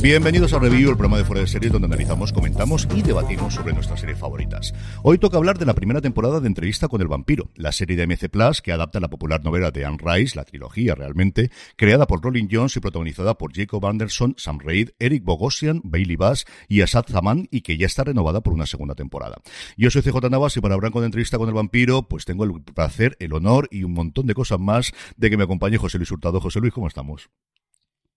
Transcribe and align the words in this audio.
Bienvenidos 0.00 0.52
a 0.52 0.58
Review, 0.58 0.90
el 0.90 0.96
programa 0.96 1.18
de 1.18 1.24
Fuera 1.24 1.42
de 1.42 1.46
Series 1.46 1.72
donde 1.72 1.86
analizamos, 1.86 2.32
comentamos 2.32 2.88
y 2.94 3.02
debatimos 3.02 3.54
sobre 3.54 3.72
nuestras 3.72 4.00
series 4.00 4.18
favoritas. 4.18 4.74
Hoy 5.02 5.18
toca 5.18 5.36
hablar 5.36 5.58
de 5.58 5.66
la 5.66 5.74
primera 5.74 6.00
temporada 6.00 6.40
de 6.40 6.48
Entrevista 6.48 6.88
con 6.88 7.00
el 7.00 7.08
Vampiro, 7.08 7.50
la 7.54 7.70
serie 7.70 7.96
de 7.96 8.06
MC 8.06 8.28
Plus 8.28 8.62
que 8.62 8.72
adapta 8.72 8.98
la 8.98 9.08
popular 9.08 9.44
novela 9.44 9.70
de 9.70 9.84
Anne 9.84 9.98
Rice, 10.02 10.36
la 10.36 10.44
trilogía 10.44 10.94
realmente, 10.94 11.50
creada 11.76 12.06
por 12.06 12.20
Rolling 12.20 12.48
Jones 12.50 12.76
y 12.76 12.80
protagonizada 12.80 13.38
por 13.38 13.54
Jacob 13.54 13.86
Anderson, 13.86 14.34
Sam 14.36 14.58
Reid, 14.58 14.90
Eric 14.98 15.22
Bogosian, 15.24 15.80
Bailey 15.84 16.16
Bass 16.16 16.46
y 16.68 16.80
Asad 16.80 17.04
Zaman 17.08 17.46
y 17.50 17.60
que 17.60 17.76
ya 17.78 17.86
está 17.86 18.02
renovada 18.02 18.40
por 18.40 18.54
una 18.54 18.66
segunda 18.66 18.94
temporada. 18.94 19.40
Yo 19.76 19.90
soy 19.90 20.02
CJ 20.02 20.30
Navas 20.30 20.56
y 20.56 20.60
para 20.60 20.74
hablar 20.74 20.90
con 20.90 21.04
Entrevista 21.04 21.38
con 21.38 21.48
el 21.48 21.54
Vampiro, 21.54 22.08
pues 22.08 22.24
tengo 22.24 22.44
el 22.44 22.62
placer, 22.62 23.16
el 23.20 23.32
honor 23.32 23.68
y 23.70 23.84
un 23.84 23.92
montón 23.92 24.26
de 24.26 24.34
cosas 24.34 24.58
más 24.58 24.92
de 25.16 25.30
que 25.30 25.36
me 25.36 25.44
acompañe 25.44 25.78
José 25.78 25.98
Luis 25.98 26.10
Hurtado. 26.10 26.40
José 26.40 26.58
Luis, 26.58 26.72
¿cómo 26.72 26.88
estamos? 26.88 27.30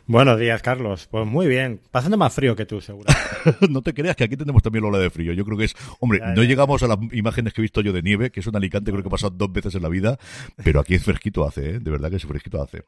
Buenos 0.07 0.39
días, 0.39 0.61
Carlos. 0.61 1.07
Pues 1.09 1.25
muy 1.25 1.47
bien. 1.47 1.81
Pasando 1.89 2.15
más 2.15 2.31
frío 2.31 2.55
que 2.55 2.67
tú, 2.67 2.79
seguro. 2.79 3.11
no 3.69 3.81
te 3.81 3.93
creas 3.93 4.15
que 4.15 4.23
aquí 4.23 4.37
tenemos 4.37 4.61
también 4.61 4.83
la 4.83 4.89
ola 4.89 4.99
de 4.99 5.09
frío. 5.09 5.33
Yo 5.33 5.43
creo 5.43 5.57
que 5.57 5.65
es, 5.65 5.75
hombre, 5.99 6.19
no 6.35 6.43
llegamos 6.43 6.83
a 6.83 6.87
las 6.87 6.99
imágenes 7.11 7.53
que 7.53 7.61
he 7.61 7.63
visto 7.63 7.81
yo 7.81 7.91
de 7.91 8.03
nieve, 8.03 8.29
que 8.29 8.39
es 8.39 8.47
un 8.47 8.55
Alicante, 8.55 8.91
creo 8.91 9.01
que 9.01 9.07
he 9.07 9.11
pasado 9.11 9.33
dos 9.35 9.51
veces 9.51 9.73
en 9.73 9.81
la 9.81 9.89
vida, 9.89 10.19
pero 10.63 10.79
aquí 10.79 10.93
es 10.93 11.03
fresquito 11.03 11.47
hace, 11.47 11.71
¿eh? 11.71 11.79
de 11.79 11.91
verdad 11.91 12.11
que 12.11 12.17
es 12.17 12.25
fresquito 12.25 12.61
hace. 12.61 12.83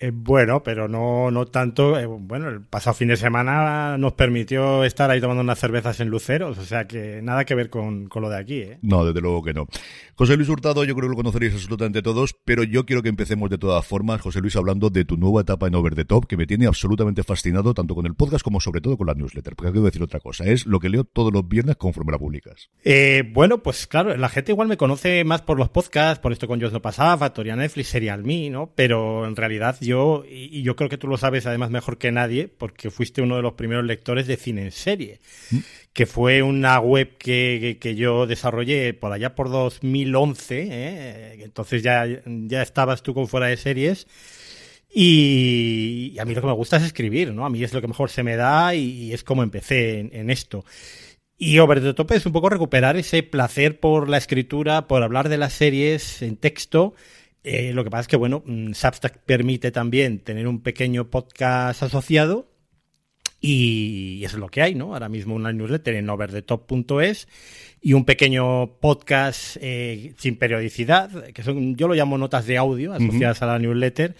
Eh, 0.00 0.12
bueno, 0.14 0.62
pero 0.62 0.86
no, 0.86 1.30
no 1.30 1.46
tanto. 1.46 1.98
Eh, 1.98 2.06
bueno, 2.06 2.48
el 2.48 2.62
pasado 2.62 2.94
fin 2.94 3.08
de 3.08 3.16
semana 3.16 3.98
nos 3.98 4.12
permitió 4.12 4.84
estar 4.84 5.10
ahí 5.10 5.20
tomando 5.20 5.42
unas 5.42 5.58
cervezas 5.58 5.98
en 5.98 6.08
Luceros, 6.08 6.56
o 6.56 6.64
sea 6.64 6.86
que 6.86 7.20
nada 7.22 7.44
que 7.44 7.56
ver 7.56 7.68
con, 7.68 8.06
con 8.06 8.22
lo 8.22 8.30
de 8.30 8.38
aquí. 8.38 8.60
¿eh? 8.60 8.78
No, 8.82 9.04
desde 9.04 9.20
luego 9.20 9.42
que 9.42 9.52
no. 9.52 9.66
José 10.14 10.36
Luis 10.36 10.48
Hurtado, 10.48 10.84
yo 10.84 10.94
creo 10.94 11.08
que 11.08 11.10
lo 11.10 11.16
conoceréis 11.16 11.54
absolutamente 11.54 12.02
todos, 12.02 12.36
pero 12.44 12.62
yo 12.62 12.86
quiero 12.86 13.02
que 13.02 13.08
empecemos 13.08 13.50
de 13.50 13.58
todas 13.58 13.84
formas, 13.86 14.20
José 14.20 14.40
Luis, 14.40 14.56
hablando 14.56 14.90
de 14.90 15.04
tu 15.04 15.16
nueva 15.16 15.40
etapa 15.40 15.66
en 15.66 15.74
Over 15.74 15.94
the 15.94 16.04
Top, 16.04 16.26
que 16.26 16.36
me 16.36 16.46
tiene 16.46 16.66
absolutamente 16.66 17.24
fascinado, 17.24 17.74
tanto 17.74 17.94
con 17.94 18.06
el 18.06 18.14
podcast 18.14 18.44
como 18.44 18.60
sobre 18.60 18.80
todo 18.80 18.96
con 18.96 19.08
la 19.08 19.14
newsletter. 19.14 19.56
Porque 19.56 19.72
quiero 19.72 19.84
decir 19.84 20.02
otra 20.02 20.20
cosa, 20.20 20.44
es 20.44 20.66
lo 20.66 20.78
que 20.78 20.88
leo 20.88 21.04
todos 21.04 21.32
los 21.32 21.48
viernes 21.48 21.76
conforme 21.76 22.12
la 22.12 22.18
publicas. 22.18 22.70
Eh, 22.84 23.28
bueno, 23.32 23.62
pues 23.62 23.86
claro, 23.88 24.16
la 24.16 24.28
gente 24.28 24.52
igual 24.52 24.68
me 24.68 24.76
conoce 24.76 25.24
más 25.24 25.42
por 25.42 25.58
los 25.58 25.68
podcasts, 25.70 26.20
por 26.20 26.32
esto 26.32 26.46
con 26.46 26.60
Yo 26.60 26.70
no 26.70 26.82
pasaba, 26.82 27.18
Factoría 27.18 27.56
Netflix, 27.56 27.88
Serial 27.88 28.22
Me, 28.22 28.50
¿no? 28.50 28.72
Pero 28.74 29.26
en 29.26 29.34
realidad 29.34 29.76
yo, 29.88 30.24
y 30.28 30.62
yo 30.62 30.76
creo 30.76 30.88
que 30.88 30.98
tú 30.98 31.08
lo 31.08 31.16
sabes 31.16 31.46
además 31.46 31.70
mejor 31.70 31.98
que 31.98 32.12
nadie, 32.12 32.48
porque 32.48 32.90
fuiste 32.90 33.22
uno 33.22 33.36
de 33.36 33.42
los 33.42 33.54
primeros 33.54 33.84
lectores 33.84 34.26
de 34.26 34.36
cine 34.36 34.62
en 34.62 34.72
serie, 34.72 35.20
¿Mm? 35.50 35.58
que 35.92 36.06
fue 36.06 36.42
una 36.42 36.78
web 36.78 37.16
que, 37.18 37.78
que, 37.80 37.96
yo 37.96 38.26
desarrollé 38.26 38.94
por 38.94 39.12
allá 39.12 39.34
por 39.34 39.50
2011, 39.50 40.68
¿eh? 40.70 41.42
entonces 41.42 41.82
ya, 41.82 42.06
ya 42.24 42.62
estabas 42.62 43.02
tú 43.02 43.14
con 43.14 43.26
fuera 43.26 43.46
de 43.46 43.56
series. 43.56 44.06
Y 44.90 46.16
a 46.18 46.24
mí 46.24 46.34
lo 46.34 46.40
que 46.40 46.46
me 46.46 46.52
gusta 46.54 46.78
es 46.78 46.84
escribir, 46.84 47.34
¿no? 47.34 47.44
A 47.44 47.50
mí 47.50 47.62
es 47.62 47.74
lo 47.74 47.80
que 47.80 47.88
mejor 47.88 48.10
se 48.10 48.22
me 48.22 48.36
da 48.36 48.74
y, 48.74 49.12
es 49.12 49.22
como 49.22 49.42
empecé 49.42 50.00
en, 50.00 50.10
en 50.12 50.30
esto. 50.30 50.64
Y 51.36 51.58
Over 51.58 51.80
the 51.80 51.94
Top 51.94 52.12
es 52.12 52.26
un 52.26 52.32
poco 52.32 52.48
recuperar 52.48 52.96
ese 52.96 53.22
placer 53.22 53.78
por 53.80 54.08
la 54.08 54.18
escritura, 54.18 54.88
por 54.88 55.02
hablar 55.02 55.28
de 55.28 55.38
las 55.38 55.52
series 55.52 56.22
en 56.22 56.36
texto 56.36 56.94
eh, 57.44 57.72
lo 57.72 57.84
que 57.84 57.90
pasa 57.90 58.02
es 58.02 58.08
que, 58.08 58.16
bueno, 58.16 58.42
mm, 58.44 58.72
Substack 58.72 59.18
permite 59.18 59.70
también 59.70 60.20
tener 60.20 60.46
un 60.48 60.62
pequeño 60.62 61.10
podcast 61.10 61.82
asociado 61.82 62.48
y 63.40 64.22
eso 64.24 64.36
es 64.36 64.40
lo 64.40 64.48
que 64.48 64.62
hay, 64.62 64.74
¿no? 64.74 64.94
Ahora 64.94 65.08
mismo 65.08 65.34
una 65.34 65.52
newsletter 65.52 65.94
en 65.94 66.10
overthetop.es 66.10 67.28
y 67.80 67.92
un 67.92 68.04
pequeño 68.04 68.78
podcast 68.80 69.56
eh, 69.60 70.14
sin 70.18 70.36
periodicidad, 70.36 71.28
que 71.28 71.42
son, 71.44 71.76
yo 71.76 71.86
lo 71.86 71.94
llamo 71.94 72.18
notas 72.18 72.46
de 72.46 72.58
audio 72.58 72.92
asociadas 72.92 73.40
a 73.42 73.46
la 73.46 73.58
newsletter, 73.60 74.16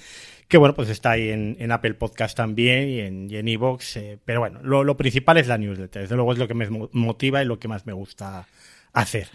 que 0.47 0.57
bueno, 0.57 0.75
pues 0.75 0.89
está 0.89 1.13
ahí 1.13 1.31
en, 1.31 1.73
Apple 1.73 1.95
Podcast 1.95 2.37
también 2.37 2.89
y 2.89 3.01
en, 3.01 3.31
y 3.31 3.37
en 3.37 3.49
Evox, 3.49 3.97
eh, 3.97 4.19
pero 4.25 4.39
bueno, 4.39 4.61
lo, 4.63 4.85
lo 4.85 4.97
principal 4.97 5.37
es 5.39 5.49
la 5.49 5.59
newsletter, 5.59 6.03
desde 6.03 6.15
luego 6.15 6.33
es 6.33 6.39
lo 6.39 6.47
que 6.47 6.55
me 6.55 6.69
motiva 6.93 7.43
y 7.43 7.47
lo 7.47 7.59
que 7.59 7.67
más 7.67 7.87
me 7.87 7.93
gusta 7.93 8.47
hacer. 8.93 9.29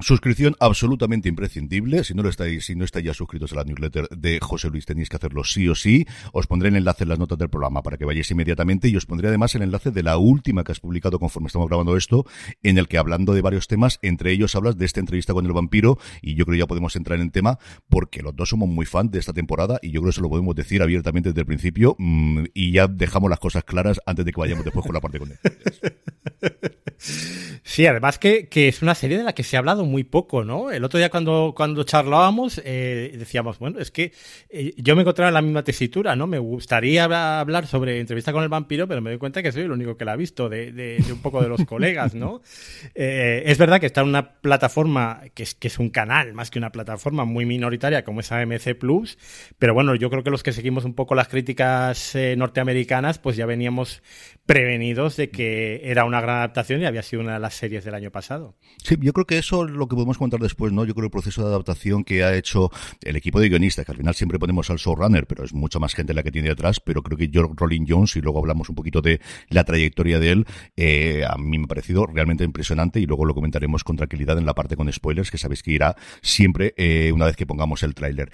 Suscripción 0.00 0.56
absolutamente 0.58 1.28
imprescindible. 1.28 2.02
Si 2.02 2.14
no 2.14 2.24
lo 2.24 2.28
estáis, 2.28 2.66
si 2.66 2.74
no 2.74 2.84
estáis 2.84 3.06
ya 3.06 3.14
suscritos 3.14 3.52
a 3.52 3.56
la 3.56 3.64
newsletter 3.64 4.08
de 4.08 4.40
José 4.40 4.68
Luis, 4.68 4.86
tenéis 4.86 5.08
que 5.08 5.14
hacerlo 5.14 5.44
sí 5.44 5.68
o 5.68 5.76
sí. 5.76 6.04
Os 6.32 6.48
pondré 6.48 6.70
el 6.70 6.76
enlace 6.76 7.04
en 7.04 7.10
las 7.10 7.20
notas 7.20 7.38
del 7.38 7.48
programa 7.48 7.80
para 7.80 7.96
que 7.96 8.04
vayáis 8.04 8.28
inmediatamente 8.32 8.88
y 8.88 8.96
os 8.96 9.06
pondré 9.06 9.28
además 9.28 9.54
el 9.54 9.62
enlace 9.62 9.92
de 9.92 10.02
la 10.02 10.18
última 10.18 10.64
que 10.64 10.72
has 10.72 10.80
publicado 10.80 11.20
conforme 11.20 11.46
estamos 11.46 11.68
grabando 11.68 11.96
esto, 11.96 12.26
en 12.64 12.78
el 12.78 12.88
que 12.88 12.98
hablando 12.98 13.34
de 13.34 13.40
varios 13.40 13.68
temas, 13.68 14.00
entre 14.02 14.32
ellos 14.32 14.56
hablas 14.56 14.76
de 14.76 14.84
esta 14.84 14.98
entrevista 14.98 15.32
con 15.32 15.46
el 15.46 15.52
vampiro 15.52 15.96
y 16.20 16.34
yo 16.34 16.44
creo 16.44 16.54
que 16.54 16.60
ya 16.60 16.66
podemos 16.66 16.96
entrar 16.96 17.20
en 17.20 17.30
tema 17.30 17.60
porque 17.88 18.20
los 18.20 18.34
dos 18.34 18.48
somos 18.48 18.68
muy 18.68 18.86
fan 18.86 19.12
de 19.12 19.20
esta 19.20 19.32
temporada 19.32 19.78
y 19.80 19.92
yo 19.92 20.00
creo 20.00 20.10
que 20.10 20.10
eso 20.10 20.22
lo 20.22 20.28
podemos 20.28 20.56
decir 20.56 20.82
abiertamente 20.82 21.28
desde 21.28 21.42
el 21.42 21.46
principio 21.46 21.94
mm, 22.00 22.46
y 22.52 22.72
ya 22.72 22.88
dejamos 22.88 23.30
las 23.30 23.38
cosas 23.38 23.62
claras 23.62 24.00
antes 24.06 24.24
de 24.24 24.32
que 24.32 24.40
vayamos 24.40 24.64
después 24.64 24.84
con 24.84 24.92
la 24.92 25.00
parte 25.00 25.20
con 25.20 25.30
él. 25.30 25.38
Sí, 27.66 27.86
además 27.86 28.18
que, 28.18 28.46
que 28.48 28.68
es 28.68 28.82
una 28.82 28.94
serie 28.94 29.16
de 29.16 29.24
la 29.24 29.32
que 29.32 29.42
se 29.42 29.56
ha 29.56 29.58
hablado 29.58 29.86
muy 29.86 30.04
poco, 30.04 30.44
¿no? 30.44 30.70
El 30.70 30.84
otro 30.84 30.98
día 30.98 31.08
cuando, 31.08 31.54
cuando 31.56 31.82
charlábamos 31.84 32.60
eh, 32.62 33.14
decíamos, 33.18 33.58
bueno, 33.58 33.78
es 33.80 33.90
que 33.90 34.12
eh, 34.50 34.74
yo 34.76 34.94
me 34.94 35.00
encontraba 35.00 35.28
en 35.30 35.34
la 35.34 35.40
misma 35.40 35.64
tesitura, 35.64 36.14
¿no? 36.14 36.26
Me 36.26 36.38
gustaría 36.38 37.04
hablar 37.04 37.66
sobre 37.66 38.00
entrevista 38.00 38.34
con 38.34 38.42
el 38.42 38.50
vampiro, 38.50 38.86
pero 38.86 39.00
me 39.00 39.08
doy 39.08 39.18
cuenta 39.18 39.42
que 39.42 39.50
soy 39.50 39.62
el 39.62 39.72
único 39.72 39.96
que 39.96 40.04
la 40.04 40.12
ha 40.12 40.16
visto 40.16 40.50
de, 40.50 40.72
de, 40.72 41.02
un 41.10 41.22
poco 41.22 41.40
de 41.42 41.48
los 41.48 41.64
colegas, 41.64 42.14
¿no? 42.14 42.42
Eh, 42.96 43.42
es 43.46 43.58
verdad 43.58 43.80
que 43.80 43.86
está 43.86 44.02
en 44.02 44.08
una 44.08 44.34
plataforma 44.34 45.22
que 45.34 45.42
es, 45.42 45.54
que 45.54 45.68
es 45.68 45.78
un 45.78 45.90
canal, 45.90 46.32
más 46.32 46.50
que 46.50 46.58
una 46.58 46.70
plataforma 46.70 47.24
muy 47.24 47.44
minoritaria 47.44 48.04
como 48.04 48.20
es 48.20 48.30
AMC 48.30 48.74
Plus, 48.78 49.18
pero 49.58 49.74
bueno, 49.74 49.94
yo 49.94 50.10
creo 50.10 50.22
que 50.22 50.30
los 50.30 50.42
que 50.42 50.52
seguimos 50.52 50.84
un 50.84 50.94
poco 50.94 51.14
las 51.14 51.28
críticas 51.28 52.16
norteamericanas, 52.36 53.18
pues 53.18 53.36
ya 53.36 53.46
veníamos 53.46 54.02
prevenidos 54.46 55.16
de 55.16 55.30
que 55.30 55.80
era 55.84 56.04
una 56.04 56.20
gran 56.20 56.36
adaptación 56.36 56.82
y 56.82 56.86
había 56.86 57.02
sido 57.02 57.22
una 57.22 57.34
de 57.34 57.40
las 57.40 57.53
series 57.54 57.84
del 57.84 57.94
año 57.94 58.10
pasado. 58.10 58.56
Sí, 58.82 58.96
yo 59.00 59.12
creo 59.12 59.26
que 59.26 59.38
eso 59.38 59.64
es 59.64 59.70
lo 59.70 59.88
que 59.88 59.94
podemos 59.94 60.18
contar 60.18 60.40
después, 60.40 60.72
¿no? 60.72 60.84
Yo 60.84 60.94
creo 60.94 61.06
el 61.06 61.10
proceso 61.10 61.42
de 61.42 61.48
adaptación 61.48 62.04
que 62.04 62.24
ha 62.24 62.34
hecho 62.34 62.70
el 63.02 63.16
equipo 63.16 63.40
de 63.40 63.48
guionistas, 63.48 63.84
que 63.84 63.92
al 63.92 63.98
final 63.98 64.14
siempre 64.14 64.38
ponemos 64.38 64.70
al 64.70 64.78
showrunner, 64.78 65.26
pero 65.26 65.44
es 65.44 65.54
mucha 65.54 65.78
más 65.78 65.94
gente 65.94 66.14
la 66.14 66.22
que 66.22 66.30
tiene 66.30 66.48
detrás, 66.48 66.80
pero 66.80 67.02
creo 67.02 67.18
que 67.18 67.30
George 67.32 67.54
Rolling 67.56 67.86
Jones, 67.88 68.16
y 68.16 68.20
luego 68.20 68.38
hablamos 68.38 68.68
un 68.68 68.74
poquito 68.74 69.00
de 69.00 69.20
la 69.48 69.64
trayectoria 69.64 70.18
de 70.18 70.30
él, 70.30 70.46
eh, 70.76 71.24
a 71.28 71.36
mí 71.36 71.58
me 71.58 71.64
ha 71.64 71.68
parecido 71.68 72.06
realmente 72.06 72.44
impresionante 72.44 73.00
y 73.00 73.06
luego 73.06 73.24
lo 73.24 73.34
comentaremos 73.34 73.84
con 73.84 73.96
tranquilidad 73.96 74.38
en 74.38 74.46
la 74.46 74.54
parte 74.54 74.76
con 74.76 74.92
spoilers, 74.92 75.30
que 75.30 75.38
sabéis 75.38 75.62
que 75.62 75.72
irá 75.72 75.96
siempre 76.22 76.74
eh, 76.76 77.12
una 77.12 77.26
vez 77.26 77.36
que 77.36 77.46
pongamos 77.46 77.82
el 77.82 77.94
tráiler. 77.94 78.30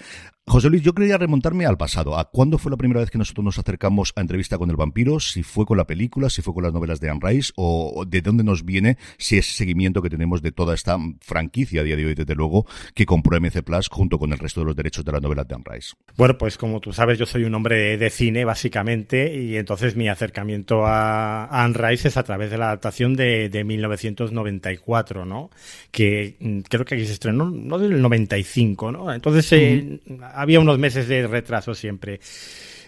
José 0.51 0.69
Luis, 0.69 0.81
yo 0.81 0.91
quería 0.91 1.17
remontarme 1.17 1.65
al 1.65 1.77
pasado. 1.77 2.19
¿A 2.19 2.29
cuándo 2.29 2.57
fue 2.57 2.71
la 2.71 2.75
primera 2.75 2.99
vez 2.99 3.09
que 3.09 3.17
nosotros 3.17 3.41
nos 3.41 3.57
acercamos 3.57 4.11
a 4.17 4.19
entrevista 4.19 4.57
con 4.57 4.69
el 4.69 4.75
vampiro? 4.75 5.21
Si 5.21 5.43
fue 5.43 5.65
con 5.65 5.77
la 5.77 5.87
película, 5.87 6.29
si 6.29 6.41
fue 6.41 6.53
con 6.53 6.63
las 6.63 6.73
novelas 6.73 6.99
de 6.99 7.09
Anne 7.09 7.21
Rice, 7.23 7.53
o 7.55 8.03
de 8.05 8.21
dónde 8.21 8.43
nos 8.43 8.65
viene, 8.65 8.97
si 9.17 9.37
ese 9.37 9.53
seguimiento 9.53 10.01
que 10.01 10.09
tenemos 10.09 10.41
de 10.41 10.51
toda 10.51 10.75
esta 10.75 10.97
franquicia 11.21 11.79
a 11.79 11.83
día 11.85 11.95
de 11.95 12.05
hoy, 12.05 12.15
desde 12.15 12.35
luego, 12.35 12.65
que 12.93 13.05
compró 13.05 13.39
MC 13.39 13.63
Plus 13.63 13.87
junto 13.87 14.19
con 14.19 14.33
el 14.33 14.39
resto 14.39 14.59
de 14.59 14.65
los 14.65 14.75
derechos 14.75 15.05
de 15.05 15.13
las 15.13 15.21
novelas 15.21 15.47
de 15.47 15.55
Anne 15.55 15.63
Rice. 15.71 15.93
Bueno, 16.17 16.37
pues 16.37 16.57
como 16.57 16.81
tú 16.81 16.91
sabes, 16.91 17.17
yo 17.17 17.25
soy 17.25 17.45
un 17.45 17.55
hombre 17.55 17.97
de 17.97 18.09
cine, 18.09 18.43
básicamente, 18.43 19.33
y 19.33 19.55
entonces 19.55 19.95
mi 19.95 20.09
acercamiento 20.09 20.85
a 20.85 21.45
Anne 21.45 21.75
Rice 21.77 22.09
es 22.09 22.17
a 22.17 22.23
través 22.23 22.51
de 22.51 22.57
la 22.57 22.65
adaptación 22.65 23.15
de, 23.15 23.47
de 23.47 23.63
1994, 23.63 25.23
¿no? 25.23 25.49
Que 25.91 26.35
mm, 26.41 26.59
creo 26.67 26.83
que 26.83 26.95
aquí 26.95 27.05
se 27.05 27.13
estrenó, 27.13 27.49
no 27.49 27.79
del 27.79 28.01
95, 28.01 28.91
¿no? 28.91 29.13
Entonces, 29.13 29.49
eh, 29.53 30.01
había 30.41 30.59
unos 30.59 30.79
meses 30.79 31.07
de 31.07 31.27
retraso 31.27 31.75
siempre. 31.75 32.19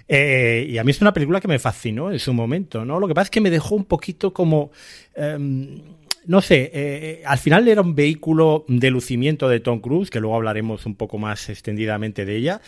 Eh, 0.07 0.65
y 0.69 0.77
a 0.77 0.83
mí 0.83 0.91
es 0.91 1.01
una 1.01 1.13
película 1.13 1.39
que 1.39 1.47
me 1.47 1.59
fascinó 1.59 2.11
en 2.11 2.19
su 2.19 2.33
momento, 2.33 2.83
¿no? 2.83 2.99
Lo 2.99 3.07
que 3.07 3.13
pasa 3.13 3.25
es 3.25 3.29
que 3.29 3.41
me 3.41 3.49
dejó 3.49 3.75
un 3.75 3.85
poquito 3.85 4.33
como... 4.33 4.71
Em, 5.15 5.81
no 6.25 6.41
sé, 6.41 6.71
eh, 6.73 7.23
al 7.25 7.37
final 7.37 7.67
era 7.67 7.81
un 7.81 7.95
vehículo 7.95 8.65
de 8.67 8.89
lucimiento 8.89 9.49
de 9.49 9.59
Tom 9.59 9.79
Cruise, 9.79 10.09
que 10.09 10.19
luego 10.19 10.35
hablaremos 10.35 10.85
un 10.85 10.95
poco 10.95 11.17
más 11.17 11.49
extendidamente 11.49 12.25
de 12.25 12.35
ella, 12.35 12.61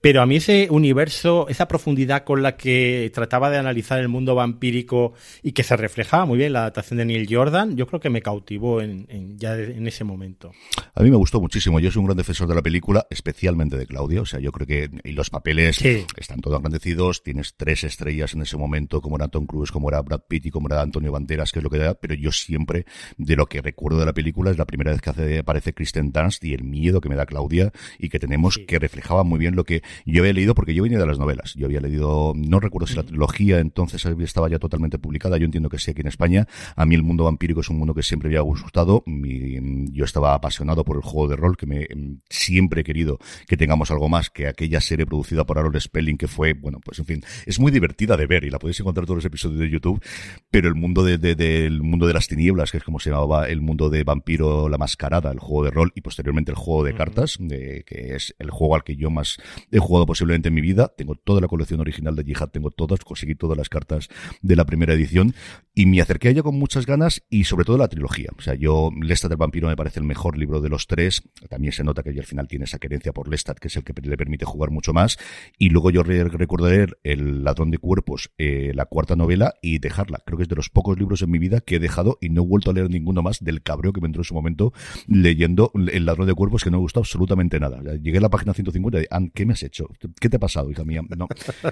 pero 0.00 0.22
a 0.22 0.26
mí 0.26 0.36
ese 0.36 0.68
universo, 0.70 1.46
esa 1.48 1.68
profundidad 1.68 2.24
con 2.24 2.42
la 2.42 2.56
que 2.56 3.10
trataba 3.14 3.50
de 3.50 3.58
analizar 3.58 4.00
el 4.00 4.08
mundo 4.08 4.34
vampírico 4.34 5.14
y 5.42 5.52
que 5.52 5.62
se 5.62 5.76
reflejaba 5.76 6.24
muy 6.26 6.38
bien 6.38 6.52
la 6.52 6.60
adaptación 6.60 6.98
de 6.98 7.04
Neil 7.04 7.28
Jordan, 7.30 7.76
yo 7.76 7.86
creo 7.86 8.00
que 8.00 8.10
me 8.10 8.22
cautivó 8.22 8.80
en, 8.80 9.06
ya 9.38 9.56
en 9.56 9.86
ese 9.86 10.04
momento. 10.04 10.52
A 10.94 11.02
mí 11.02 11.10
me 11.10 11.16
gustó 11.16 11.40
muchísimo, 11.40 11.80
yo 11.80 11.90
soy 11.90 12.00
un 12.00 12.06
gran 12.06 12.16
defensor 12.16 12.48
de 12.48 12.54
la 12.54 12.62
película, 12.62 13.06
especialmente 13.10 13.76
de 13.76 13.86
Claudia, 13.86 14.22
o 14.22 14.26
sea, 14.26 14.40
yo 14.40 14.52
creo 14.52 14.66
que 14.66 14.90
y 15.04 15.12
los 15.12 15.30
papeles 15.30 15.80
están 16.16 16.40
todos 16.40 16.58
agradecidos, 16.58 17.22
tienes 17.22 17.54
tres 17.56 17.84
estrellas 17.84 18.34
en 18.34 18.42
ese 18.42 18.56
momento, 18.56 19.00
como 19.00 19.16
era 19.16 19.28
Tom 19.28 19.46
Cruise, 19.46 19.70
como 19.70 19.88
era 19.88 20.00
Brad 20.02 20.22
Pitt 20.28 20.46
y 20.46 20.50
como 20.50 20.68
era 20.68 20.80
Antonio 20.80 21.12
Banderas, 21.12 21.52
que 21.52 21.58
es 21.58 21.62
lo 21.62 21.70
que 21.70 21.78
da, 21.78 21.94
pero 21.94 22.14
yo 22.14 22.32
siempre 22.32 22.86
de 23.18 23.36
lo 23.36 23.46
que 23.46 23.60
recuerdo 23.60 23.98
de 23.98 24.06
la 24.06 24.12
película 24.12 24.50
es 24.50 24.58
la 24.58 24.66
primera 24.66 24.90
vez 24.90 25.00
que 25.00 25.10
hace, 25.10 25.38
aparece 25.38 25.72
Kristen 25.72 26.12
Dunst 26.12 26.44
y 26.44 26.54
el 26.54 26.64
miedo 26.64 27.00
que 27.00 27.08
me 27.08 27.16
da 27.16 27.26
Claudia 27.26 27.72
y 27.98 28.08
que 28.08 28.18
tenemos 28.18 28.58
que 28.66 28.78
reflejaba 28.78 29.24
muy 29.24 29.38
bien 29.38 29.56
lo 29.56 29.64
que 29.64 29.82
yo 30.06 30.22
había 30.22 30.32
leído 30.32 30.54
porque 30.54 30.74
yo 30.74 30.82
venía 30.82 30.98
de 30.98 31.06
las 31.06 31.18
novelas. 31.18 31.54
Yo 31.54 31.66
había 31.66 31.80
leído, 31.80 32.32
no 32.36 32.60
recuerdo 32.60 32.86
si 32.86 32.96
la 32.96 33.02
trilogía 33.02 33.58
entonces 33.58 34.04
estaba 34.04 34.48
ya 34.48 34.58
totalmente 34.58 34.98
publicada. 34.98 35.36
Yo 35.38 35.44
entiendo 35.44 35.68
que 35.68 35.78
sí 35.78 35.90
aquí 35.90 36.00
en 36.00 36.08
España. 36.08 36.46
A 36.76 36.86
mí 36.86 36.94
el 36.94 37.02
mundo 37.02 37.24
vampírico 37.24 37.60
es 37.60 37.70
un 37.70 37.78
mundo 37.78 37.94
que 37.94 38.02
siempre 38.02 38.28
me 38.28 38.36
había 38.36 38.42
gustado. 38.42 39.04
yo 39.06 40.04
estaba 40.04 40.34
apasionado 40.34 40.84
por 40.84 40.96
el 40.96 41.02
juego 41.02 41.28
de 41.28 41.36
rol 41.36 41.56
que 41.56 41.66
me 41.66 41.86
siempre 42.28 42.82
he 42.82 42.84
querido 42.84 43.18
que 43.46 43.56
tengamos 43.56 43.90
algo 43.90 44.08
más 44.08 44.30
que 44.30 44.46
aquella 44.46 44.80
serie 44.80 45.06
producida 45.06 45.44
por 45.44 45.58
Aaron 45.58 45.78
Spelling 45.80 46.16
que 46.16 46.28
fue, 46.28 46.54
bueno, 46.54 46.80
pues 46.84 46.98
en 46.98 47.04
fin, 47.04 47.24
es 47.46 47.58
muy 47.58 47.72
divertida 47.72 48.16
de 48.16 48.26
ver 48.26 48.44
y 48.44 48.50
la 48.50 48.58
podéis 48.58 48.80
encontrar 48.80 49.06
todos 49.06 49.18
los 49.18 49.24
episodios 49.24 49.60
de 49.60 49.70
YouTube, 49.70 50.02
pero 50.50 50.68
el 50.68 50.74
mundo 50.74 51.04
de, 51.04 51.18
del 51.18 51.82
mundo 51.82 52.06
de 52.06 52.14
las 52.14 52.28
tinieblas, 52.28 52.70
que 52.70 52.78
es 52.78 52.84
como 52.84 52.91
se 52.98 53.10
llamaba 53.10 53.48
el 53.48 53.60
mundo 53.60 53.90
de 53.90 54.04
Vampiro 54.04 54.68
la 54.68 54.78
Mascarada, 54.78 55.30
el 55.30 55.38
juego 55.38 55.64
de 55.64 55.70
rol 55.70 55.92
y 55.94 56.00
posteriormente 56.00 56.50
el 56.50 56.56
juego 56.56 56.84
de 56.84 56.94
cartas, 56.94 57.36
de, 57.38 57.84
que 57.86 58.14
es 58.14 58.34
el 58.38 58.50
juego 58.50 58.74
al 58.74 58.84
que 58.84 58.96
yo 58.96 59.10
más 59.10 59.38
he 59.70 59.78
jugado 59.78 60.06
posiblemente 60.06 60.48
en 60.48 60.54
mi 60.54 60.60
vida. 60.60 60.92
Tengo 60.96 61.14
toda 61.14 61.40
la 61.40 61.48
colección 61.48 61.80
original 61.80 62.16
de 62.16 62.24
Jihad, 62.24 62.48
tengo 62.48 62.70
todas, 62.70 63.00
conseguí 63.00 63.34
todas 63.34 63.56
las 63.56 63.68
cartas 63.68 64.08
de 64.40 64.56
la 64.56 64.64
primera 64.64 64.94
edición 64.94 65.34
y 65.74 65.86
me 65.86 66.00
acerqué 66.00 66.28
a 66.28 66.30
ella 66.32 66.42
con 66.42 66.58
muchas 66.58 66.86
ganas 66.86 67.22
y 67.30 67.44
sobre 67.44 67.64
todo 67.64 67.78
la 67.78 67.88
trilogía. 67.88 68.30
O 68.36 68.42
sea, 68.42 68.54
yo, 68.54 68.90
Lestat 69.00 69.30
del 69.30 69.38
Vampiro 69.38 69.68
me 69.68 69.76
parece 69.76 70.00
el 70.00 70.06
mejor 70.06 70.36
libro 70.36 70.60
de 70.60 70.68
los 70.68 70.86
tres. 70.86 71.22
También 71.48 71.72
se 71.72 71.84
nota 71.84 72.02
que 72.02 72.10
al 72.10 72.24
final 72.24 72.48
tiene 72.48 72.64
esa 72.64 72.78
querencia 72.78 73.12
por 73.12 73.28
Lestat, 73.28 73.58
que 73.58 73.68
es 73.68 73.76
el 73.76 73.84
que 73.84 73.94
le 74.02 74.16
permite 74.16 74.44
jugar 74.44 74.70
mucho 74.70 74.92
más. 74.92 75.18
Y 75.58 75.70
luego 75.70 75.90
yo 75.90 76.02
recordaré 76.02 76.88
El 77.02 77.44
ladrón 77.44 77.70
de 77.70 77.78
cuerpos, 77.78 78.30
eh, 78.38 78.72
la 78.74 78.86
cuarta 78.86 79.16
novela, 79.16 79.54
y 79.62 79.78
dejarla. 79.78 80.22
Creo 80.26 80.36
que 80.36 80.42
es 80.44 80.48
de 80.48 80.56
los 80.56 80.68
pocos 80.68 80.98
libros 80.98 81.22
en 81.22 81.30
mi 81.30 81.38
vida 81.38 81.60
que 81.60 81.76
he 81.76 81.78
dejado 81.78 82.18
y 82.20 82.28
no 82.28 82.42
he 82.42 82.46
vuelto 82.46 82.70
a 82.70 82.74
leer 82.74 82.81
ninguno 82.88 83.22
más 83.22 83.40
del 83.40 83.62
cabreo 83.62 83.92
que 83.92 84.00
me 84.00 84.06
entró 84.06 84.20
en 84.20 84.24
su 84.24 84.34
momento 84.34 84.72
leyendo 85.06 85.70
El 85.74 86.06
ladrón 86.06 86.26
de 86.26 86.34
cuerpos, 86.34 86.64
que 86.64 86.70
no 86.70 86.78
me 86.78 86.82
gustó 86.82 87.00
absolutamente 87.00 87.58
nada. 87.60 87.80
Llegué 87.96 88.18
a 88.18 88.20
la 88.22 88.30
página 88.30 88.54
150 88.54 89.00
y, 89.00 89.30
¿qué 89.30 89.46
me 89.46 89.52
has 89.52 89.62
hecho? 89.62 89.88
¿Qué 90.20 90.28
te 90.28 90.36
ha 90.36 90.40
pasado, 90.40 90.70
hija 90.70 90.84
mía? 90.84 91.02
No, 91.16 91.28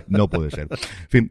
no 0.09 0.29
puede 0.29 0.51
ser. 0.51 0.69
En 0.71 1.09
fin. 1.09 1.31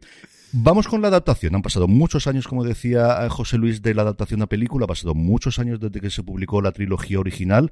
Vamos 0.52 0.88
con 0.88 1.00
la 1.00 1.08
adaptación. 1.08 1.54
Han 1.54 1.62
pasado 1.62 1.86
muchos 1.86 2.26
años, 2.26 2.48
como 2.48 2.64
decía 2.64 3.28
José 3.30 3.56
Luis, 3.56 3.82
de 3.82 3.94
la 3.94 4.02
adaptación 4.02 4.42
a 4.42 4.48
película. 4.48 4.84
Han 4.84 4.88
pasado 4.88 5.14
muchos 5.14 5.60
años 5.60 5.78
desde 5.78 6.00
que 6.00 6.10
se 6.10 6.24
publicó 6.24 6.60
la 6.60 6.72
trilogía 6.72 7.20
original 7.20 7.70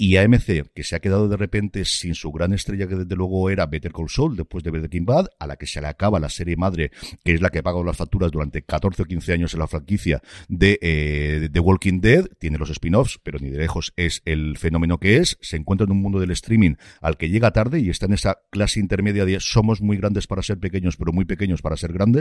y 0.00 0.16
AMC, 0.16 0.72
que 0.74 0.82
se 0.82 0.96
ha 0.96 1.00
quedado 1.00 1.28
de 1.28 1.36
repente 1.36 1.84
sin 1.84 2.14
su 2.14 2.32
gran 2.32 2.54
estrella 2.54 2.88
que 2.88 2.94
desde 2.94 3.14
luego 3.14 3.50
era 3.50 3.66
Better 3.66 3.92
Call 3.92 4.08
Saul 4.08 4.34
después 4.34 4.64
de 4.64 4.70
Breaking 4.70 5.04
Bad, 5.04 5.26
a 5.38 5.46
la 5.46 5.56
que 5.56 5.66
se 5.66 5.78
le 5.82 5.88
acaba 5.88 6.18
la 6.18 6.30
serie 6.30 6.56
madre, 6.56 6.90
que 7.22 7.34
es 7.34 7.42
la 7.42 7.50
que 7.50 7.58
ha 7.58 7.62
pagado 7.62 7.84
las 7.84 7.98
facturas 7.98 8.30
durante 8.30 8.62
14 8.62 9.02
o 9.02 9.04
15 9.04 9.34
años 9.34 9.52
en 9.52 9.60
la 9.60 9.66
franquicia 9.66 10.22
de 10.48 10.78
eh, 10.80 11.50
The 11.52 11.60
Walking 11.60 12.00
Dead, 12.00 12.24
tiene 12.38 12.56
los 12.56 12.70
spin-offs, 12.70 13.20
pero 13.22 13.40
ni 13.40 13.50
de 13.50 13.58
lejos 13.58 13.92
es 13.96 14.22
el 14.24 14.56
fenómeno 14.56 14.96
que 14.96 15.18
es, 15.18 15.36
se 15.42 15.58
encuentra 15.58 15.84
en 15.84 15.90
un 15.90 16.00
mundo 16.00 16.18
del 16.18 16.30
streaming 16.30 16.76
al 17.02 17.18
que 17.18 17.28
llega 17.28 17.50
tarde 17.50 17.80
y 17.80 17.90
está 17.90 18.06
en 18.06 18.14
esa 18.14 18.38
clase 18.48 18.80
intermedia 18.80 19.26
de 19.26 19.38
somos 19.38 19.82
muy 19.82 19.98
grandes 19.98 20.26
para 20.26 20.40
ser 20.40 20.58
pequeños, 20.58 20.96
pero 20.96 21.12
muy 21.12 21.26
pequeños 21.26 21.60
para 21.60 21.76
ser 21.76 21.92
grandes, 21.92 22.19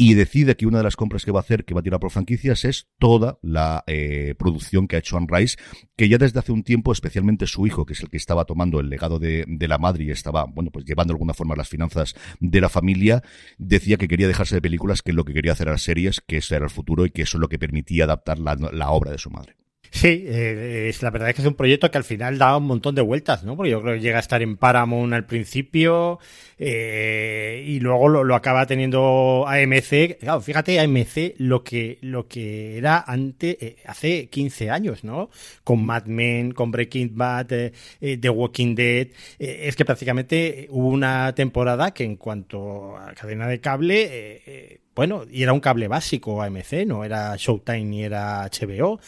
y 0.00 0.14
decide 0.14 0.56
que 0.56 0.64
una 0.64 0.78
de 0.78 0.84
las 0.84 0.94
compras 0.94 1.24
que 1.24 1.32
va 1.32 1.40
a 1.40 1.42
hacer, 1.42 1.64
que 1.64 1.74
va 1.74 1.80
a 1.80 1.82
tirar 1.82 1.98
por 1.98 2.12
franquicias, 2.12 2.64
es 2.64 2.86
toda 3.00 3.40
la 3.42 3.82
eh, 3.88 4.36
producción 4.38 4.86
que 4.86 4.94
ha 4.94 5.00
hecho 5.00 5.16
Anne 5.16 5.26
Rice, 5.28 5.56
que 5.96 6.08
ya 6.08 6.18
desde 6.18 6.38
hace 6.38 6.52
un 6.52 6.62
tiempo, 6.62 6.92
especialmente 6.92 7.48
su 7.48 7.66
hijo, 7.66 7.84
que 7.84 7.94
es 7.94 8.00
el 8.00 8.08
que 8.08 8.16
estaba 8.16 8.44
tomando 8.44 8.78
el 8.78 8.88
legado 8.88 9.18
de, 9.18 9.44
la 9.58 9.78
madre 9.78 10.04
y 10.04 10.10
estaba, 10.12 10.44
bueno, 10.44 10.70
pues 10.70 10.84
llevando 10.84 11.12
de 11.12 11.16
alguna 11.16 11.34
forma 11.34 11.56
las 11.56 11.68
finanzas 11.68 12.14
de 12.38 12.60
la 12.60 12.68
familia, 12.68 13.24
decía 13.58 13.96
que 13.96 14.06
quería 14.06 14.28
dejarse 14.28 14.54
de 14.54 14.62
películas, 14.62 15.02
que 15.02 15.12
lo 15.12 15.24
que 15.24 15.34
quería 15.34 15.50
hacer 15.50 15.66
eran 15.66 15.78
series, 15.78 16.20
que 16.20 16.36
eso 16.36 16.54
era 16.54 16.66
el 16.66 16.70
futuro 16.70 17.04
y 17.04 17.10
que 17.10 17.22
eso 17.22 17.36
es 17.36 17.40
lo 17.40 17.48
que 17.48 17.58
permitía 17.58 18.04
adaptar 18.04 18.38
la 18.38 18.90
obra 18.90 19.10
de 19.10 19.18
su 19.18 19.30
madre. 19.30 19.57
Sí, 19.90 20.24
eh, 20.26 20.88
es, 20.88 21.02
la 21.02 21.10
verdad 21.10 21.30
es 21.30 21.34
que 21.34 21.42
es 21.42 21.48
un 21.48 21.54
proyecto 21.54 21.90
que 21.90 21.98
al 21.98 22.04
final 22.04 22.38
da 22.38 22.56
un 22.56 22.66
montón 22.66 22.94
de 22.94 23.02
vueltas, 23.02 23.44
¿no? 23.44 23.56
Porque 23.56 23.70
yo 23.70 23.82
creo 23.82 23.94
que 23.94 24.00
llega 24.00 24.18
a 24.18 24.20
estar 24.20 24.42
en 24.42 24.56
Paramount 24.56 25.12
al 25.14 25.24
principio 25.24 26.18
eh, 26.58 27.64
y 27.66 27.80
luego 27.80 28.08
lo, 28.08 28.34
acaba 28.34 28.66
teniendo 28.66 29.46
AMC. 29.46 30.18
Claro, 30.20 30.40
fíjate 30.40 30.78
AMC 30.80 31.34
lo 31.38 31.64
que, 31.64 31.98
lo 32.02 32.28
que 32.28 32.76
era 32.78 33.02
antes, 33.06 33.56
eh, 33.60 33.76
hace 33.86 34.28
15 34.28 34.70
años, 34.70 35.04
¿no? 35.04 35.30
Con 35.64 35.84
Mad 35.84 36.04
Men, 36.06 36.52
con 36.52 36.70
Breaking 36.70 37.16
Bad, 37.16 37.46
The 37.46 38.30
Walking 38.30 38.74
Dead. 38.74 39.08
es 39.38 39.74
que 39.76 39.84
prácticamente 39.84 40.66
hubo 40.70 40.88
una 40.88 41.34
temporada 41.34 41.92
que 41.92 42.04
en 42.04 42.16
cuanto 42.16 42.96
a 42.96 43.12
cadena 43.14 43.46
de 43.48 43.60
cable 43.60 44.80
bueno, 44.98 45.22
y 45.30 45.44
era 45.44 45.52
un 45.52 45.60
cable 45.60 45.86
básico 45.86 46.42
AMC, 46.42 46.84
no 46.84 47.04
era 47.04 47.36
Showtime 47.36 47.84
ni 47.84 48.02
era 48.02 48.50
HBO 48.50 48.98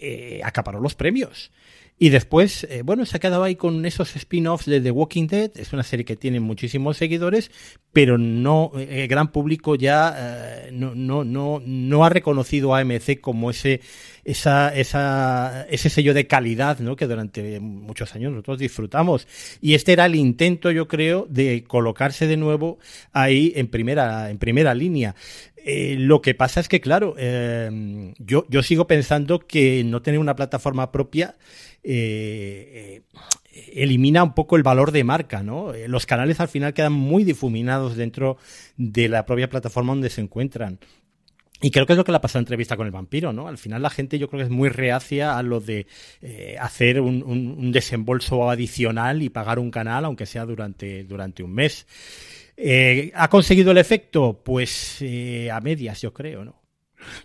eh, 0.00 0.40
acaparó 0.44 0.80
los 0.80 0.94
premios. 0.94 1.50
Y 1.98 2.10
después, 2.10 2.64
eh, 2.64 2.82
bueno, 2.82 3.06
se 3.06 3.16
ha 3.16 3.20
quedado 3.20 3.42
ahí 3.42 3.56
con 3.56 3.86
esos 3.86 4.16
spin-offs 4.16 4.66
de 4.66 4.82
The 4.82 4.90
Walking 4.90 5.28
Dead. 5.28 5.50
Es 5.56 5.72
una 5.72 5.82
serie 5.82 6.04
que 6.04 6.14
tiene 6.14 6.40
muchísimos 6.40 6.98
seguidores, 6.98 7.50
pero 7.90 8.18
no, 8.18 8.72
eh, 8.76 9.04
el 9.04 9.08
gran 9.08 9.32
público 9.32 9.76
ya 9.76 10.14
eh, 10.66 10.70
no, 10.72 10.94
no, 10.94 11.24
no, 11.24 11.62
no 11.64 12.04
ha 12.04 12.10
reconocido 12.10 12.74
a 12.74 12.80
AMC 12.80 13.18
como 13.22 13.48
ese, 13.48 13.80
esa, 14.24 14.74
esa, 14.74 15.66
ese 15.70 15.88
sello 15.88 16.12
de 16.12 16.26
calidad, 16.26 16.80
¿no? 16.80 16.96
Que 16.96 17.06
durante 17.06 17.60
muchos 17.60 18.14
años 18.14 18.30
nosotros 18.30 18.58
disfrutamos. 18.58 19.26
Y 19.62 19.72
este 19.72 19.94
era 19.94 20.04
el 20.04 20.16
intento, 20.16 20.70
yo 20.70 20.88
creo, 20.88 21.26
de 21.30 21.64
colocarse 21.66 22.26
de 22.26 22.36
nuevo 22.36 22.78
ahí 23.12 23.54
en 23.56 23.68
primera, 23.68 24.28
en 24.28 24.36
primera 24.36 24.74
línea. 24.74 25.14
Eh, 25.68 25.96
lo 25.98 26.22
que 26.22 26.32
pasa 26.36 26.60
es 26.60 26.68
que, 26.68 26.80
claro, 26.80 27.16
eh, 27.18 28.14
yo, 28.18 28.46
yo 28.48 28.62
sigo 28.62 28.86
pensando 28.86 29.40
que 29.40 29.82
no 29.82 30.00
tener 30.00 30.20
una 30.20 30.36
plataforma 30.36 30.92
propia 30.92 31.34
eh, 31.82 33.02
elimina 33.74 34.22
un 34.22 34.32
poco 34.32 34.54
el 34.54 34.62
valor 34.62 34.92
de 34.92 35.02
marca, 35.02 35.42
¿no? 35.42 35.72
Los 35.88 36.06
canales 36.06 36.38
al 36.38 36.46
final 36.46 36.72
quedan 36.72 36.92
muy 36.92 37.24
difuminados 37.24 37.96
dentro 37.96 38.36
de 38.76 39.08
la 39.08 39.26
propia 39.26 39.50
plataforma 39.50 39.92
donde 39.92 40.08
se 40.08 40.20
encuentran. 40.20 40.78
Y 41.60 41.72
creo 41.72 41.84
que 41.84 41.94
es 41.94 41.96
lo 41.96 42.04
que 42.04 42.12
le 42.12 42.18
ha 42.18 42.20
pasado 42.20 42.40
en 42.40 42.44
entrevista 42.44 42.76
con 42.76 42.86
el 42.86 42.92
vampiro, 42.92 43.32
¿no? 43.32 43.48
Al 43.48 43.58
final 43.58 43.82
la 43.82 43.90
gente 43.90 44.20
yo 44.20 44.28
creo 44.28 44.38
que 44.38 44.44
es 44.44 44.50
muy 44.50 44.68
reacia 44.68 45.36
a 45.36 45.42
lo 45.42 45.58
de 45.58 45.88
hacer 46.60 47.00
un, 47.00 47.24
un, 47.24 47.72
desembolso 47.72 48.50
adicional 48.50 49.20
y 49.20 49.30
pagar 49.30 49.58
un 49.58 49.72
canal, 49.72 50.04
aunque 50.04 50.26
sea 50.26 50.44
durante, 50.44 51.02
durante 51.02 51.42
un 51.42 51.54
mes. 51.54 51.86
Eh, 52.56 53.12
¿Ha 53.14 53.28
conseguido 53.28 53.70
el 53.72 53.78
efecto? 53.78 54.40
Pues 54.44 54.98
eh, 55.00 55.50
a 55.50 55.60
medias, 55.60 56.00
yo 56.00 56.12
creo, 56.12 56.44
¿no? 56.44 56.62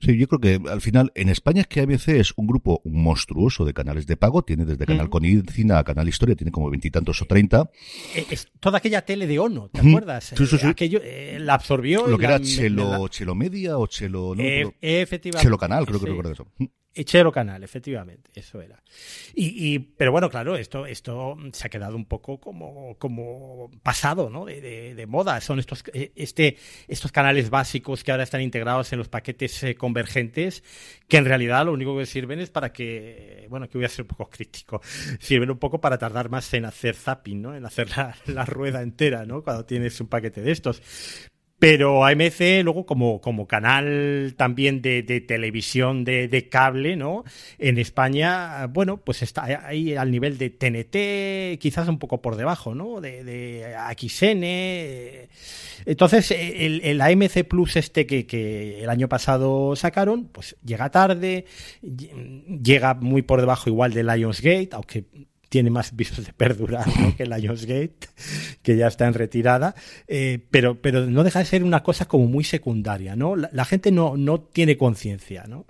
Sí, 0.01 0.17
yo 0.17 0.27
creo 0.27 0.39
que 0.41 0.69
al 0.69 0.81
final 0.81 1.13
en 1.15 1.29
España 1.29 1.61
es 1.61 1.67
que 1.67 1.79
ABC 1.79 2.09
es 2.09 2.33
un 2.35 2.45
grupo 2.45 2.81
monstruoso 2.83 3.63
de 3.63 3.73
canales 3.73 4.05
de 4.05 4.17
pago, 4.17 4.43
tiene 4.43 4.65
desde 4.65 4.85
Canal 4.85 5.09
Conicina 5.09 5.79
a 5.79 5.83
Canal 5.85 6.09
Historia, 6.09 6.35
tiene 6.35 6.51
como 6.51 6.69
veintitantos 6.69 7.21
o 7.21 7.25
treinta. 7.25 7.71
Eh, 8.13 8.25
es 8.29 8.49
toda 8.59 8.79
aquella 8.79 9.03
tele 9.03 9.27
de 9.27 9.39
ONO, 9.39 9.69
¿te 9.69 9.79
acuerdas? 9.79 10.33
Sí, 10.35 10.45
sí, 10.45 10.57
sí. 10.57 10.67
Aquello, 10.67 11.01
la 11.39 11.53
absorbió. 11.53 12.05
Lo 12.05 12.17
que 12.17 12.25
era 12.25 12.41
Chelo, 12.41 13.07
Chelo 13.07 13.33
Media 13.33 13.77
o 13.77 13.87
Chelo... 13.87 14.35
No, 14.35 14.43
efectivamente. 14.81 15.47
Chelo 15.47 15.57
Canal, 15.57 15.85
creo 15.85 16.01
que 16.01 16.07
recuerdo 16.07 16.33
eso. 16.33 16.47
Echero 16.93 17.31
Canal, 17.31 17.63
efectivamente, 17.63 18.31
eso 18.33 18.61
era. 18.61 18.83
Y, 19.33 19.79
pero 19.79 20.11
bueno, 20.11 20.29
claro, 20.29 20.57
esto, 20.57 20.85
esto 20.85 21.37
se 21.53 21.67
ha 21.67 21.69
quedado 21.69 21.95
un 21.95 22.05
poco 22.05 22.39
como, 22.39 22.97
como 22.97 23.71
pasado, 23.81 24.29
¿no? 24.29 24.45
De, 24.45 24.93
de, 24.93 25.05
moda. 25.07 25.39
Son 25.39 25.59
estos, 25.59 25.83
eh, 25.93 26.11
este, 26.15 26.57
estos 26.89 27.11
canales 27.13 27.49
básicos 27.49 28.03
que 28.03 28.11
ahora 28.11 28.23
están 28.23 28.41
integrados 28.41 28.91
en 28.91 28.99
los 28.99 29.07
paquetes 29.07 29.63
eh, 29.63 29.75
convergentes, 29.75 30.63
que 31.07 31.17
en 31.17 31.25
realidad 31.25 31.65
lo 31.65 31.71
único 31.71 31.97
que 31.97 32.05
sirven 32.05 32.39
es 32.39 32.49
para 32.49 32.73
que, 32.73 33.47
bueno, 33.49 33.69
que 33.69 33.77
voy 33.77 33.85
a 33.85 33.89
ser 33.89 34.03
un 34.03 34.09
poco 34.09 34.29
crítico, 34.29 34.81
sirven 35.19 35.49
un 35.49 35.59
poco 35.59 35.79
para 35.79 35.97
tardar 35.97 36.29
más 36.29 36.53
en 36.53 36.65
hacer 36.65 36.95
zapping, 36.95 37.41
¿no? 37.41 37.55
En 37.55 37.65
hacer 37.65 37.89
la, 37.95 38.17
la 38.25 38.43
rueda 38.43 38.81
entera, 38.81 39.25
¿no? 39.25 39.43
Cuando 39.43 39.65
tienes 39.65 39.99
un 40.01 40.07
paquete 40.07 40.41
de 40.41 40.51
estos 40.51 40.81
Pero 41.61 42.03
AMC, 42.05 42.63
luego, 42.63 42.87
como, 42.87 43.21
como 43.21 43.45
canal 43.45 44.33
también 44.35 44.81
de, 44.81 45.03
de 45.03 45.21
televisión 45.21 46.03
de, 46.03 46.27
de, 46.27 46.49
cable, 46.49 46.95
¿no? 46.95 47.23
En 47.59 47.77
España, 47.77 48.65
bueno, 48.65 48.97
pues 48.97 49.21
está 49.21 49.43
ahí 49.67 49.93
al 49.93 50.09
nivel 50.09 50.39
de 50.39 50.49
TNT, 50.49 51.59
quizás 51.61 51.87
un 51.87 51.99
poco 51.99 52.19
por 52.19 52.35
debajo, 52.35 52.73
¿no? 52.73 52.99
De, 52.99 53.23
de 53.23 53.75
XN. 53.95 55.29
Entonces, 55.85 56.31
el, 56.31 56.81
el, 56.83 56.99
AMC 56.99 57.47
Plus 57.47 57.75
este 57.75 58.07
que, 58.07 58.25
que 58.25 58.81
el 58.81 58.89
año 58.89 59.07
pasado 59.07 59.75
sacaron, 59.75 60.29
pues 60.29 60.55
llega 60.65 60.89
tarde, 60.89 61.45
llega 61.83 62.95
muy 62.95 63.21
por 63.21 63.39
debajo 63.39 63.69
igual 63.69 63.93
de 63.93 64.03
Lionsgate, 64.03 64.69
aunque 64.71 65.05
tiene 65.51 65.69
más 65.69 65.93
visos 65.97 66.25
de 66.25 66.31
perdurar 66.31 66.87
¿no? 66.97 67.13
que 67.13 67.25
Lionsgate, 67.25 68.07
que 68.61 68.77
ya 68.77 68.87
está 68.87 69.05
en 69.05 69.13
retirada, 69.13 69.75
eh, 70.07 70.39
pero, 70.49 70.81
pero 70.81 71.05
no 71.07 71.25
deja 71.25 71.39
de 71.39 71.45
ser 71.45 71.65
una 71.65 71.83
cosa 71.83 72.05
como 72.05 72.25
muy 72.25 72.45
secundaria, 72.45 73.17
¿no? 73.17 73.35
La, 73.35 73.49
la 73.51 73.65
gente 73.65 73.91
no, 73.91 74.15
no 74.15 74.39
tiene 74.39 74.77
conciencia, 74.77 75.43
¿no? 75.49 75.65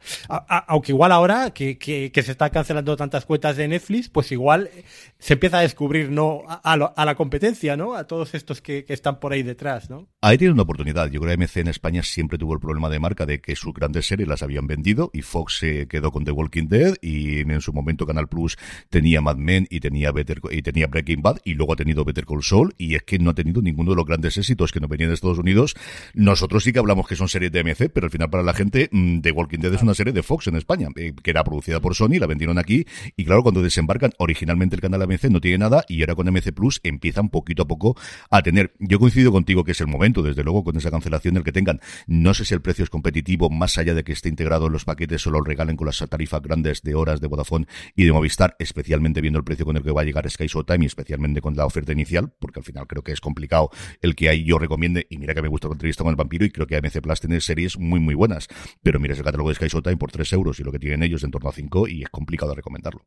Aunque 0.67 0.91
igual 0.91 1.11
ahora 1.11 1.49
que, 1.49 1.79
que, 1.79 2.11
se 2.21 2.31
está 2.31 2.51
cancelando 2.51 2.95
tantas 2.95 3.25
cuentas 3.25 3.57
de 3.57 3.67
Netflix, 3.67 4.07
pues 4.07 4.31
igual 4.31 4.69
se 5.17 5.33
empieza 5.33 5.57
a 5.57 5.61
descubrir, 5.61 6.11
¿no? 6.11 6.43
A, 6.47 6.77
lo, 6.77 6.93
a 6.95 7.03
la 7.03 7.15
competencia, 7.15 7.75
¿no? 7.75 7.95
A 7.95 8.05
todos 8.05 8.35
estos 8.35 8.61
que, 8.61 8.85
que, 8.85 8.93
están 8.93 9.19
por 9.19 9.33
ahí 9.33 9.41
detrás, 9.41 9.89
¿no? 9.89 10.07
Ahí 10.21 10.37
tiene 10.37 10.53
una 10.53 10.61
oportunidad. 10.61 11.09
Yo 11.09 11.19
creo 11.19 11.35
que 11.35 11.43
MC 11.43 11.57
en 11.57 11.69
España 11.69 12.03
siempre 12.03 12.37
tuvo 12.37 12.53
el 12.53 12.59
problema 12.59 12.87
de 12.89 12.99
marca 12.99 13.25
de 13.25 13.41
que 13.41 13.55
sus 13.55 13.73
grandes 13.73 14.05
series 14.05 14.29
las 14.29 14.43
habían 14.43 14.67
vendido 14.67 15.09
y 15.11 15.23
Fox 15.23 15.57
se 15.57 15.87
quedó 15.87 16.11
con 16.11 16.23
The 16.23 16.31
Walking 16.31 16.67
Dead 16.67 16.97
y 17.01 17.39
en 17.39 17.61
su 17.61 17.73
momento 17.73 18.05
Canal 18.05 18.27
Plus 18.27 18.59
tenía 18.91 19.21
Mad 19.21 19.37
Men 19.37 19.67
y 19.71 19.79
tenía 19.79 20.11
Better 20.11 20.41
y 20.51 20.61
tenía 20.61 20.87
Breaking 20.87 21.21
Bad 21.21 21.37
y 21.45 21.53
luego 21.53 21.73
ha 21.73 21.75
tenido 21.75 22.03
Better 22.03 22.25
Call 22.25 22.43
Saul 22.43 22.75
y 22.77 22.95
es 22.95 23.03
que 23.03 23.17
no 23.17 23.31
ha 23.31 23.33
tenido 23.33 23.61
ninguno 23.61 23.91
de 23.91 23.95
los 23.95 24.05
grandes 24.05 24.37
éxitos 24.37 24.71
que 24.71 24.79
no 24.79 24.87
venían 24.87 25.09
de 25.09 25.15
Estados 25.15 25.39
Unidos. 25.39 25.75
Nosotros 26.13 26.63
sí 26.63 26.73
que 26.73 26.79
hablamos 26.79 27.07
que 27.07 27.15
son 27.15 27.29
series 27.29 27.51
de 27.51 27.63
MC, 27.63 27.89
pero 27.89 28.05
al 28.05 28.11
final 28.11 28.29
para 28.29 28.43
la 28.43 28.53
gente 28.53 28.89
mm, 28.91 29.21
The 29.21 29.31
Walking 29.31 29.59
Dead 29.59 29.73
es 29.73 29.81
una 29.81 29.93
serie 29.93 30.13
de 30.13 30.21
Fox 30.23 30.47
en 30.47 30.57
España, 30.57 30.89
eh, 30.95 31.13
que 31.23 31.31
era 31.31 31.43
producida 31.43 31.79
por 31.79 31.95
Sony, 31.95 32.19
la 32.19 32.27
vendieron 32.27 32.57
aquí 32.57 32.85
y 33.15 33.25
claro, 33.25 33.43
cuando 33.43 33.61
desembarcan 33.61 34.11
originalmente 34.17 34.75
el 34.75 34.81
canal 34.81 35.07
MC 35.07 35.29
no 35.29 35.39
tiene 35.39 35.57
nada 35.57 35.85
y 35.87 36.01
ahora 36.01 36.15
con 36.15 36.27
MC 36.27 36.51
Plus 36.53 36.79
empiezan 36.83 37.29
poquito 37.29 37.63
a 37.63 37.67
poco 37.67 37.95
a 38.29 38.41
tener. 38.41 38.73
Yo 38.79 38.99
coincido 38.99 39.31
contigo 39.31 39.63
que 39.63 39.71
es 39.71 39.81
el 39.81 39.87
momento, 39.87 40.21
desde 40.21 40.43
luego 40.43 40.63
con 40.63 40.75
esa 40.77 40.91
cancelación 40.91 41.37
el 41.37 41.43
que 41.43 41.51
tengan. 41.51 41.79
No 42.07 42.33
sé 42.33 42.45
si 42.45 42.53
el 42.53 42.61
precio 42.61 42.83
es 42.83 42.89
competitivo 42.89 43.49
más 43.49 43.77
allá 43.77 43.93
de 43.93 44.03
que 44.03 44.11
esté 44.11 44.29
integrado 44.29 44.67
en 44.67 44.73
los 44.73 44.85
paquetes 44.85 45.25
o 45.27 45.31
lo 45.31 45.41
regalen 45.41 45.77
con 45.77 45.87
las 45.87 45.99
tarifas 46.09 46.41
grandes 46.41 46.81
de 46.81 46.95
horas 46.95 47.21
de 47.21 47.27
Vodafone 47.27 47.67
y 47.95 48.05
de 48.05 48.11
Movistar, 48.11 48.55
especialmente 48.59 49.21
viendo 49.21 49.39
el 49.39 49.45
precio 49.45 49.60
con 49.65 49.77
el 49.77 49.83
que 49.83 49.91
va 49.91 50.01
a 50.01 50.03
llegar 50.03 50.29
Sky 50.29 50.47
Showtime 50.47 50.83
y 50.83 50.87
especialmente 50.87 51.41
con 51.41 51.55
la 51.55 51.65
oferta 51.65 51.91
inicial, 51.91 52.33
porque 52.39 52.59
al 52.59 52.63
final 52.63 52.87
creo 52.87 53.03
que 53.03 53.11
es 53.11 53.21
complicado 53.21 53.69
el 54.01 54.15
que 54.15 54.29
ahí 54.29 54.43
yo 54.43 54.57
recomiende, 54.57 55.07
y 55.09 55.17
mira 55.17 55.33
que 55.33 55.41
me 55.41 55.47
gusta 55.47 55.67
la 55.67 55.73
entrevista 55.73 56.03
con 56.03 56.11
el 56.11 56.15
vampiro 56.15 56.45
y 56.45 56.51
creo 56.51 56.67
que 56.67 56.75
AMC 56.75 57.01
Plus 57.01 57.19
tiene 57.19 57.41
series 57.41 57.77
muy 57.77 57.99
muy 57.99 58.15
buenas, 58.15 58.47
pero 58.81 58.99
mira 58.99 59.13
el 59.13 59.23
catálogo 59.23 59.49
de 59.49 59.55
Sky 59.55 59.67
Showtime 59.67 59.97
por 59.97 60.11
3 60.11 60.33
euros 60.33 60.59
y 60.59 60.63
lo 60.63 60.71
que 60.71 60.79
tienen 60.79 61.03
ellos 61.03 61.23
en 61.23 61.31
torno 61.31 61.49
a 61.49 61.53
5 61.53 61.87
y 61.87 62.03
es 62.03 62.09
complicado 62.09 62.55
recomendarlo. 62.55 63.05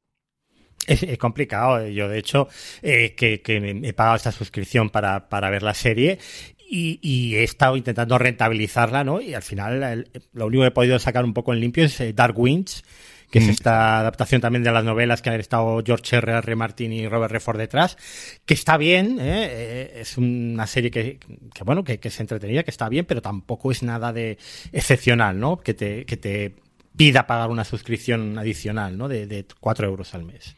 Es, 0.87 1.17
complicado. 1.17 1.89
Yo, 1.89 2.11
de 2.11 2.19
hecho, 2.19 2.49
eh, 2.83 3.15
que, 3.17 3.41
que, 3.41 3.57
he 3.57 3.93
pagado 3.95 4.17
esta 4.17 4.33
suscripción 4.33 4.91
para, 4.91 5.31
para 5.31 5.49
ver 5.49 5.63
la 5.63 5.73
serie 5.73 6.19
y, 6.69 7.35
he 7.37 7.45
estado 7.45 7.77
intentando 7.77 8.19
rentabilizarla, 8.19 9.05
¿no? 9.05 9.21
Y 9.21 9.35
al 9.35 9.43
final, 9.43 10.09
lo 10.33 10.47
único 10.47 10.63
que 10.63 10.69
he 10.69 10.73
podido 10.73 10.99
sacar 10.99 11.25
un 11.25 11.35
poco 11.35 11.53
en 11.53 11.61
limpio 11.61 11.85
es 11.85 12.01
eh, 12.01 12.13
Dark 12.13 12.39
Winds, 12.39 12.85
que 13.35 13.41
es 13.41 13.49
esta 13.49 13.99
adaptación 13.99 14.41
también 14.41 14.62
de 14.62 14.71
las 14.71 14.85
novelas 14.85 15.21
que 15.21 15.29
han 15.29 15.41
estado 15.41 15.83
George 15.85 16.19
R. 16.19 16.35
R. 16.35 16.55
Martin 16.55 16.93
y 16.93 17.09
Robert 17.09 17.33
Redford 17.33 17.59
detrás, 17.59 17.99
que 18.47 18.55
está 18.55 18.76
bien, 18.76 19.19
¿eh? 19.21 19.91
es 19.97 20.17
una 20.17 20.69
serie 20.69 20.93
que, 20.93 21.19
que 21.53 21.64
bueno, 21.64 21.83
que, 21.83 21.99
que 21.99 22.07
es 22.07 22.21
entretenida, 22.21 22.62
que 22.62 22.71
está 22.71 22.88
bien, 22.88 23.07
pero 23.07 23.23
tampoco 23.23 23.73
es 23.73 23.83
nada 23.83 24.12
de 24.12 24.38
excepcional, 24.71 25.41
¿no? 25.41 25.57
Que 25.57 25.75
te, 25.75 26.07
que 26.07 26.17
te 26.17 26.55
pida 26.97 27.26
pagar 27.26 27.50
una 27.50 27.64
suscripción 27.64 28.38
adicional, 28.38 28.97
¿no? 28.97 29.09
De, 29.09 29.26
de 29.26 29.45
4 29.59 29.85
euros 29.85 30.14
al 30.14 30.23
mes. 30.23 30.55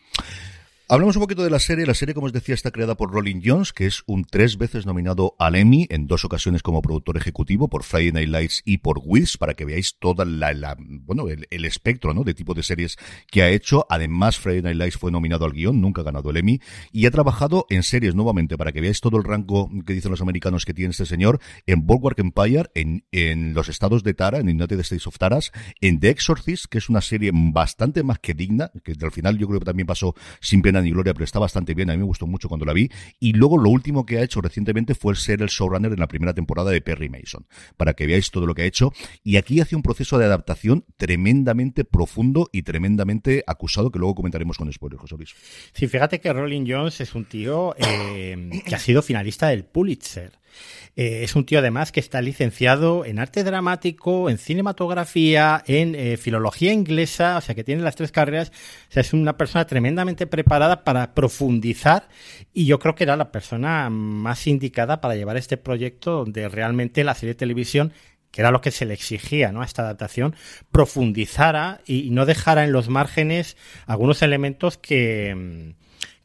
Hablamos 0.88 1.16
un 1.16 1.22
poquito 1.22 1.42
de 1.42 1.50
la 1.50 1.58
serie. 1.58 1.84
La 1.84 1.94
serie, 1.94 2.14
como 2.14 2.28
os 2.28 2.32
decía, 2.32 2.54
está 2.54 2.70
creada 2.70 2.96
por 2.96 3.10
Rolling 3.10 3.40
Jones, 3.44 3.72
que 3.72 3.86
es 3.86 4.04
un 4.06 4.24
tres 4.24 4.56
veces 4.56 4.86
nominado 4.86 5.34
al 5.36 5.56
Emmy, 5.56 5.88
en 5.90 6.06
dos 6.06 6.24
ocasiones 6.24 6.62
como 6.62 6.80
productor 6.80 7.16
ejecutivo 7.16 7.66
por 7.66 7.82
Friday 7.82 8.12
Night 8.12 8.28
Lights 8.28 8.62
y 8.64 8.78
por 8.78 9.00
Wiz, 9.04 9.36
para 9.36 9.54
que 9.54 9.64
veáis 9.64 9.98
toda 9.98 10.24
la, 10.24 10.76
bueno, 10.78 11.28
el, 11.28 11.48
el, 11.50 11.64
espectro, 11.64 12.14
¿no? 12.14 12.22
De 12.22 12.34
tipo 12.34 12.54
de 12.54 12.62
series 12.62 12.98
que 13.28 13.42
ha 13.42 13.48
hecho. 13.48 13.84
Además, 13.90 14.38
Friday 14.38 14.62
Night 14.62 14.76
Lights 14.76 14.96
fue 14.96 15.10
nominado 15.10 15.44
al 15.44 15.54
guion, 15.54 15.80
nunca 15.80 16.02
ha 16.02 16.04
ganado 16.04 16.30
el 16.30 16.36
Emmy, 16.36 16.60
y 16.92 17.06
ha 17.06 17.10
trabajado 17.10 17.66
en 17.68 17.82
series 17.82 18.14
nuevamente, 18.14 18.56
para 18.56 18.70
que 18.70 18.80
veáis 18.80 19.00
todo 19.00 19.16
el 19.16 19.24
rango 19.24 19.68
que 19.84 19.92
dicen 19.92 20.12
los 20.12 20.20
americanos 20.20 20.64
que 20.64 20.72
tiene 20.72 20.92
este 20.92 21.04
señor, 21.04 21.40
en 21.66 21.84
Bulwark 21.84 22.20
Empire, 22.20 22.70
en, 22.76 23.04
en 23.10 23.54
los 23.54 23.68
estados 23.68 24.04
de 24.04 24.14
Tara, 24.14 24.38
en 24.38 24.48
United 24.48 24.78
States 24.78 25.08
of 25.08 25.18
Taras, 25.18 25.50
en 25.80 25.98
The 25.98 26.10
Exorcist, 26.10 26.66
que 26.66 26.78
es 26.78 26.88
una 26.88 27.00
serie 27.00 27.32
bastante 27.34 28.04
más 28.04 28.20
que 28.20 28.34
digna, 28.34 28.70
que 28.84 28.94
al 29.02 29.10
final 29.10 29.36
yo 29.36 29.48
creo 29.48 29.58
que 29.58 29.66
también 29.66 29.88
pasó 29.88 30.14
sin 30.40 30.62
pena 30.62 30.75
ni 30.82 30.90
gloria, 30.90 31.12
pero 31.12 31.24
está 31.24 31.38
bastante 31.38 31.74
bien, 31.74 31.90
a 31.90 31.92
mí 31.92 31.98
me 31.98 32.04
gustó 32.04 32.26
mucho 32.26 32.48
cuando 32.48 32.64
la 32.64 32.72
vi. 32.72 32.90
Y 33.20 33.32
luego 33.32 33.58
lo 33.58 33.70
último 33.70 34.06
que 34.06 34.18
ha 34.18 34.22
hecho 34.22 34.40
recientemente 34.40 34.94
fue 34.94 35.14
ser 35.16 35.42
el 35.42 35.48
showrunner 35.48 35.92
en 35.92 36.00
la 36.00 36.08
primera 36.08 36.34
temporada 36.34 36.70
de 36.70 36.80
Perry 36.80 37.08
Mason, 37.08 37.46
para 37.76 37.94
que 37.94 38.06
veáis 38.06 38.30
todo 38.30 38.46
lo 38.46 38.54
que 38.54 38.62
ha 38.62 38.66
hecho. 38.66 38.92
Y 39.22 39.36
aquí 39.36 39.60
hace 39.60 39.76
un 39.76 39.82
proceso 39.82 40.18
de 40.18 40.24
adaptación 40.24 40.84
tremendamente 40.96 41.84
profundo 41.84 42.48
y 42.52 42.62
tremendamente 42.62 43.44
acusado, 43.46 43.90
que 43.90 43.98
luego 43.98 44.14
comentaremos 44.14 44.58
con 44.58 44.72
spoilers, 44.72 45.00
José 45.00 45.16
Luis. 45.16 45.34
Sí, 45.72 45.86
fíjate 45.86 46.20
que 46.20 46.32
Rolling 46.32 46.66
Jones 46.68 47.00
es 47.00 47.14
un 47.14 47.24
tío 47.24 47.74
eh, 47.78 48.62
que 48.66 48.74
ha 48.74 48.78
sido 48.78 49.02
finalista 49.02 49.48
del 49.48 49.64
Pulitzer. 49.64 50.32
Eh, 50.96 51.24
es 51.24 51.36
un 51.36 51.44
tío 51.44 51.58
además 51.58 51.92
que 51.92 52.00
está 52.00 52.22
licenciado 52.22 53.04
en 53.04 53.18
arte 53.18 53.44
dramático, 53.44 54.30
en 54.30 54.38
cinematografía, 54.38 55.62
en 55.66 55.94
eh, 55.94 56.16
filología 56.16 56.72
inglesa, 56.72 57.36
o 57.36 57.40
sea 57.40 57.54
que 57.54 57.64
tiene 57.64 57.82
las 57.82 57.96
tres 57.96 58.12
carreras, 58.12 58.50
o 58.88 58.92
sea, 58.92 59.02
es 59.02 59.12
una 59.12 59.36
persona 59.36 59.66
tremendamente 59.66 60.26
preparada 60.26 60.84
para 60.84 61.14
profundizar 61.14 62.08
y 62.54 62.64
yo 62.64 62.78
creo 62.78 62.94
que 62.94 63.04
era 63.04 63.16
la 63.16 63.30
persona 63.30 63.90
más 63.90 64.46
indicada 64.46 65.00
para 65.00 65.16
llevar 65.16 65.36
este 65.36 65.58
proyecto 65.58 66.12
donde 66.12 66.48
realmente 66.48 67.04
la 67.04 67.14
serie 67.14 67.34
de 67.34 67.38
televisión 67.38 67.92
que 68.30 68.42
era 68.42 68.50
lo 68.50 68.60
que 68.60 68.70
se 68.70 68.84
le 68.84 68.92
exigía 68.94 69.52
¿no? 69.52 69.62
a 69.62 69.64
esta 69.64 69.82
adaptación, 69.82 70.34
profundizara 70.70 71.80
y, 71.86 72.06
y 72.06 72.10
no 72.10 72.26
dejara 72.26 72.64
en 72.64 72.72
los 72.72 72.88
márgenes 72.88 73.56
algunos 73.86 74.20
elementos 74.20 74.76
que, 74.76 75.74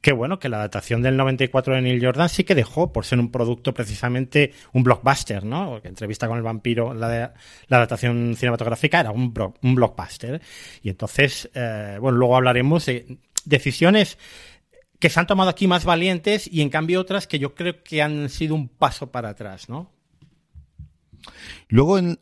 que 0.02 0.12
bueno, 0.12 0.40
que 0.40 0.50
la 0.50 0.58
adaptación 0.58 1.04
del 1.04 1.16
94 1.16 1.76
de 1.76 1.82
Neil 1.82 2.04
Jordan 2.04 2.28
sí 2.28 2.44
que 2.44 2.56
dejó 2.56 2.92
por 2.92 3.06
ser 3.06 3.20
un 3.20 3.32
producto 3.32 3.74
precisamente 3.74 4.52
un 4.74 4.84
blockbuster, 4.84 5.46
¿no? 5.46 5.70
Porque 5.70 5.88
entrevista 5.88 6.28
con 6.28 6.38
el 6.38 6.44
vampiro, 6.44 6.94
la, 6.94 7.08
de, 7.08 7.30
la 7.68 7.78
adaptación 7.78 8.36
cinematográfica 8.36 9.00
era 9.00 9.12
un, 9.12 9.32
blockbuster. 9.32 10.42
Y 10.82 10.90
entonces, 10.90 11.50
eh, 11.54 11.98
bueno, 12.02 12.18
luego 12.18 12.36
hablaremos 12.36 12.88
de 12.88 13.20
decisiones 13.46 14.18
que 15.00 15.10
se 15.10 15.20
han 15.20 15.28
tomado 15.28 15.50
aquí 15.50 15.68
más 15.68 15.86
valientes 15.86 16.48
y 16.52 16.62
en 16.62 16.70
cambio 16.70 17.00
otras 17.00 17.28
que 17.28 17.40
yo 17.40 17.54
creo 17.54 17.84
que 17.84 18.02
han 18.02 18.30
sido 18.30 18.56
un 18.56 18.70
paso 18.70 19.12
para 19.12 19.30
atrás, 19.30 19.70
¿no? 19.70 19.92
Luego 21.70 22.00
en, 22.00 22.20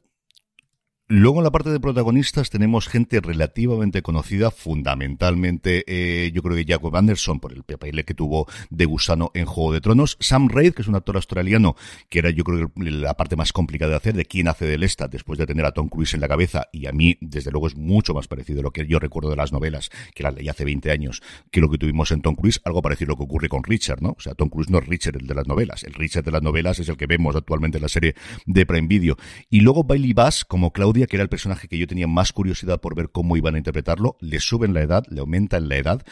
Luego 1.11 1.39
en 1.39 1.43
la 1.43 1.49
parte 1.49 1.71
de 1.71 1.79
protagonistas 1.79 2.51
tenemos 2.51 2.87
gente 2.87 3.19
relativamente 3.19 4.03
conocida, 4.03 4.51
fundamentalmente 4.51 5.83
eh, 5.87 6.31
yo 6.31 6.43
creo 6.43 6.55
que 6.55 6.71
Jacob 6.71 6.95
Anderson 6.95 7.39
por 7.39 7.51
el 7.51 7.63
papel 7.63 8.05
que 8.05 8.13
tuvo 8.13 8.45
de 8.69 8.85
gusano 8.85 9.31
en 9.33 9.47
Juego 9.47 9.73
de 9.73 9.81
Tronos, 9.81 10.17
Sam 10.19 10.49
Raid, 10.49 10.73
que 10.73 10.83
es 10.83 10.87
un 10.87 10.93
actor 10.93 11.15
australiano, 11.15 11.75
que 12.09 12.19
era 12.19 12.29
yo 12.29 12.43
creo 12.43 12.71
la 12.75 13.15
parte 13.15 13.35
más 13.35 13.51
complicada 13.53 13.89
de 13.89 13.97
hacer, 13.97 14.13
de 14.13 14.25
quién 14.25 14.47
hace 14.49 14.67
de 14.67 14.77
Lestat 14.77 15.11
después 15.11 15.39
de 15.39 15.47
tener 15.47 15.65
a 15.65 15.71
Tom 15.71 15.89
Cruise 15.89 16.13
en 16.13 16.21
la 16.21 16.27
cabeza, 16.27 16.67
y 16.71 16.85
a 16.85 16.91
mí 16.91 17.17
desde 17.21 17.49
luego 17.49 17.65
es 17.65 17.75
mucho 17.75 18.13
más 18.13 18.27
parecido 18.27 18.59
a 18.59 18.63
lo 18.63 18.71
que 18.71 18.85
yo 18.85 18.99
recuerdo 18.99 19.31
de 19.31 19.35
las 19.35 19.51
novelas, 19.51 19.89
que 20.13 20.21
las 20.21 20.35
leí 20.35 20.47
hace 20.47 20.63
20 20.63 20.91
años, 20.91 21.23
que 21.49 21.59
lo 21.59 21.71
que 21.71 21.79
tuvimos 21.79 22.11
en 22.11 22.21
Tom 22.21 22.35
Cruise, 22.35 22.61
algo 22.65 22.83
parecido 22.83 23.07
a 23.07 23.13
lo 23.13 23.17
que 23.17 23.23
ocurre 23.23 23.49
con 23.49 23.63
Richard, 23.63 24.03
¿no? 24.03 24.09
O 24.15 24.21
sea, 24.21 24.35
Tom 24.35 24.49
Cruise 24.49 24.69
no 24.69 24.77
es 24.77 24.85
Richard 24.85 25.17
el 25.17 25.25
de 25.25 25.33
las 25.33 25.47
novelas, 25.47 25.83
el 25.85 25.95
Richard 25.95 26.25
de 26.25 26.31
las 26.33 26.43
novelas 26.43 26.77
es 26.77 26.87
el 26.87 26.97
que 26.97 27.07
vemos 27.07 27.35
actualmente 27.35 27.79
en 27.79 27.81
la 27.81 27.89
serie 27.89 28.13
de 28.45 28.63
Prime 28.67 28.87
Video. 28.87 29.17
Y 29.49 29.61
luego 29.61 29.83
Bailey 29.83 30.13
Bass 30.13 30.45
como 30.45 30.71
Claudia 30.71 30.98
que 31.07 31.15
era 31.15 31.23
el 31.23 31.29
personaje 31.29 31.67
que 31.67 31.77
yo 31.77 31.87
tenía 31.87 32.07
más 32.07 32.33
curiosidad 32.33 32.79
por 32.79 32.95
ver 32.95 33.09
cómo 33.09 33.37
iban 33.37 33.55
a 33.55 33.57
interpretarlo, 33.57 34.17
le 34.19 34.39
suben 34.39 34.73
la 34.73 34.81
edad, 34.81 35.03
le 35.09 35.21
aumentan 35.21 35.69
la 35.69 35.77
edad, 35.77 36.05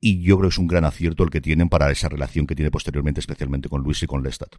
y 0.00 0.22
yo 0.22 0.36
creo 0.36 0.48
que 0.48 0.54
es 0.54 0.58
un 0.58 0.66
gran 0.66 0.84
acierto 0.84 1.24
el 1.24 1.30
que 1.30 1.40
tienen 1.40 1.68
para 1.68 1.90
esa 1.90 2.08
relación 2.08 2.46
que 2.46 2.54
tiene 2.54 2.70
posteriormente, 2.70 3.20
especialmente 3.20 3.68
con 3.68 3.82
Luis 3.82 4.02
y 4.02 4.06
con 4.06 4.22
Lestat. 4.22 4.56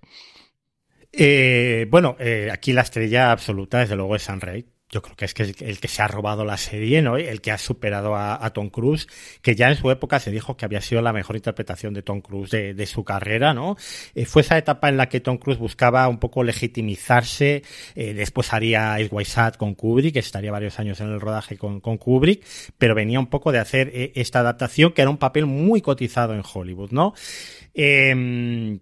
Eh, 1.12 1.88
bueno, 1.92 2.16
eh, 2.20 2.50
aquí 2.52 2.74
la 2.74 2.82
estrella 2.82 3.32
absoluta, 3.32 3.80
desde 3.80 3.96
luego, 3.96 4.16
es 4.16 4.24
San 4.24 4.42
Rey 4.42 4.73
yo 4.93 5.01
creo 5.01 5.15
que 5.15 5.25
es 5.25 5.33
que 5.33 5.43
el 5.43 5.79
que 5.79 5.88
se 5.88 6.03
ha 6.03 6.07
robado 6.07 6.45
la 6.45 6.55
serie, 6.55 7.01
¿no? 7.01 7.17
El 7.17 7.41
que 7.41 7.51
ha 7.51 7.57
superado 7.57 8.15
a, 8.15 8.47
Tom 8.53 8.69
Cruise, 8.69 9.07
que 9.41 9.55
ya 9.55 9.69
en 9.69 9.75
su 9.75 9.89
época 9.89 10.19
se 10.19 10.29
dijo 10.29 10.55
que 10.55 10.65
había 10.65 10.81
sido 10.81 11.01
la 11.01 11.12
mejor 11.12 11.35
interpretación 11.35 11.95
de 11.95 12.03
Tom 12.03 12.21
Cruise 12.21 12.51
de, 12.51 12.85
su 12.85 13.03
carrera, 13.03 13.55
¿no? 13.55 13.75
Eh, 14.13 14.25
fue 14.25 14.43
esa 14.43 14.55
etapa 14.55 14.89
en 14.89 14.97
la 14.97 15.09
que 15.09 15.19
Tom 15.19 15.38
Cruise 15.38 15.57
buscaba 15.57 16.07
un 16.07 16.19
poco 16.19 16.43
legitimizarse, 16.43 17.63
eh, 17.95 18.13
después 18.13 18.53
haría 18.53 18.95
White 19.09 19.29
Sat 19.29 19.57
con 19.57 19.73
Kubrick, 19.73 20.15
estaría 20.17 20.51
varios 20.51 20.77
años 20.79 21.01
en 21.01 21.09
el 21.09 21.19
rodaje 21.19 21.57
con, 21.57 21.79
Kubrick, 21.79 22.45
pero 22.77 22.93
venía 22.93 23.19
un 23.19 23.27
poco 23.27 23.51
de 23.51 23.57
hacer 23.57 23.89
eh, 23.93 24.12
esta 24.15 24.41
adaptación 24.41 24.91
que 24.91 25.01
era 25.01 25.09
un 25.09 25.17
papel 25.17 25.47
muy 25.47 25.81
cotizado 25.81 26.35
en 26.35 26.43
Hollywood, 26.53 26.91
¿no? 26.91 27.15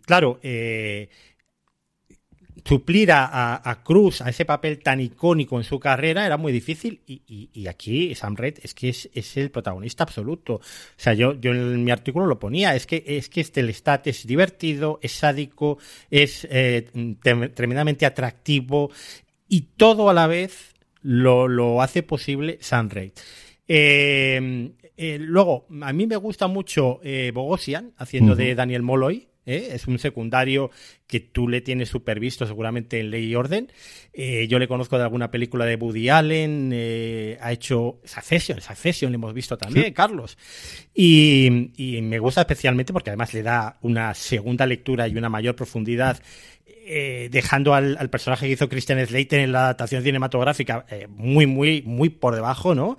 claro, 0.05 0.39
suplir 2.65 3.09
a, 3.11 3.81
Cruz 3.83 4.21
a 4.21 4.29
ese 4.29 4.45
papel 4.45 4.79
tan 4.79 4.99
icónico 4.99 5.57
en 5.57 5.63
su 5.63 5.79
carrera 5.79 6.25
era 6.25 6.37
muy 6.37 6.51
difícil 6.51 7.01
y, 7.05 7.67
aquí 7.67 8.13
Sam 8.15 8.35
Reid 8.35 8.59
es 8.63 8.73
que 8.73 8.89
es, 8.89 9.37
el 9.37 9.51
protagonista 9.51 10.03
absoluto. 10.03 10.55
O 10.55 10.61
sea, 10.95 11.13
yo, 11.13 11.33
yo 11.39 11.51
en 11.51 11.83
mi 11.83 11.91
artículo 11.91 12.25
lo 12.25 12.39
ponía, 12.39 12.75
es 12.75 12.85
que, 12.85 13.03
es 13.05 13.29
que 13.29 13.41
este 13.41 13.63
Lestat 13.63 14.07
es 14.07 14.25
divertido, 14.25 14.99
es 15.01 15.13
sádico, 15.13 15.77
es 16.09 16.47
eh, 16.49 16.89
tremendamente 17.53 18.05
atractivo 18.05 18.91
y 19.47 19.61
todo 19.77 20.09
a 20.09 20.13
la 20.13 20.27
vez 20.27 20.73
lo, 21.01 21.81
hace 21.81 22.03
posible 22.03 22.57
Sam 22.61 22.89
Reid. 22.89 23.11
Eh, 23.67 24.71
eh, 24.97 25.17
luego, 25.19 25.65
a 25.81 25.93
mí 25.93 26.05
me 26.05 26.17
gusta 26.17 26.47
mucho 26.47 26.99
Bogosian 27.33 27.93
haciendo 27.97 28.35
de 28.35 28.55
Daniel 28.55 28.83
Molloy. 28.83 29.30
¿Eh? 29.45 29.69
es 29.73 29.87
un 29.87 29.99
secundario 29.99 30.71
que 31.07 31.19
tú 31.19 31.47
le 31.47 31.61
tienes 31.61 31.89
supervisto 31.89 32.45
seguramente 32.45 32.99
en 32.99 33.11
Ley 33.11 33.25
y 33.25 33.35
Orden. 33.35 33.71
Eh, 34.13 34.47
yo 34.47 34.59
le 34.59 34.67
conozco 34.67 34.97
de 34.97 35.03
alguna 35.03 35.31
película 35.31 35.65
de 35.65 35.75
Woody 35.75 36.09
Allen, 36.09 36.71
eh, 36.73 37.37
ha 37.41 37.51
hecho 37.51 37.99
Succession, 38.03 38.61
Succession 38.61 39.11
le 39.11 39.15
hemos 39.15 39.33
visto 39.33 39.57
también, 39.57 39.93
Carlos. 39.93 40.37
Y, 40.93 41.49
me 42.01 42.19
gusta 42.19 42.41
especialmente 42.41 42.93
porque 42.93 43.09
además 43.09 43.33
le 43.33 43.43
da 43.43 43.77
una 43.81 44.13
segunda 44.13 44.65
lectura 44.65 45.07
y 45.07 45.15
una 45.15 45.29
mayor 45.29 45.55
profundidad 45.55 46.21
dejando 47.29 47.73
al, 47.73 48.09
personaje 48.09 48.47
que 48.47 48.53
hizo 48.53 48.67
Christian 48.67 49.05
Slater 49.05 49.39
en 49.39 49.53
la 49.53 49.65
adaptación 49.65 50.03
cinematográfica 50.03 50.85
muy, 51.07 51.45
muy, 51.45 51.81
muy 51.83 52.09
por 52.09 52.35
debajo, 52.35 52.75
¿no? 52.75 52.97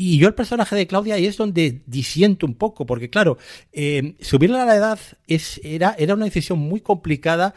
Y 0.00 0.16
yo 0.18 0.28
el 0.28 0.34
personaje 0.34 0.76
de 0.76 0.86
Claudia 0.86 1.16
ahí 1.16 1.26
es 1.26 1.36
donde 1.36 1.82
disiento 1.86 2.46
un 2.46 2.54
poco, 2.54 2.86
porque 2.86 3.10
claro, 3.10 3.36
eh, 3.72 4.14
subirle 4.20 4.60
a 4.60 4.64
la 4.64 4.76
edad 4.76 5.00
es, 5.26 5.60
era, 5.64 5.96
era 5.98 6.14
una 6.14 6.26
decisión 6.26 6.60
muy 6.60 6.80
complicada 6.80 7.52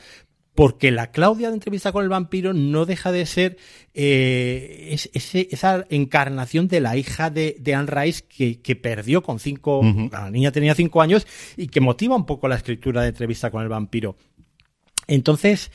porque 0.55 0.89
la 0.89 1.11
Claudia 1.11 1.49
de 1.49 1.53
entrevista 1.53 1.91
con 1.91 2.01
el 2.01 2.09
vampiro 2.09 2.53
no 2.53 2.87
deja 2.87 3.11
de 3.11 3.27
ser 3.27 3.57
eh, 3.93 4.97
esa 5.13 5.85
encarnación 5.91 6.67
de 6.67 6.79
la 6.79 6.97
hija 6.97 7.29
de, 7.29 7.57
de 7.59 7.75
Anne 7.75 7.91
Rice 7.91 8.23
que, 8.27 8.75
perdió 8.75 9.21
con 9.21 9.37
cinco, 9.37 9.83
la 10.11 10.31
niña 10.31 10.51
tenía 10.51 10.73
cinco 10.73 11.03
años 11.03 11.27
y 11.57 11.67
que 11.67 11.79
motiva 11.79 12.15
un 12.15 12.25
poco 12.25 12.47
la 12.47 12.55
escritura 12.55 13.03
de 13.03 13.09
entrevista 13.09 13.51
con 13.51 13.61
el 13.61 13.69
vampiro. 13.69 14.17
Entonces, 15.05 15.71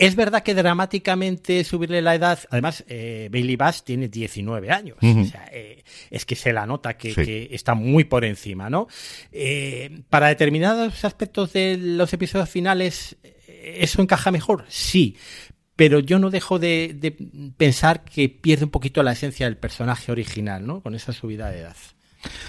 es 0.00 0.16
verdad 0.16 0.42
que 0.42 0.54
dramáticamente 0.54 1.62
subirle 1.62 2.00
la 2.00 2.14
edad, 2.14 2.38
además 2.48 2.84
eh, 2.88 3.28
Bailey 3.30 3.56
Bass 3.56 3.84
tiene 3.84 4.08
19 4.08 4.70
años, 4.70 4.96
o 4.98 5.24
sea, 5.26 5.46
eh, 5.52 5.84
es 6.10 6.24
que 6.24 6.36
se 6.36 6.54
la 6.54 6.64
nota 6.64 6.96
que, 6.96 7.50
está 7.52 7.74
muy 7.74 8.04
por 8.04 8.24
encima, 8.24 8.70
¿no? 8.70 8.88
Eh, 9.30 10.00
para 10.08 10.28
determinados 10.28 11.04
aspectos 11.04 11.52
de 11.52 11.76
los 11.76 12.10
episodios 12.14 12.48
finales, 12.48 13.18
¿eso 13.46 14.00
encaja 14.00 14.30
mejor? 14.30 14.64
Sí, 14.68 15.18
pero 15.76 16.00
yo 16.00 16.18
no 16.18 16.30
dejo 16.30 16.58
de, 16.58 16.96
de 16.98 17.10
pensar 17.58 18.02
que 18.02 18.30
pierde 18.30 18.64
un 18.64 18.70
poquito 18.70 19.02
la 19.02 19.12
esencia 19.12 19.44
del 19.44 19.58
personaje 19.58 20.10
original, 20.10 20.66
¿no? 20.66 20.80
Con 20.80 20.94
esa 20.94 21.12
subida 21.12 21.50
de 21.50 21.58
edad. 21.60 21.76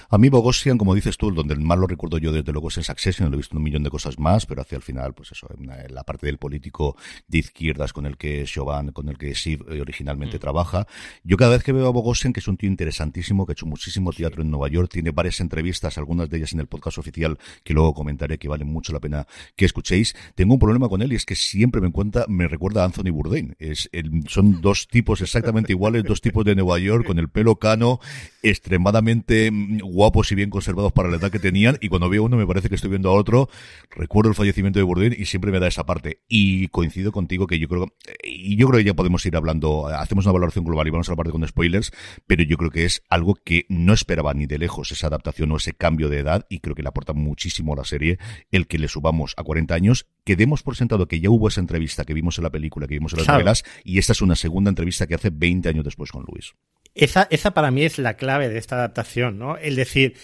A 0.09 0.17
mí 0.17 0.29
Bogosian, 0.29 0.77
como 0.77 0.95
dices 0.95 1.17
tú, 1.17 1.31
donde 1.31 1.55
más 1.55 1.77
lo 1.77 1.87
recuerdo 1.87 2.17
yo 2.17 2.31
desde 2.31 2.51
luego 2.51 2.69
es 2.69 2.77
en 2.77 2.83
Succession, 2.83 3.29
lo 3.29 3.35
he 3.35 3.37
visto 3.37 3.57
un 3.57 3.63
millón 3.63 3.83
de 3.83 3.89
cosas 3.89 4.19
más, 4.19 4.45
pero 4.45 4.61
hacia 4.61 4.75
el 4.75 4.81
final, 4.81 5.13
pues 5.13 5.31
eso, 5.31 5.47
en 5.57 5.93
la 5.93 6.03
parte 6.03 6.25
del 6.25 6.37
político 6.37 6.95
de 7.27 7.39
izquierdas 7.39 7.93
con 7.93 8.05
el 8.05 8.17
que 8.17 8.43
Chauvin, 8.45 8.91
con 8.91 9.09
el 9.09 9.17
que 9.17 9.35
Siv 9.35 9.65
eh, 9.71 9.81
originalmente 9.81 10.37
mm. 10.37 10.39
trabaja. 10.39 10.87
Yo 11.23 11.37
cada 11.37 11.51
vez 11.51 11.63
que 11.63 11.71
veo 11.71 11.87
a 11.87 11.91
Bogosian, 11.91 12.33
que 12.33 12.39
es 12.39 12.47
un 12.47 12.57
tío 12.57 12.69
interesantísimo, 12.69 13.45
que 13.45 13.51
ha 13.51 13.53
hecho 13.53 13.65
muchísimo 13.65 14.11
teatro 14.11 14.41
en 14.41 14.51
Nueva 14.51 14.67
York, 14.67 14.89
tiene 14.91 15.11
varias 15.11 15.39
entrevistas, 15.39 15.97
algunas 15.97 16.29
de 16.29 16.37
ellas 16.37 16.53
en 16.53 16.59
el 16.59 16.67
podcast 16.67 16.97
oficial, 16.97 17.37
que 17.63 17.73
luego 17.73 17.93
comentaré 17.93 18.37
que 18.37 18.47
vale 18.47 18.65
mucho 18.65 18.93
la 18.93 18.99
pena 18.99 19.27
que 19.55 19.65
escuchéis. 19.65 20.15
Tengo 20.35 20.53
un 20.53 20.59
problema 20.59 20.89
con 20.89 21.01
él 21.01 21.13
y 21.13 21.15
es 21.15 21.25
que 21.25 21.35
siempre 21.35 21.81
me 21.81 21.91
cuenta, 21.91 22.25
me 22.27 22.47
recuerda 22.47 22.81
a 22.81 22.85
Anthony 22.85 23.11
Bourdain. 23.11 23.55
Es, 23.59 23.89
son 24.27 24.61
dos 24.61 24.87
tipos 24.87 25.21
exactamente 25.21 25.73
iguales, 25.73 26.03
dos 26.03 26.21
tipos 26.21 26.45
de 26.45 26.55
Nueva 26.55 26.79
York, 26.79 27.05
con 27.05 27.19
el 27.19 27.29
pelo 27.29 27.57
cano, 27.57 27.99
extremadamente 28.43 29.49
guapos 29.83 30.31
y 30.31 30.35
bien 30.35 30.49
conservados 30.49 30.91
para 30.91 31.09
la 31.09 31.17
edad 31.17 31.31
que 31.31 31.39
tenían 31.39 31.77
y 31.81 31.89
cuando 31.89 32.09
veo 32.09 32.23
uno 32.23 32.37
me 32.37 32.47
parece 32.47 32.69
que 32.69 32.75
estoy 32.75 32.89
viendo 32.89 33.09
a 33.09 33.13
otro, 33.13 33.49
recuerdo 33.89 34.29
el 34.29 34.35
fallecimiento 34.35 34.79
de 34.79 34.83
Bourdain 34.83 35.15
y 35.17 35.25
siempre 35.25 35.51
me 35.51 35.59
da 35.59 35.67
esa 35.67 35.85
parte. 35.85 36.21
Y 36.27 36.67
coincido 36.69 37.11
contigo 37.11 37.47
que 37.47 37.59
yo 37.59 37.67
creo 37.67 37.87
y 38.23 38.55
yo 38.55 38.67
creo 38.67 38.79
que 38.79 38.85
ya 38.85 38.93
podemos 38.93 39.25
ir 39.25 39.35
hablando, 39.35 39.87
hacemos 39.87 40.25
una 40.25 40.33
valoración 40.33 40.65
global 40.65 40.87
y 40.87 40.91
vamos 40.91 41.09
a 41.09 41.11
la 41.11 41.15
parte 41.15 41.31
con 41.31 41.47
spoilers, 41.47 41.91
pero 42.27 42.43
yo 42.43 42.57
creo 42.57 42.71
que 42.71 42.85
es 42.85 43.03
algo 43.09 43.35
que 43.35 43.65
no 43.69 43.93
esperaba 43.93 44.33
ni 44.33 44.45
de 44.45 44.57
lejos 44.57 44.91
esa 44.91 45.07
adaptación 45.07 45.51
o 45.51 45.57
ese 45.57 45.73
cambio 45.73 46.09
de 46.09 46.19
edad 46.19 46.45
y 46.49 46.59
creo 46.59 46.75
que 46.75 46.83
le 46.83 46.89
aporta 46.89 47.13
muchísimo 47.13 47.73
a 47.73 47.77
la 47.77 47.85
serie 47.85 48.17
el 48.51 48.67
que 48.67 48.79
le 48.79 48.87
subamos 48.87 49.33
a 49.37 49.43
40 49.43 49.73
años, 49.73 50.07
que 50.23 50.35
demos 50.35 50.63
por 50.63 50.75
sentado 50.75 51.07
que 51.07 51.19
ya 51.19 51.29
hubo 51.29 51.47
esa 51.47 51.61
entrevista 51.61 52.05
que 52.05 52.13
vimos 52.13 52.37
en 52.37 52.43
la 52.43 52.49
película, 52.49 52.87
que 52.87 52.95
vimos 52.95 53.13
en 53.13 53.19
las 53.19 53.27
novelas 53.27 53.63
y 53.83 53.99
esta 53.99 54.13
es 54.13 54.21
una 54.21 54.35
segunda 54.35 54.69
entrevista 54.69 55.07
que 55.07 55.15
hace 55.15 55.29
20 55.29 55.69
años 55.69 55.85
después 55.85 56.11
con 56.11 56.25
Luis. 56.27 56.53
Esa, 56.93 57.27
esa 57.29 57.51
para 57.51 57.71
mí 57.71 57.83
es 57.83 57.97
la 57.97 58.15
clave 58.15 58.49
de 58.49 58.57
esta 58.57 58.75
adaptación, 58.75 59.37
¿no? 59.37 59.57
El 59.57 59.75
decir, 59.75 60.15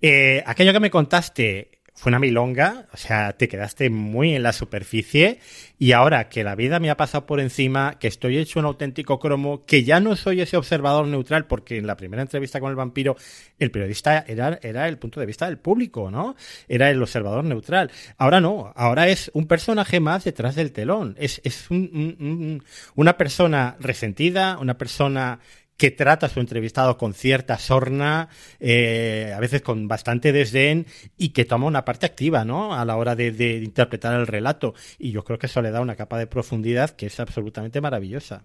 eh, 0.00 0.42
aquello 0.46 0.72
que 0.72 0.80
me 0.80 0.90
contaste 0.90 1.74
fue 1.96 2.10
una 2.10 2.18
milonga, 2.18 2.88
o 2.92 2.96
sea, 2.96 3.34
te 3.34 3.46
quedaste 3.46 3.88
muy 3.88 4.34
en 4.34 4.42
la 4.42 4.52
superficie 4.52 5.38
y 5.78 5.92
ahora 5.92 6.28
que 6.28 6.42
la 6.42 6.56
vida 6.56 6.80
me 6.80 6.90
ha 6.90 6.96
pasado 6.96 7.24
por 7.24 7.38
encima, 7.38 7.98
que 8.00 8.08
estoy 8.08 8.36
hecho 8.36 8.58
un 8.58 8.64
auténtico 8.64 9.20
cromo, 9.20 9.64
que 9.64 9.84
ya 9.84 10.00
no 10.00 10.16
soy 10.16 10.40
ese 10.40 10.56
observador 10.56 11.06
neutral, 11.06 11.46
porque 11.46 11.78
en 11.78 11.86
la 11.86 11.96
primera 11.96 12.22
entrevista 12.22 12.58
con 12.58 12.70
el 12.70 12.76
vampiro 12.76 13.16
el 13.60 13.70
periodista 13.70 14.24
era, 14.26 14.58
era 14.60 14.88
el 14.88 14.98
punto 14.98 15.20
de 15.20 15.26
vista 15.26 15.46
del 15.46 15.58
público, 15.58 16.10
¿no? 16.10 16.34
Era 16.66 16.90
el 16.90 17.00
observador 17.00 17.44
neutral. 17.44 17.92
Ahora 18.18 18.40
no, 18.40 18.72
ahora 18.74 19.06
es 19.06 19.30
un 19.32 19.46
personaje 19.46 20.00
más 20.00 20.24
detrás 20.24 20.56
del 20.56 20.72
telón, 20.72 21.14
es, 21.16 21.40
es 21.44 21.68
una 21.70 23.16
persona 23.16 23.76
resentida, 23.78 24.58
una 24.58 24.76
persona 24.76 25.38
que 25.76 25.90
trata 25.90 26.26
a 26.26 26.28
su 26.28 26.40
entrevistado 26.40 26.96
con 26.96 27.14
cierta 27.14 27.58
sorna, 27.58 28.28
eh, 28.60 29.32
a 29.34 29.40
veces 29.40 29.62
con 29.62 29.88
bastante 29.88 30.32
desdén, 30.32 30.86
y 31.16 31.30
que 31.30 31.44
toma 31.44 31.66
una 31.66 31.84
parte 31.84 32.06
activa, 32.06 32.44
¿no? 32.44 32.74
A 32.74 32.84
la 32.84 32.96
hora 32.96 33.16
de, 33.16 33.62
interpretar 33.62 34.18
el 34.18 34.26
relato. 34.26 34.74
Y 34.98 35.10
yo 35.10 35.24
creo 35.24 35.38
que 35.38 35.46
eso 35.46 35.62
le 35.62 35.70
da 35.70 35.80
una 35.80 35.96
capa 35.96 36.18
de 36.18 36.26
profundidad 36.26 36.90
que 36.90 37.06
es 37.06 37.20
absolutamente 37.20 37.80
maravillosa. 37.80 38.44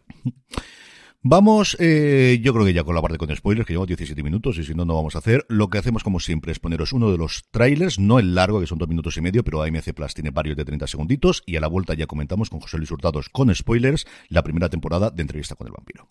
Vamos, 1.21 1.75
eh, 1.81 2.39
yo 2.41 2.53
creo 2.53 2.65
que 2.65 2.71
ya 2.71 2.85
con 2.85 2.95
la 2.95 3.01
parte 3.01 3.17
con 3.17 3.35
spoilers, 3.35 3.67
que 3.67 3.73
llevamos 3.73 3.89
17 3.89 4.23
minutos 4.23 4.57
y 4.57 4.63
si 4.63 4.73
no, 4.73 4.85
no 4.85 4.95
vamos 4.95 5.15
a 5.15 5.19
hacer. 5.19 5.45
Lo 5.49 5.69
que 5.69 5.77
hacemos 5.77 6.01
como 6.01 6.21
siempre 6.21 6.53
es 6.53 6.59
poneros 6.59 6.93
uno 6.93 7.11
de 7.11 7.17
los 7.17 7.43
trailers, 7.51 7.99
no 7.99 8.19
el 8.19 8.35
largo, 8.35 8.61
que 8.61 8.67
son 8.67 8.77
dos 8.77 8.87
minutos 8.87 9.17
y 9.17 9.21
medio, 9.21 9.43
pero 9.43 9.61
AMC 9.61 9.93
Plus 9.93 10.13
tiene 10.13 10.31
varios 10.31 10.55
de 10.55 10.63
30 10.63 10.87
segunditos 10.87 11.43
y 11.45 11.57
a 11.57 11.59
la 11.59 11.67
vuelta 11.67 11.93
ya 11.93 12.07
comentamos 12.07 12.49
con 12.49 12.61
José 12.61 12.77
Luis 12.77 12.89
Hurtados 12.89 13.27
con 13.27 13.53
spoilers 13.53 14.07
la 14.29 14.43
primera 14.43 14.69
temporada 14.69 15.09
de 15.09 15.21
Entrevista 15.21 15.55
con 15.55 15.67
el 15.67 15.73
Vampiro. 15.73 16.07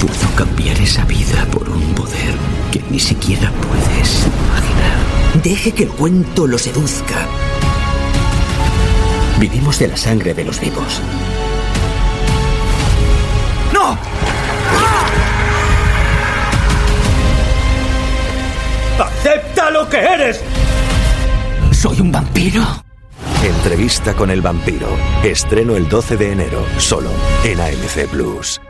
Puedo 0.00 0.34
cambiar 0.36 0.78
esa 0.80 1.04
vida 1.04 1.44
por 1.50 1.68
un 1.68 1.94
poder 1.94 2.34
que 2.70 2.82
ni 2.90 3.00
siquiera 3.00 3.50
puedes 3.50 4.26
imaginar. 4.26 5.42
Deje 5.42 5.72
que 5.72 5.84
el 5.84 5.90
cuento 5.90 6.46
lo 6.46 6.56
seduzca. 6.58 7.26
Vivimos 9.40 9.78
de 9.78 9.88
la 9.88 9.96
sangre 9.96 10.34
de 10.34 10.44
los 10.44 10.60
vivos. 10.60 11.00
¡No! 13.72 13.98
¡Acepta 18.98 19.70
lo 19.70 19.88
que 19.88 19.98
eres! 19.98 20.40
¿Soy 21.72 22.00
un 22.00 22.12
vampiro? 22.12 22.64
Entrevista 23.42 24.14
con 24.14 24.30
el 24.30 24.42
vampiro. 24.42 24.88
Estreno 25.22 25.76
el 25.76 25.88
12 25.88 26.16
de 26.16 26.32
enero, 26.32 26.64
solo 26.78 27.10
en 27.44 27.60
AMC 27.60 28.08
Plus. 28.10 28.60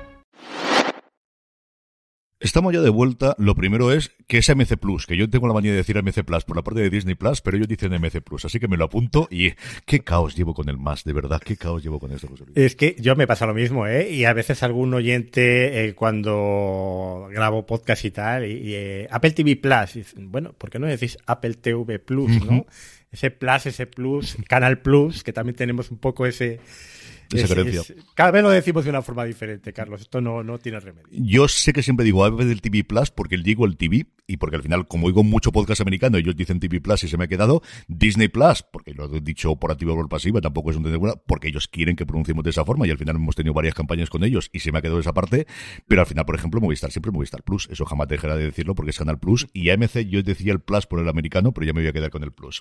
Estamos 2.40 2.72
ya 2.72 2.80
de 2.80 2.90
vuelta. 2.90 3.34
Lo 3.38 3.56
primero 3.56 3.92
es 3.92 4.12
que 4.28 4.38
es 4.38 4.48
MC 4.48 4.76
Plus, 4.76 5.06
que 5.06 5.16
yo 5.16 5.28
tengo 5.28 5.48
la 5.48 5.54
manía 5.54 5.72
de 5.72 5.78
decir 5.78 6.00
MC 6.00 6.22
Plus 6.22 6.44
por 6.44 6.54
la 6.56 6.62
parte 6.62 6.80
de 6.80 6.88
Disney 6.88 7.16
Plus, 7.16 7.40
pero 7.40 7.56
ellos 7.56 7.66
dicen 7.66 7.92
MC 7.92 8.20
Plus, 8.20 8.44
así 8.44 8.60
que 8.60 8.68
me 8.68 8.76
lo 8.76 8.84
apunto 8.84 9.26
y 9.28 9.54
qué 9.86 10.00
caos 10.00 10.36
llevo 10.36 10.54
con 10.54 10.68
el 10.68 10.76
más, 10.76 11.02
de 11.02 11.12
verdad, 11.12 11.42
qué 11.44 11.56
caos 11.56 11.82
llevo 11.82 11.98
con 11.98 12.12
esto. 12.12 12.28
Es 12.54 12.76
que 12.76 12.94
yo 13.00 13.16
me 13.16 13.26
pasa 13.26 13.44
lo 13.44 13.54
mismo, 13.54 13.88
¿eh? 13.88 14.12
Y 14.12 14.24
a 14.24 14.32
veces 14.34 14.62
algún 14.62 14.94
oyente 14.94 15.84
eh, 15.84 15.94
cuando 15.94 17.28
grabo 17.32 17.66
podcast 17.66 18.04
y 18.04 18.12
tal, 18.12 18.46
y, 18.46 18.72
eh, 18.72 19.08
Apple 19.10 19.32
TV 19.32 19.56
Plus, 19.56 20.14
bueno, 20.16 20.52
¿por 20.52 20.70
qué 20.70 20.78
no 20.78 20.86
decís 20.86 21.18
Apple 21.26 21.54
TV 21.54 21.98
Plus, 21.98 22.44
no? 22.44 22.66
Ese 23.10 23.32
Plus, 23.32 23.66
ese 23.66 23.86
Plus, 23.86 24.36
Canal 24.46 24.80
Plus, 24.80 25.24
que 25.24 25.32
también 25.32 25.56
tenemos 25.56 25.90
un 25.90 25.98
poco 25.98 26.24
ese 26.24 26.60
cada 28.14 28.30
vez 28.30 28.42
lo 28.42 28.50
decimos 28.50 28.84
de 28.84 28.90
una 28.90 29.02
forma 29.02 29.24
diferente, 29.24 29.72
Carlos. 29.72 30.00
Esto 30.00 30.20
no, 30.20 30.42
no 30.42 30.58
tiene 30.58 30.80
remedio. 30.80 31.08
Yo 31.10 31.48
sé 31.48 31.72
que 31.72 31.82
siempre 31.82 32.04
digo 32.04 32.24
a 32.24 32.30
veces 32.30 32.48
del 32.48 32.60
TV 32.60 32.84
Plus 32.84 33.10
porque 33.10 33.36
digo 33.38 33.66
el 33.66 33.76
TV 33.76 34.06
y 34.26 34.36
porque 34.36 34.56
al 34.56 34.62
final, 34.62 34.86
como 34.86 35.06
oigo 35.06 35.24
mucho 35.24 35.52
podcast 35.52 35.80
americano, 35.80 36.18
ellos 36.18 36.36
dicen 36.36 36.60
TV 36.60 36.80
Plus 36.80 37.02
y 37.04 37.08
se 37.08 37.16
me 37.16 37.24
ha 37.24 37.28
quedado, 37.28 37.62
Disney 37.88 38.28
Plus, 38.28 38.62
porque 38.62 38.92
lo 38.92 39.06
he 39.14 39.20
dicho 39.22 39.56
por 39.56 39.72
activa 39.72 39.94
o 39.94 39.96
por 39.96 40.08
pasiva, 40.10 40.40
tampoco 40.42 40.70
es 40.70 40.76
un 40.76 40.82
buena, 40.98 41.16
porque 41.26 41.48
ellos 41.48 41.66
quieren 41.66 41.96
que 41.96 42.04
pronunciemos 42.04 42.44
de 42.44 42.50
esa 42.50 42.64
forma 42.64 42.86
y 42.86 42.90
al 42.90 42.98
final 42.98 43.16
hemos 43.16 43.34
tenido 43.34 43.54
varias 43.54 43.74
campañas 43.74 44.10
con 44.10 44.22
ellos 44.24 44.50
y 44.52 44.60
se 44.60 44.70
me 44.70 44.78
ha 44.78 44.82
quedado 44.82 45.00
esa 45.00 45.14
parte, 45.14 45.46
pero 45.86 46.02
al 46.02 46.06
final, 46.06 46.26
por 46.26 46.34
ejemplo, 46.34 46.60
Movistar 46.60 46.92
siempre 46.92 47.10
Movistar 47.10 47.42
Plus, 47.42 47.68
eso 47.70 47.86
jamás 47.86 48.06
dejará 48.08 48.36
de 48.36 48.44
decirlo 48.44 48.74
porque 48.74 48.90
es 48.90 48.98
Canal 48.98 49.18
Plus 49.18 49.46
y 49.54 49.70
AMC 49.70 50.00
yo 50.00 50.22
decía 50.22 50.52
el 50.52 50.60
Plus 50.60 50.86
por 50.86 51.00
el 51.00 51.08
americano, 51.08 51.52
pero 51.52 51.66
ya 51.66 51.72
me 51.72 51.80
voy 51.80 51.88
a 51.88 51.92
quedar 51.92 52.10
con 52.10 52.22
el 52.22 52.32
Plus. 52.32 52.60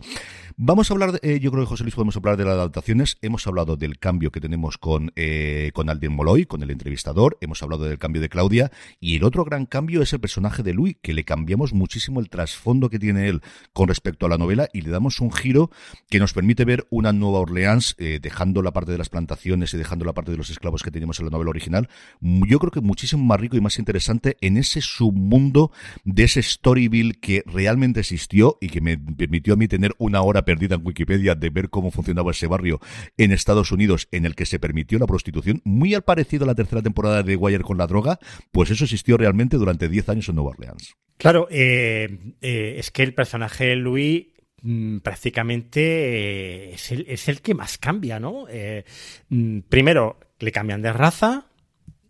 Vamos 0.55 0.89
a 0.89 0.93
hablar, 0.93 1.19
eh, 1.21 1.39
yo 1.41 1.51
creo 1.51 1.63
que 1.63 1.69
José 1.69 1.83
Luis 1.83 1.95
podemos 1.95 2.15
hablar 2.15 2.37
de 2.37 2.45
las 2.45 2.53
adaptaciones, 2.53 3.17
hemos 3.21 3.45
hablado 3.45 3.75
del 3.75 3.99
cambio 3.99 4.31
que 4.31 4.39
tenemos 4.39 4.56
con, 4.79 5.11
eh, 5.15 5.71
con 5.73 5.89
Alden 5.89 6.13
Moloy, 6.13 6.45
con 6.45 6.63
el 6.63 6.71
entrevistador, 6.71 7.37
hemos 7.41 7.61
hablado 7.61 7.85
del 7.85 7.99
cambio 7.99 8.21
de 8.21 8.29
Claudia 8.29 8.71
y 8.99 9.15
el 9.15 9.23
otro 9.23 9.45
gran 9.45 9.65
cambio 9.65 10.01
es 10.01 10.11
el 10.13 10.19
personaje 10.19 10.63
de 10.63 10.73
Louis, 10.73 10.97
que 11.01 11.13
le 11.13 11.23
cambiamos 11.23 11.73
muchísimo 11.73 12.19
el 12.19 12.29
trasfondo 12.29 12.89
que 12.89 12.99
tiene 12.99 13.29
él 13.29 13.41
con 13.73 13.87
respecto 13.87 14.25
a 14.25 14.29
la 14.29 14.37
novela 14.37 14.67
y 14.73 14.81
le 14.81 14.89
damos 14.89 15.19
un 15.21 15.31
giro 15.31 15.69
que 16.09 16.19
nos 16.19 16.33
permite 16.33 16.65
ver 16.65 16.87
una 16.89 17.13
nueva 17.13 17.39
Orleans, 17.39 17.95
eh, 17.99 18.19
dejando 18.21 18.61
la 18.61 18.71
parte 18.71 18.91
de 18.91 18.97
las 18.97 19.09
plantaciones 19.09 19.73
y 19.73 19.77
dejando 19.77 20.05
la 20.05 20.13
parte 20.13 20.31
de 20.31 20.37
los 20.37 20.49
esclavos 20.49 20.81
que 20.83 20.91
teníamos 20.91 21.19
en 21.19 21.25
la 21.25 21.31
novela 21.31 21.51
original. 21.51 21.87
Yo 22.21 22.59
creo 22.59 22.71
que 22.71 22.81
muchísimo 22.81 23.23
más 23.23 23.39
rico 23.39 23.57
y 23.57 23.61
más 23.61 23.77
interesante 23.77 24.37
en 24.41 24.57
ese 24.57 24.81
submundo 24.81 25.71
de 26.03 26.23
ese 26.23 26.41
Storyville 26.41 27.13
que 27.19 27.43
realmente 27.45 27.99
existió 27.99 28.57
y 28.59 28.69
que 28.69 28.81
me 28.81 28.97
permitió 28.97 29.53
a 29.53 29.57
mí 29.57 29.67
tener 29.67 29.93
una 29.99 30.21
hora 30.21 30.43
perdida 30.45 30.75
en 30.75 30.85
Wikipedia 30.85 31.35
de 31.35 31.49
ver 31.49 31.69
cómo 31.69 31.91
funcionaba 31.91 32.31
ese 32.31 32.47
barrio 32.47 32.79
en 33.17 33.31
Estados 33.31 33.71
Unidos 33.71 34.07
en 34.11 34.25
el 34.25 34.35
que 34.35 34.46
se 34.47 34.59
permitió 34.59 34.99
la 34.99 35.07
prostitución, 35.07 35.61
muy 35.63 35.93
al 35.93 36.03
parecido 36.03 36.43
a 36.43 36.47
la 36.47 36.55
tercera 36.55 36.81
temporada 36.81 37.23
de 37.23 37.35
Wire 37.35 37.63
con 37.63 37.77
la 37.77 37.87
droga, 37.87 38.19
pues 38.51 38.71
eso 38.71 38.85
existió 38.85 39.17
realmente 39.17 39.57
durante 39.57 39.87
10 39.87 40.09
años 40.09 40.29
en 40.29 40.35
Nueva 40.35 40.51
Orleans. 40.51 40.95
Claro, 41.17 41.47
eh, 41.49 42.35
eh, 42.41 42.75
es 42.77 42.91
que 42.91 43.03
el 43.03 43.13
personaje 43.13 43.65
de 43.65 43.75
Louis 43.75 44.27
mm, 44.61 44.99
prácticamente 44.99 45.81
eh, 45.81 46.73
es, 46.73 46.91
el, 46.91 47.05
es, 47.07 47.27
el, 47.27 47.41
que 47.41 47.55
más 47.55 47.77
cambia, 47.77 48.19
¿no? 48.19 48.45
Mm, 49.29 49.59
primero, 49.67 50.19
le 50.39 50.51
cambian 50.51 50.81
de 50.81 50.93
raza, 50.93 51.47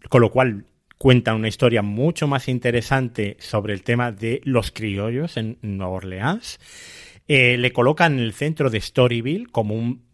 con 0.10 0.22
lo 0.22 0.30
cual 0.30 0.66
cuentan 0.98 1.36
una 1.36 1.48
historia 1.48 1.82
mucho 1.82 2.28
más 2.28 2.48
interesante 2.50 3.38
sobre 3.40 3.74
el 3.74 3.84
tema 3.84 4.12
de 4.12 4.42
los 4.44 4.72
criollos 4.72 5.38
en 5.38 5.58
Nueva 5.62 5.94
Orleans. 5.94 6.60
le 7.28 7.72
colocan 7.72 8.14
en 8.14 8.20
el 8.20 8.34
centro 8.34 8.70
de 8.70 8.82
Storyville 8.82 9.48
como 9.48 9.76
un 9.76 10.07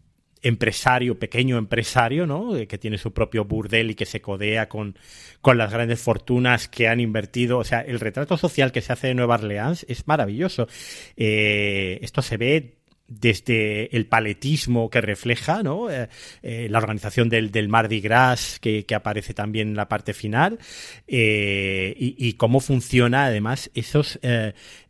empresario, 0.44 1.18
pequeño 1.18 1.56
empresario, 1.56 2.26
¿no? 2.26 2.54
Eh, 2.54 2.66
que 2.68 2.78
tiene 2.78 2.98
su 2.98 3.12
propio 3.12 3.46
burdel 3.46 3.90
y 3.90 3.94
que 3.94 4.04
se 4.04 4.20
codea 4.20 4.68
con, 4.68 4.96
con 5.40 5.56
las 5.58 5.72
grandes 5.72 6.00
fortunas 6.00 6.68
que 6.68 6.86
han 6.86 7.00
invertido. 7.00 7.58
O 7.58 7.64
sea, 7.64 7.80
el 7.80 7.98
retrato 7.98 8.36
social 8.36 8.70
que 8.70 8.82
se 8.82 8.92
hace 8.92 9.08
de 9.08 9.14
Nueva 9.14 9.36
Orleans 9.36 9.86
es 9.88 10.06
maravilloso. 10.06 10.68
Eh, 11.16 11.98
esto 12.02 12.20
se 12.20 12.36
ve 12.36 12.74
desde 13.06 13.94
el 13.96 14.06
paletismo 14.06 14.88
que 14.90 15.00
refleja, 15.00 15.62
¿no? 15.62 15.88
Eh, 15.90 16.08
la 16.42 16.78
organización 16.78 17.28
del, 17.28 17.50
del 17.50 17.68
Mardi 17.68 18.00
Gras 18.00 18.58
que, 18.60 18.84
que, 18.86 18.94
aparece 18.94 19.34
también 19.34 19.68
en 19.68 19.76
la 19.76 19.88
parte 19.88 20.14
final 20.14 20.58
y, 21.06 22.32
cómo 22.34 22.60
funciona 22.60 23.26
además 23.26 23.70
esos 23.74 24.18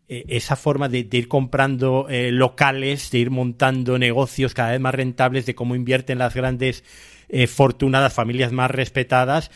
eh, 0.06 0.24
esa 0.28 0.54
forma 0.56 0.88
de, 0.88 1.08
ir 1.10 1.28
comprando 1.28 2.08
eh, 2.10 2.30
locales, 2.30 3.10
de 3.10 3.18
ir 3.18 3.30
montando 3.30 3.98
negocios 3.98 4.52
cada 4.52 4.72
vez 4.72 4.80
más 4.80 4.94
rentables, 4.94 5.46
de 5.46 5.54
cómo 5.54 5.74
invierten 5.74 6.18
las 6.18 6.34
grandes 6.34 6.84
eh, 7.30 7.46
fortunadas 7.46 8.12
familias 8.12 8.52
más 8.52 8.70
respetadas. 8.70 9.50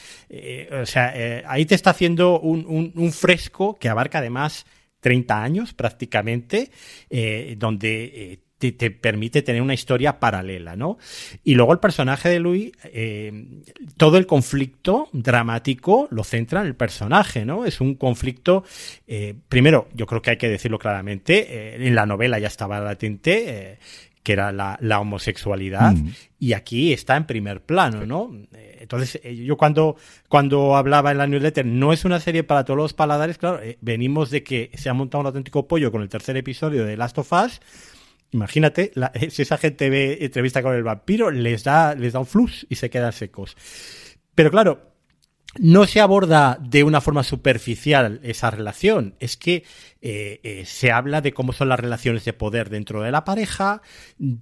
O 0.82 0.86
sea, 0.86 1.44
ahí 1.46 1.66
te 1.66 1.74
está 1.74 1.90
haciendo 1.90 2.40
un, 2.40 3.12
fresco 3.12 3.78
que 3.78 3.88
abarca 3.88 4.18
además 4.18 4.64
30 5.00 5.42
años 5.42 5.74
prácticamente, 5.74 6.70
donde 7.56 8.40
te, 8.58 8.72
te, 8.72 8.90
permite 8.90 9.42
tener 9.42 9.62
una 9.62 9.74
historia 9.74 10.18
paralela, 10.18 10.76
¿no? 10.76 10.98
Y 11.44 11.54
luego 11.54 11.72
el 11.72 11.78
personaje 11.78 12.28
de 12.28 12.40
Louis, 12.40 12.72
eh, 12.84 13.62
todo 13.96 14.18
el 14.18 14.26
conflicto 14.26 15.08
dramático 15.12 16.08
lo 16.10 16.24
centra 16.24 16.60
en 16.60 16.66
el 16.66 16.74
personaje, 16.74 17.44
¿no? 17.44 17.64
Es 17.64 17.80
un 17.80 17.94
conflicto, 17.94 18.64
eh, 19.06 19.34
primero, 19.48 19.88
yo 19.94 20.06
creo 20.06 20.20
que 20.20 20.30
hay 20.30 20.36
que 20.36 20.48
decirlo 20.48 20.78
claramente, 20.78 21.46
eh, 21.48 21.86
en 21.86 21.94
la 21.94 22.04
novela 22.04 22.38
ya 22.38 22.48
estaba 22.48 22.80
latente, 22.80 23.78
que 24.24 24.32
era 24.32 24.52
la, 24.52 24.76
la 24.82 25.00
homosexualidad, 25.00 25.94
mm. 25.94 26.12
y 26.40 26.52
aquí 26.52 26.92
está 26.92 27.16
en 27.16 27.26
primer 27.26 27.62
plano, 27.62 28.04
¿no? 28.04 28.30
Entonces, 28.52 29.20
yo 29.22 29.56
cuando, 29.56 29.96
cuando 30.28 30.76
hablaba 30.76 31.12
en 31.12 31.18
la 31.18 31.26
newsletter, 31.26 31.64
no 31.64 31.92
es 31.92 32.04
una 32.04 32.20
serie 32.20 32.42
para 32.42 32.64
todos 32.64 32.76
los 32.76 32.92
paladares, 32.92 33.38
claro, 33.38 33.60
venimos 33.80 34.30
de 34.30 34.42
que 34.42 34.70
se 34.74 34.88
ha 34.88 34.94
montado 34.94 35.20
un 35.20 35.26
auténtico 35.28 35.66
pollo 35.66 35.92
con 35.92 36.02
el 36.02 36.08
tercer 36.08 36.36
episodio 36.36 36.84
de 36.84 36.96
Last 36.96 37.18
of 37.18 37.32
Us, 37.32 37.60
Imagínate, 38.30 38.92
si 39.30 39.42
esa 39.42 39.58
gente 39.58 39.90
ve 39.90 40.18
entrevista 40.20 40.62
con 40.62 40.74
el 40.74 40.82
vampiro, 40.82 41.30
les 41.30 41.64
da, 41.64 41.94
les 41.94 42.12
da 42.12 42.20
un 42.20 42.26
flux 42.26 42.66
y 42.68 42.76
se 42.76 42.90
quedan 42.90 43.12
secos. 43.12 43.56
Pero 44.34 44.50
claro, 44.50 44.88
no 45.58 45.86
se 45.86 46.00
aborda 46.00 46.58
de 46.60 46.84
una 46.84 47.00
forma 47.00 47.24
superficial 47.24 48.20
esa 48.22 48.50
relación, 48.50 49.14
es 49.18 49.36
que 49.36 49.64
eh, 50.00 50.40
eh, 50.42 50.64
se 50.66 50.92
habla 50.92 51.20
de 51.20 51.32
cómo 51.32 51.52
son 51.52 51.70
las 51.70 51.80
relaciones 51.80 52.24
de 52.24 52.32
poder 52.34 52.68
dentro 52.68 53.02
de 53.02 53.10
la 53.10 53.24
pareja, 53.24 53.82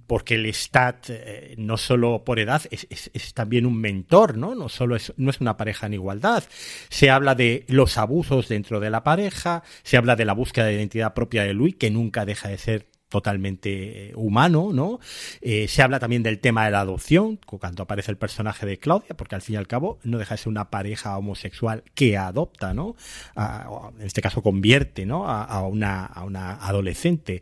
porque 0.05 0.35
el 0.35 0.45
stat, 0.53 1.07
eh, 1.09 1.55
no 1.57 1.77
solo 1.77 2.23
por 2.23 2.39
edad, 2.39 2.61
es, 2.69 3.33
también 3.33 3.65
un 3.65 3.79
mentor, 3.79 4.37
¿no? 4.37 4.53
No 4.53 4.69
solo 4.69 4.95
es, 4.95 5.13
no 5.17 5.29
es 5.29 5.39
una 5.39 5.57
pareja 5.57 5.87
en 5.87 5.93
igualdad. 5.93 6.43
Se 6.89 7.09
habla 7.09 7.35
de 7.35 7.65
los 7.67 7.97
abusos 7.97 8.49
dentro 8.49 8.79
de 8.79 8.89
la 8.89 9.03
pareja, 9.03 9.63
se 9.83 9.97
habla 9.97 10.15
de 10.15 10.25
la 10.25 10.33
búsqueda 10.33 10.65
de 10.65 10.73
identidad 10.73 11.13
propia 11.13 11.43
de 11.43 11.53
Luis, 11.53 11.75
que 11.77 11.89
nunca 11.89 12.25
deja 12.25 12.49
de 12.49 12.57
ser 12.57 12.96
totalmente 13.09 14.11
humano, 14.15 14.71
¿no? 14.73 14.99
Eh, 15.41 15.67
se 15.67 15.81
habla 15.81 15.99
también 15.99 16.23
del 16.23 16.39
tema 16.39 16.65
de 16.65 16.71
la 16.71 16.81
adopción, 16.81 17.39
cuando 17.45 17.83
aparece 17.83 18.11
el 18.11 18.17
personaje 18.17 18.65
de 18.65 18.77
Claudia, 18.77 19.15
porque 19.15 19.35
al 19.35 19.41
fin 19.41 19.55
y 19.55 19.57
al 19.57 19.67
cabo 19.67 19.99
no 20.03 20.17
deja 20.17 20.35
de 20.35 20.39
ser 20.39 20.49
una 20.49 20.69
pareja 20.69 21.17
homosexual 21.17 21.83
que 21.93 22.17
adopta, 22.17 22.73
¿no? 22.73 22.95
A, 23.35 23.91
en 23.97 24.05
este 24.05 24.21
caso 24.21 24.41
convierte, 24.41 25.05
¿no? 25.05 25.27
A, 25.27 25.61
una, 25.67 26.05
adolescente. 26.05 27.41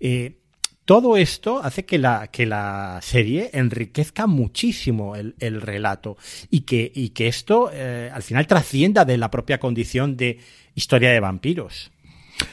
Eh, 0.00 0.38
todo 0.84 1.16
esto 1.16 1.60
hace 1.64 1.84
que 1.84 1.98
la, 1.98 2.28
que 2.28 2.46
la 2.46 3.00
serie 3.02 3.50
enriquezca 3.52 4.28
muchísimo 4.28 5.16
el, 5.16 5.34
el 5.40 5.60
relato 5.60 6.16
y 6.48 6.60
que, 6.60 6.92
y 6.94 7.08
que 7.08 7.26
esto 7.26 7.70
eh, 7.72 8.08
al 8.14 8.22
final 8.22 8.46
trascienda 8.46 9.04
de 9.04 9.18
la 9.18 9.30
propia 9.30 9.58
condición 9.58 10.16
de 10.16 10.38
historia 10.76 11.10
de 11.10 11.18
vampiros. 11.18 11.90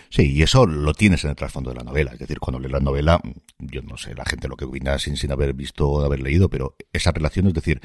Sí, 0.10 0.32
y 0.32 0.43
eso 0.43 0.65
lo 0.65 0.93
tienes 0.93 1.24
en 1.24 1.32
el 1.32 1.36
trasfondo 1.36 1.72
de 1.72 1.78
la 1.78 1.84
novela. 1.84 2.12
Es 2.13 2.19
decir, 2.19 2.39
cuando 2.39 2.60
lees 2.60 2.72
la 2.72 2.80
novela, 2.80 3.19
yo 3.60 3.82
no 3.82 3.98
sé 3.98 4.13
la 4.15 4.26
gente 4.26 4.48
lo 4.48 4.56
que 4.56 4.65
opina 4.65 5.00
sin, 5.00 5.17
sin 5.17 5.32
haber 5.32 5.54
visto 5.54 5.89
o 5.89 6.04
haber 6.04 6.22
leído, 6.22 6.50
pero 6.50 6.76
esa 6.93 7.12
relación, 7.12 7.48
es 7.48 7.54
decir, 7.54 7.82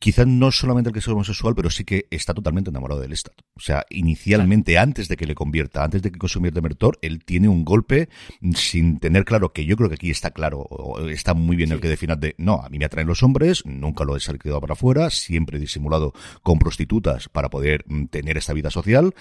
quizás 0.00 0.26
no 0.26 0.50
solamente 0.50 0.88
el 0.88 0.94
que 0.94 0.98
es 0.98 1.08
homosexual, 1.08 1.54
pero 1.54 1.68
sí 1.68 1.84
que 1.84 2.06
está 2.10 2.32
totalmente 2.32 2.70
enamorado 2.70 3.02
del 3.02 3.12
Estado. 3.12 3.36
O 3.54 3.60
sea, 3.60 3.84
inicialmente, 3.90 4.72
claro. 4.72 4.88
antes 4.88 5.08
de 5.08 5.16
que 5.16 5.26
le 5.26 5.34
convierta, 5.34 5.84
antes 5.84 6.00
de 6.00 6.10
que 6.10 6.26
se 6.26 6.34
convierta 6.34 6.58
en 6.58 6.64
Mertor, 6.64 6.98
él 7.02 7.22
tiene 7.22 7.48
un 7.48 7.64
golpe 7.64 8.08
sin 8.54 8.98
tener 8.98 9.26
claro, 9.26 9.52
que 9.52 9.66
yo 9.66 9.76
creo 9.76 9.90
que 9.90 9.96
aquí 9.96 10.10
está 10.10 10.30
claro, 10.30 10.66
está 11.10 11.34
muy 11.34 11.54
bien 11.54 11.68
sí. 11.68 11.74
el 11.74 11.80
que 11.80 11.88
defina 11.88 12.16
de, 12.16 12.34
no, 12.38 12.54
a 12.54 12.70
mí 12.70 12.78
me 12.78 12.86
atraen 12.86 13.06
los 13.06 13.22
hombres, 13.22 13.64
nunca 13.66 14.04
lo 14.04 14.16
he 14.16 14.20
salido 14.20 14.58
para 14.58 14.72
afuera, 14.72 15.10
siempre 15.10 15.58
he 15.58 15.60
disimulado 15.60 16.14
con 16.42 16.58
prostitutas 16.58 17.28
para 17.28 17.50
poder 17.50 17.84
mm, 17.86 18.06
tener 18.06 18.38
esta 18.38 18.54
vida 18.54 18.70
social, 18.70 19.14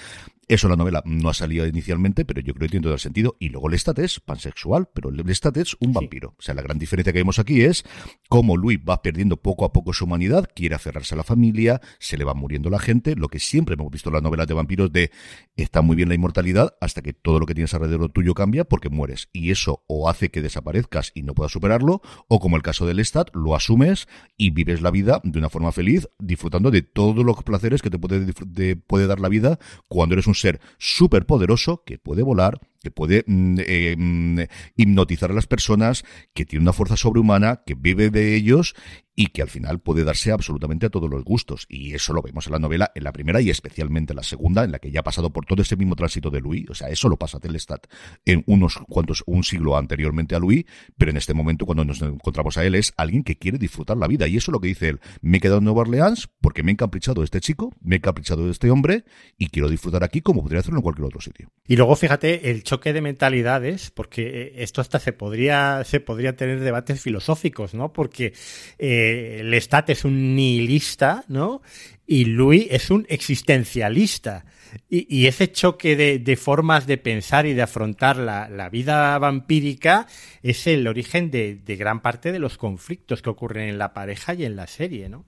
eso 0.49 0.65
en 0.65 0.71
la 0.71 0.77
novela 0.77 1.03
no 1.05 1.29
ha 1.29 1.33
salido 1.35 1.67
inicialmente, 1.67 2.25
pero 2.25 2.41
yo 2.41 2.55
creo 2.55 2.65
que 2.65 2.71
tiene 2.71 2.83
todo 2.83 2.93
el 2.95 2.99
sentido. 2.99 3.35
Y 3.37 3.49
luego 3.49 3.69
Lestat 3.69 3.99
es 3.99 4.19
pansexual, 4.19 4.89
pero 4.91 5.11
Lestat 5.11 5.57
es 5.57 5.77
un 5.79 5.93
vampiro. 5.93 6.29
Sí. 6.29 6.35
O 6.39 6.41
sea, 6.41 6.55
la 6.55 6.63
gran 6.63 6.79
diferencia 6.79 7.13
que 7.13 7.19
vemos 7.19 7.37
aquí 7.37 7.61
es 7.61 7.85
cómo 8.29 8.57
Louis 8.57 8.79
va 8.79 9.03
perdiendo 9.03 9.37
poco 9.37 9.63
a 9.63 9.71
poco 9.71 9.93
su 9.93 10.05
humanidad, 10.05 10.49
quiere 10.55 10.68
aferrarse 10.75 11.15
a 11.15 11.17
la 11.17 11.23
familia, 11.23 11.82
se 11.99 12.17
le 12.17 12.23
va 12.23 12.34
muriendo 12.34 12.69
la 12.69 12.79
gente, 12.79 13.15
lo 13.15 13.27
que 13.27 13.39
siempre 13.39 13.75
hemos 13.75 13.91
visto 13.91 14.10
en 14.10 14.13
las 14.13 14.23
novelas 14.23 14.47
de 14.47 14.53
vampiros 14.53 14.91
de 14.91 15.12
está 15.55 15.82
muy 15.82 15.95
bien 15.95 16.10
la 16.10 16.15
inmortalidad 16.15 16.75
hasta 16.82 17.01
que 17.01 17.13
todo 17.13 17.39
lo 17.39 17.45
que 17.45 17.53
tienes 17.53 17.73
alrededor 17.73 18.12
tuyo 18.12 18.34
cambia 18.34 18.63
porque 18.63 18.89
mueres. 18.89 19.29
Y 19.34 19.51
eso 19.51 19.84
o 19.88 20.10
hace 20.10 20.29
que 20.29 20.41
desaparezcas 20.41 21.12
y 21.13 21.23
no 21.23 21.34
puedas 21.34 21.51
superarlo, 21.51 22.01
o 22.27 22.39
como 22.39 22.55
el 22.55 22.63
caso 22.63 22.86
de 22.86 22.93
Lestat, 22.93 23.29
lo 23.34 23.55
asumes 23.55 24.08
y 24.38 24.51
vives 24.51 24.82
la 24.82 24.91
vida 24.91 25.21
de 25.23 25.39
una 25.39 25.49
forma 25.49 25.71
feliz, 25.71 26.10
disfrutando 26.19 26.71
de 26.71 26.82
todos 26.82 27.25
los 27.25 27.43
placeres 27.43 27.82
que 27.82 27.89
te 27.89 27.99
puede, 27.99 28.25
de, 28.45 28.75
puede 28.75 29.08
dar 29.08 29.19
la 29.19 29.29
vida 29.29 29.60
cuando 29.88 30.13
eres 30.13 30.27
un 30.27 30.36
ser 30.36 30.60
súper 30.77 31.25
poderoso 31.25 31.84
que 31.86 31.97
puede 31.97 32.23
volar, 32.23 32.60
que 32.81 32.91
puede 32.91 33.23
mm, 33.25 33.57
eh, 33.59 34.47
hipnotizar 34.75 35.31
a 35.31 35.33
las 35.33 35.47
personas, 35.47 36.03
que 36.33 36.45
tiene 36.45 36.63
una 36.63 36.73
fuerza 36.73 36.97
sobrehumana, 36.97 37.63
que 37.65 37.75
vive 37.75 38.09
de 38.09 38.35
ellos 38.35 38.75
y 39.19 39.27
que 39.27 39.41
al 39.41 39.49
final 39.49 39.81
puede 39.81 40.05
darse 40.05 40.31
absolutamente 40.31 40.85
a 40.85 40.89
todos 40.89 41.09
los 41.09 41.25
gustos. 41.25 41.65
Y 41.67 41.93
eso 41.93 42.13
lo 42.13 42.21
vemos 42.21 42.47
en 42.47 42.53
la 42.53 42.59
novela, 42.59 42.93
en 42.95 43.03
la 43.03 43.11
primera 43.11 43.41
y 43.41 43.49
especialmente 43.49 44.13
en 44.13 44.15
la 44.15 44.23
segunda, 44.23 44.63
en 44.63 44.71
la 44.71 44.79
que 44.79 44.91
ya 44.91 45.01
ha 45.01 45.03
pasado 45.03 45.33
por 45.33 45.45
todo 45.45 45.61
ese 45.61 45.75
mismo 45.75 45.97
tránsito 45.97 46.29
de 46.29 46.39
Louis. 46.39 46.69
O 46.69 46.73
sea, 46.73 46.87
eso 46.87 47.09
lo 47.09 47.17
pasa 47.17 47.37
Telestat 47.37 47.85
en 48.23 48.45
unos 48.47 48.77
cuantos, 48.87 49.23
un 49.25 49.43
siglo 49.43 49.75
anteriormente 49.75 50.35
a 50.35 50.39
Louis, 50.39 50.63
pero 50.97 51.11
en 51.11 51.17
este 51.17 51.33
momento 51.33 51.65
cuando 51.65 51.83
nos 51.83 52.01
encontramos 52.01 52.57
a 52.57 52.63
él 52.63 52.75
es 52.75 52.93
alguien 52.95 53.25
que 53.25 53.37
quiere 53.37 53.57
disfrutar 53.57 53.97
la 53.97 54.07
vida. 54.07 54.25
Y 54.25 54.37
eso 54.37 54.51
es 54.51 54.53
lo 54.53 54.61
que 54.61 54.69
dice 54.69 54.87
él. 54.87 55.01
Me 55.21 55.39
he 55.39 55.41
quedado 55.41 55.57
en 55.57 55.65
Nueva 55.65 55.81
Orleans 55.81 56.29
porque 56.39 56.63
me 56.63 56.71
he 56.71 56.75
encaprichado 56.75 57.19
de 57.19 57.25
este 57.25 57.41
chico, 57.41 57.75
me 57.81 57.95
he 57.95 57.97
encaprichado 57.97 58.45
de 58.45 58.51
este 58.51 58.71
hombre 58.71 59.03
y 59.37 59.47
quiero 59.47 59.67
disfrutar 59.67 60.05
aquí 60.05 60.21
como 60.21 60.43
podría 60.43 60.61
hacerlo 60.61 60.79
en 60.79 60.83
cualquier 60.83 61.07
otro 61.07 61.19
sitio. 61.19 61.51
Y 61.67 61.75
luego 61.75 61.97
fíjate 61.97 62.51
el 62.51 62.63
choque 62.69 62.93
de 62.93 63.01
mentalidades, 63.01 63.89
porque 63.89 64.53
esto 64.58 64.79
hasta 64.79 64.99
se 64.99 65.12
podría, 65.12 65.84
se 65.86 65.99
podría 65.99 66.36
tener 66.36 66.60
debates 66.60 67.01
filosóficos, 67.01 67.73
¿no? 67.73 67.91
Porque 67.91 68.34
eh, 68.77 69.41
Lestat 69.43 69.89
es 69.89 70.05
un 70.05 70.36
nihilista, 70.36 71.23
¿no? 71.27 71.63
Y 72.05 72.25
Louis 72.25 72.67
es 72.69 72.91
un 72.91 73.08
existencialista. 73.10 74.45
Y, 74.88 75.25
ese 75.25 75.51
choque 75.51 75.95
de, 75.95 76.36
formas 76.36 76.86
de 76.86 76.99
pensar 76.99 77.47
y 77.47 77.55
de 77.55 77.63
afrontar 77.63 78.17
la, 78.17 78.69
vida 78.69 79.17
vampírica 79.17 80.05
es 80.43 80.67
el 80.67 80.88
origen 80.88 81.32
de, 81.32 81.55
de, 81.55 81.75
gran 81.75 82.03
parte 82.03 82.32
de 82.32 82.38
los 82.38 82.60
conflictos 82.60 83.23
que 83.23 83.32
ocurren 83.32 83.67
en 83.67 83.79
la 83.79 83.95
pareja 83.95 84.36
y 84.36 84.45
en 84.45 84.55
la 84.55 84.67
serie, 84.67 85.10
¿no? 85.10 85.25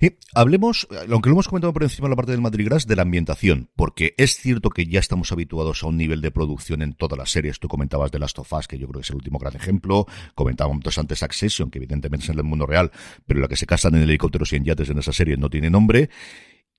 Y 0.00 0.12
hablemos, 0.34 0.88
aunque 1.10 1.28
lo 1.28 1.34
hemos 1.34 1.48
comentado 1.48 1.72
por 1.72 1.82
encima 1.82 2.06
de 2.06 2.10
la 2.10 2.16
parte 2.16 2.32
del 2.32 2.40
Madrid 2.40 2.66
Grass, 2.66 2.86
de 2.86 2.96
la 2.96 3.02
ambientación, 3.02 3.68
porque 3.76 4.14
es 4.16 4.36
cierto 4.36 4.70
que 4.70 4.86
ya 4.86 5.00
estamos 5.00 5.30
habituados 5.32 5.82
a 5.82 5.86
un 5.88 5.96
nivel 5.96 6.20
de 6.20 6.30
producción 6.30 6.82
en 6.82 6.94
todas 6.94 7.18
las 7.18 7.30
series. 7.30 7.58
Tú 7.58 7.68
comentabas 7.68 8.10
de 8.10 8.18
Last 8.18 8.38
of 8.38 8.52
Us, 8.52 8.66
que 8.66 8.78
yo 8.78 8.86
creo 8.88 9.00
que 9.00 9.04
es 9.04 9.10
el 9.10 9.16
último 9.16 9.38
gran 9.38 9.54
ejemplo. 9.56 10.06
Comentábamos 10.34 10.96
antes 10.98 11.22
Accession, 11.22 11.70
que 11.70 11.78
evidentemente 11.78 12.24
es 12.24 12.30
en 12.30 12.38
el 12.38 12.44
mundo 12.44 12.66
real, 12.66 12.90
pero 13.26 13.40
la 13.40 13.48
que 13.48 13.56
se 13.56 13.66
casan 13.66 13.94
en 13.96 14.02
helicópteros 14.02 14.52
y 14.52 14.56
en 14.56 14.64
yates 14.64 14.90
en 14.90 14.98
esa 14.98 15.12
serie 15.12 15.36
no 15.36 15.50
tiene 15.50 15.70
nombre. 15.70 16.08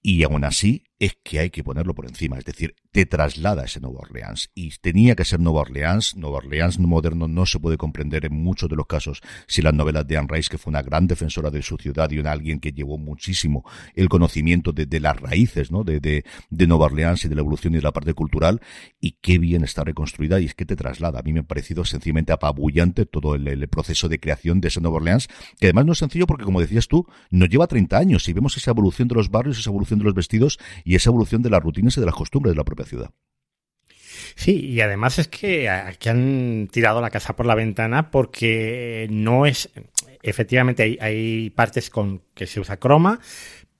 Y 0.01 0.23
aún 0.23 0.43
así, 0.43 0.83
es 0.99 1.17
que 1.23 1.39
hay 1.39 1.49
que 1.49 1.63
ponerlo 1.63 1.95
por 1.95 2.05
encima, 2.05 2.37
es 2.37 2.43
decir, 2.43 2.75
te 2.91 3.05
traslada 3.05 3.61
a 3.61 3.65
ese 3.65 3.79
Nueva 3.79 3.99
Orleans. 3.99 4.51
Y 4.53 4.71
tenía 4.81 5.15
que 5.15 5.23
ser 5.23 5.39
Nueva 5.39 5.61
Orleans. 5.61 6.15
Nueva 6.17 6.37
Orleans 6.37 6.77
moderno 6.77 7.27
no 7.27 7.45
se 7.45 7.59
puede 7.59 7.77
comprender 7.77 8.25
en 8.25 8.33
muchos 8.33 8.69
de 8.69 8.75
los 8.75 8.85
casos 8.85 9.21
si 9.47 9.61
las 9.61 9.73
novelas 9.73 10.05
de 10.07 10.17
Anne 10.17 10.27
Rice, 10.29 10.49
que 10.49 10.57
fue 10.57 10.71
una 10.71 10.81
gran 10.81 11.07
defensora 11.07 11.49
de 11.49 11.61
su 11.61 11.77
ciudad 11.77 12.11
y 12.11 12.19
una 12.19 12.33
alguien 12.33 12.59
que 12.59 12.73
llevó 12.73 12.97
muchísimo 12.97 13.63
el 13.95 14.09
conocimiento 14.09 14.73
de, 14.73 14.99
las 14.99 15.17
raíces, 15.19 15.71
¿no? 15.71 15.85
De, 15.85 16.01
de, 16.01 16.25
de, 16.49 16.67
Nueva 16.67 16.85
Orleans 16.85 17.23
y 17.23 17.29
de 17.29 17.35
la 17.35 17.41
evolución 17.41 17.73
y 17.73 17.77
de 17.77 17.83
la 17.83 17.93
parte 17.93 18.13
cultural. 18.13 18.59
Y 18.99 19.11
qué 19.21 19.37
bien 19.37 19.63
está 19.63 19.85
reconstruida 19.85 20.41
y 20.41 20.45
es 20.45 20.55
que 20.55 20.65
te 20.65 20.75
traslada. 20.75 21.19
A 21.19 21.23
mí 21.23 21.31
me 21.31 21.39
ha 21.39 21.43
parecido 21.43 21.85
sencillamente 21.85 22.33
apabullante 22.33 23.05
todo 23.05 23.35
el, 23.35 23.47
el 23.47 23.69
proceso 23.69 24.09
de 24.09 24.19
creación 24.19 24.59
de 24.59 24.67
ese 24.67 24.81
Nueva 24.81 24.97
Orleans, 24.97 25.29
que 25.59 25.67
además 25.67 25.85
no 25.85 25.93
es 25.93 25.99
sencillo 25.99 26.27
porque, 26.27 26.43
como 26.43 26.59
decías 26.59 26.89
tú, 26.89 27.05
nos 27.29 27.47
lleva 27.47 27.67
30 27.67 27.97
años 27.97 28.27
y 28.27 28.33
vemos 28.33 28.57
esa 28.57 28.71
evolución 28.71 29.07
de 29.07 29.15
los 29.15 29.29
barrios, 29.29 29.59
esa 29.59 29.69
evolución 29.69 29.88
de 29.97 30.05
los 30.05 30.13
vestidos 30.13 30.59
y 30.83 30.95
esa 30.95 31.09
evolución 31.09 31.41
de 31.41 31.49
las 31.49 31.63
rutinas 31.63 31.97
y 31.97 31.99
de 31.99 32.05
las 32.05 32.15
costumbres 32.15 32.53
de 32.53 32.57
la 32.57 32.63
propia 32.63 32.85
ciudad. 32.85 33.11
Sí, 34.35 34.65
y 34.65 34.81
además 34.81 35.19
es 35.19 35.27
que 35.27 35.69
aquí 35.69 36.09
han 36.09 36.69
tirado 36.71 37.01
la 37.01 37.09
casa 37.09 37.35
por 37.35 37.45
la 37.45 37.55
ventana 37.55 38.11
porque 38.11 39.07
no 39.09 39.45
es. 39.45 39.69
Efectivamente, 40.21 40.97
hay, 41.01 41.49
partes 41.51 41.89
con 41.89 42.21
que 42.33 42.45
se 42.45 42.59
usa 42.59 42.77
croma, 42.77 43.19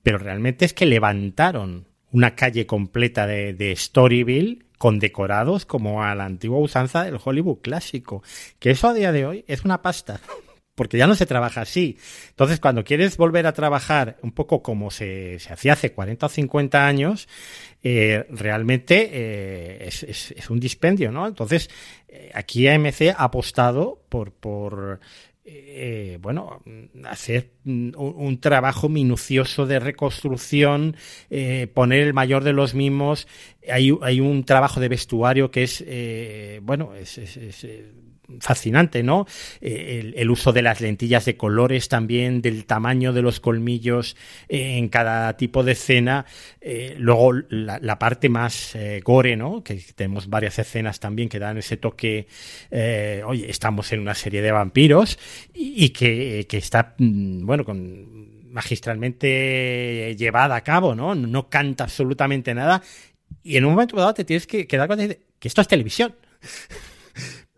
pero 0.04 0.17
realmente 0.17 0.65
es 0.65 0.74
que 0.74 0.86
levantaron 0.86 1.88
una 2.12 2.36
calle 2.36 2.65
completa 2.65 3.28
de, 3.28 3.54
de 3.54 3.76
Storyville 3.76 4.65
con 4.78 5.00
decorados 5.00 5.65
como 5.65 6.04
a 6.04 6.15
la 6.15 6.26
antigua 6.26 6.60
usanza 6.60 7.04
del 7.04 7.19
Hollywood 7.24 7.60
clásico. 7.62 8.24
Que 8.60 8.72
eso 8.72 8.88
a 8.88 8.93
día 8.93 9.12
de 9.12 9.26
hoy 9.26 9.45
es 9.48 9.65
una 9.65 9.82
pasta 9.82 10.19
porque 10.80 10.98
ya 10.98 11.08
no 11.08 11.15
se 11.15 11.26
trabaja 11.26 11.60
así. 11.60 11.98
Entonces, 12.30 12.62
cuando 12.62 12.86
quieres 12.86 13.18
volver 13.18 13.46
a 13.48 13.52
trabajar 13.52 14.15
un 14.22 14.32
poco 14.32 14.63
como 14.63 14.92
se, 14.92 15.38
hacía 15.50 15.74
hace 15.74 15.92
40 15.92 16.26
o 16.26 16.30
50 16.30 16.88
años, 16.88 17.28
eh, 17.84 18.26
realmente 18.30 19.10
eh, 19.12 19.89
es, 19.89 20.50
un 20.50 20.62
dispendio, 20.62 21.12
¿no? 21.12 21.28
Entonces, 21.28 21.70
eh, 22.08 22.32
aquí 22.34 22.65
AMC 22.70 23.10
ha 23.13 23.26
apostado 23.26 24.02
por, 24.08 24.32
por 24.32 25.02
bueno, 26.22 26.63
hacer 27.10 27.50
un, 27.65 28.39
trabajo 28.39 28.88
minucioso 28.88 29.65
de 29.65 29.80
reconstrucción, 29.80 30.96
poner 31.74 32.04
el 32.04 32.13
mayor 32.13 32.46
de 32.46 32.54
los 32.54 32.74
mismos. 32.74 33.28
Hay, 33.70 33.92
hay 34.02 34.22
un 34.22 34.46
trabajo 34.46 34.80
de 34.80 34.88
vestuario 34.88 35.52
que 35.52 35.63
es, 35.63 35.84
bueno, 36.63 36.96
es, 36.96 37.18
es 37.18 37.65
fascinante, 38.39 39.04
¿no? 39.04 39.26
Eh, 39.62 40.13
el, 40.15 40.30
uso 40.30 40.54
de 40.54 40.62
las 40.62 40.82
lentillas 40.82 41.26
de 41.26 41.38
colores 41.38 41.89
también, 41.89 42.42
del 42.42 42.65
tamaño 42.65 43.13
de 43.13 43.22
los 43.22 43.39
colmillos 43.39 44.15
eh, 44.48 44.78
en 44.78 44.89
cada 44.89 45.36
tipo 45.38 45.63
de 45.63 45.74
escena. 45.74 46.26
Eh, 46.62 46.96
luego 46.98 47.34
la, 47.50 48.00
parte 48.00 48.30
más 48.30 48.78
gore, 49.04 49.36
¿no? 49.36 49.63
Que 49.63 49.76
tenemos 49.96 50.30
varias 50.30 50.60
escenas 50.60 51.00
también 51.00 51.30
que 51.30 51.39
dan 51.39 51.58
ese 51.58 51.78
toque, 51.78 52.28
oye, 53.26 53.50
estamos 53.50 53.92
en 53.92 54.00
una 54.00 54.15
serie 54.15 54.42
de 54.42 54.52
vampiros 54.52 55.20
y, 55.54 55.89
que, 55.89 56.46
que, 56.48 56.58
está, 56.58 56.96
mm, 56.98 57.46
bueno, 57.46 57.65
con 57.65 58.52
magistralmente 58.52 60.15
llevada 60.18 60.56
a 60.56 60.62
cabo, 60.62 60.96
¿no? 60.96 61.13
No 61.13 61.50
canta 61.50 61.84
absolutamente 61.84 62.54
nada 62.54 62.82
y 63.44 63.58
en 63.58 63.65
un 63.65 63.72
momento 63.72 63.96
dado 63.96 64.13
te 64.13 64.26
tienes 64.26 64.48
que, 64.48 64.68
que 64.68 64.78
dar 64.78 64.88
cuenta 64.88 65.08
de 65.08 65.22
que 65.39 65.48
esto 65.48 65.62
es 65.62 65.68
televisión. 65.68 66.15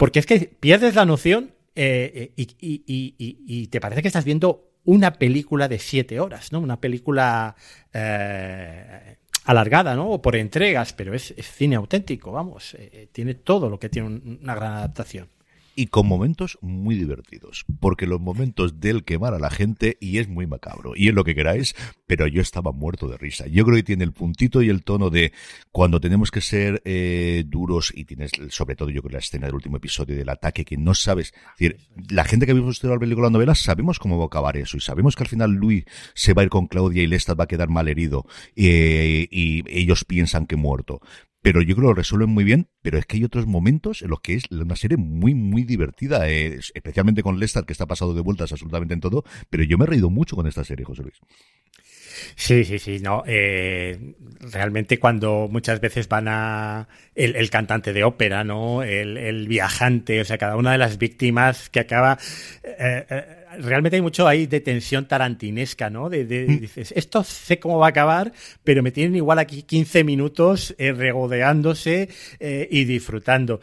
Porque 0.02 0.18
es 0.18 0.26
que 0.26 0.40
pierdes 0.60 0.96
la 0.96 1.06
noción 1.06 1.54
eh, 1.76 2.34
y, 2.36 3.68
te 3.68 3.80
parece 3.80 4.02
que 4.02 4.08
estás 4.08 4.26
viendo 4.26 4.72
una 4.84 5.14
película 5.14 5.68
de 5.68 5.78
siete 5.78 6.20
horas, 6.20 6.52
¿no? 6.52 6.60
Una 6.60 6.82
película 6.82 7.56
eh, 7.94 9.18
alargada, 9.46 9.94
¿no? 9.94 10.10
O 10.10 10.20
por 10.20 10.36
entregas, 10.36 10.94
pero 10.94 11.14
es, 11.14 11.36
cine 11.38 11.76
auténtico, 11.76 12.32
vamos. 12.32 12.76
Eh, 12.80 13.10
tiene 13.12 13.36
todo 13.36 13.70
lo 13.70 13.78
que 13.78 13.90
tiene 13.90 14.08
una 14.42 14.56
gran 14.56 14.74
adaptación 14.74 15.30
y 15.82 15.88
con 15.88 16.06
momentos 16.06 16.60
muy 16.62 16.94
divertidos, 16.94 17.66
porque 17.80 18.06
los 18.06 18.22
momentos 18.22 18.80
del 18.80 19.04
quemar 19.04 19.34
a 19.34 19.40
la 19.40 19.50
gente 19.50 19.98
y 20.00 20.20
es 20.20 20.28
muy 20.28 20.46
macabro, 20.46 20.94
y 20.96 21.08
es 21.08 21.16
lo 21.16 21.24
que 21.24 21.34
queráis, 21.34 21.76
pero 22.06 22.28
yo 22.28 22.40
estaba 22.40 22.72
muerto 22.72 23.08
de 23.08 23.18
risa. 23.18 23.48
Yo 23.48 23.66
creo 23.66 23.78
que 23.78 23.84
tiene 23.84 24.04
el 24.04 24.14
puntito 24.14 24.62
y 24.62 24.70
el 24.70 24.84
tono 24.84 25.10
de 25.10 25.34
cuando 25.72 26.00
tenemos 26.00 26.30
que 26.30 26.42
ser 26.42 26.84
eh, 26.86 27.44
duros 27.48 27.92
y 27.96 28.06
tienes 28.06 28.30
sobre 28.50 28.76
todo 28.76 28.92
yo 28.92 29.02
creo 29.02 29.14
la 29.14 29.20
escena 29.20 29.48
del 29.48 29.56
último 29.56 29.78
episodio 29.78 30.16
del 30.16 30.30
ataque 30.30 30.64
que 30.66 30.78
no 30.78 30.94
sabes, 30.94 31.34
es 31.34 31.58
decir, 31.58 31.78
la 32.12 32.26
gente 32.26 32.46
que 32.46 32.52
ha 32.52 32.56
visto 32.56 32.88
la 32.88 33.00
película 33.00 33.26
la 33.28 33.32
novela 33.32 33.56
sabemos 33.56 33.98
cómo 33.98 34.20
va 34.20 34.26
a 34.26 34.28
acabar 34.28 34.58
eso 34.58 34.78
y 34.78 34.82
sabemos 34.82 35.16
que 35.16 35.24
al 35.24 35.30
final 35.30 35.52
Luis 35.52 35.86
se 36.14 36.34
va 36.36 36.44
a 36.44 36.46
ir 36.46 36.52
con 36.52 36.68
Claudia 36.68 37.02
y 37.02 37.08
Lestat 37.08 37.40
va 37.40 37.46
a 37.46 37.48
quedar 37.48 37.70
mal 37.70 37.88
herido 37.88 38.28
eh, 38.56 39.28
y 39.32 39.64
ellos 39.68 40.06
piensan 40.06 40.46
que 40.46 40.58
muerto 40.58 41.02
pero 41.42 41.62
yo 41.62 41.76
creo 41.76 41.88
que 41.88 41.90
lo 41.90 41.94
resuelven 41.94 42.30
muy 42.30 42.44
bien, 42.44 42.70
pero 42.82 42.98
es 42.98 43.06
que 43.06 43.18
hay 43.18 43.24
otros 43.24 43.48
momentos 43.48 44.02
en 44.02 44.10
los 44.10 44.22
que 44.22 44.36
es 44.36 44.44
una 44.52 44.76
serie 44.76 44.98
muy, 44.98 45.34
muy 45.34 45.64
divertida, 45.64 46.28
especialmente 46.30 47.24
con 47.24 47.40
Lestat, 47.40 47.66
que 47.66 47.74
está 47.74 47.86
pasado 47.86 48.14
de 48.14 48.22
vueltas 48.22 48.52
absolutamente 48.52 48.94
en 48.94 49.00
todo, 49.00 49.24
pero 49.50 49.64
yo 49.64 49.78
me 49.78 49.86
he 49.86 49.88
reído 49.88 50.10
mucho 50.10 50.36
con 50.36 50.48
esta 50.48 50.64
serie, 50.64 50.86
José 50.86 51.04
Luis. 51.04 51.20
Sí, 52.36 52.64
sí, 52.66 52.80
sí, 52.80 53.00
no. 53.00 53.24
Eh, 53.26 54.16
realmente 54.52 55.00
cuando 55.00 55.48
muchas 55.50 55.80
veces 55.80 56.08
van 56.08 56.28
a 56.28 56.88
el, 57.16 57.50
cantante 57.50 57.94
de 57.94 58.04
ópera, 58.04 58.44
¿no? 58.44 58.84
El, 58.84 59.48
viajante, 59.48 60.22
o 60.22 60.26
sea, 60.26 60.38
cada 60.38 60.56
una 60.56 60.72
de 60.74 60.78
las 60.78 60.98
víctimas 60.98 61.70
que 61.70 61.80
acaba. 61.80 62.18
Eh, 62.64 63.06
eh, 63.10 63.41
realmente 63.60 63.98
hay 63.98 64.02
mucho 64.02 64.28
ahí 64.28 64.46
de 64.48 64.60
tensión 64.62 65.08
tarantinesca, 65.08 65.90
¿no? 65.90 66.10
De, 66.10 66.24
mm. 66.24 66.60
dices, 66.60 66.94
esto 66.96 67.24
sé 67.24 67.60
cómo 67.60 67.80
va 67.80 67.88
a 67.88 67.90
acabar, 67.90 68.32
pero 68.64 68.84
me 68.84 68.92
tienen 68.92 69.16
igual 69.16 69.40
aquí 69.40 69.64
15 69.64 70.04
minutos 70.04 70.76
regodeándose 70.78 72.10
y 72.40 72.86
disfrutando. 72.86 73.60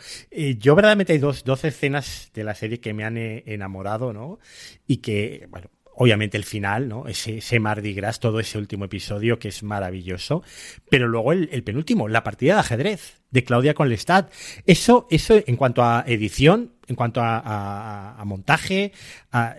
yo 0.58 0.74
verdaderamente 0.74 1.12
hay 1.12 1.18
dos, 1.18 1.44
dos 1.44 1.64
escenas 1.64 2.30
de 2.34 2.44
la 2.44 2.54
serie 2.54 2.80
que 2.80 2.94
me 2.94 3.04
han 3.04 3.16
enamorado, 3.16 4.12
¿no? 4.12 4.38
Y 4.86 4.98
que, 4.98 5.46
bueno, 5.50 5.68
obviamente 5.98 6.36
el 6.36 6.44
final, 6.44 6.88
¿no? 6.88 7.06
Ese, 7.06 7.38
ese 7.38 7.60
Mardi 7.60 7.92
Gras, 7.92 8.20
todo 8.20 8.40
ese 8.40 8.56
último 8.56 8.84
episodio 8.84 9.38
que 9.38 9.48
es 9.48 9.62
maravilloso. 9.62 10.42
Pero 10.88 11.08
luego 11.08 11.32
el, 11.32 11.48
el 11.52 11.64
penúltimo, 11.64 12.08
la 12.08 12.22
partida 12.22 12.54
de 12.54 12.60
ajedrez 12.60 13.18
de 13.30 13.44
Claudia 13.44 13.74
con 13.74 13.88
Lestat. 13.88 14.32
Eso, 14.66 15.06
eso 15.10 15.40
en 15.46 15.56
cuanto 15.56 15.82
a 15.82 16.04
edición, 16.06 16.72
en 16.86 16.96
cuanto 16.96 17.20
a, 17.22 18.22
montaje, 18.24 18.92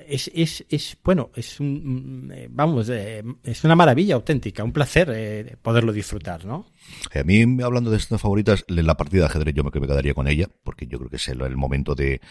es, 0.08 0.32
es, 0.34 0.66
es, 0.70 0.98
bueno, 1.04 1.30
es 1.36 1.60
un, 1.60 2.32
eh, 2.34 2.48
vamos, 2.50 2.90
eh, 2.90 3.24
es 3.44 3.64
una 3.64 3.76
maravilla 3.76 4.16
auténtica, 4.16 4.64
un 4.64 4.72
placer 4.72 5.12
eh, 5.14 5.56
poderlo 5.62 5.92
disfrutar, 5.92 6.46
¿no? 6.46 6.68
A 7.14 7.24
mí, 7.24 7.44
hablando 7.64 7.92
de 7.92 7.98
estas 7.98 8.22
favoritas, 8.22 8.66
la 8.68 8.96
partida 8.96 9.22
de 9.22 9.28
ajedrez 9.28 9.56
yo 9.56 9.64
me, 9.64 9.72
quedaría 9.72 10.14
con 10.14 10.28
ella, 10.28 10.48
porque 10.64 10.88
yo 10.88 10.98
creo 10.98 11.10
que 11.10 11.18
es 11.18 11.28
el, 11.28 11.56
momento 11.56 11.96
de, 11.96 12.22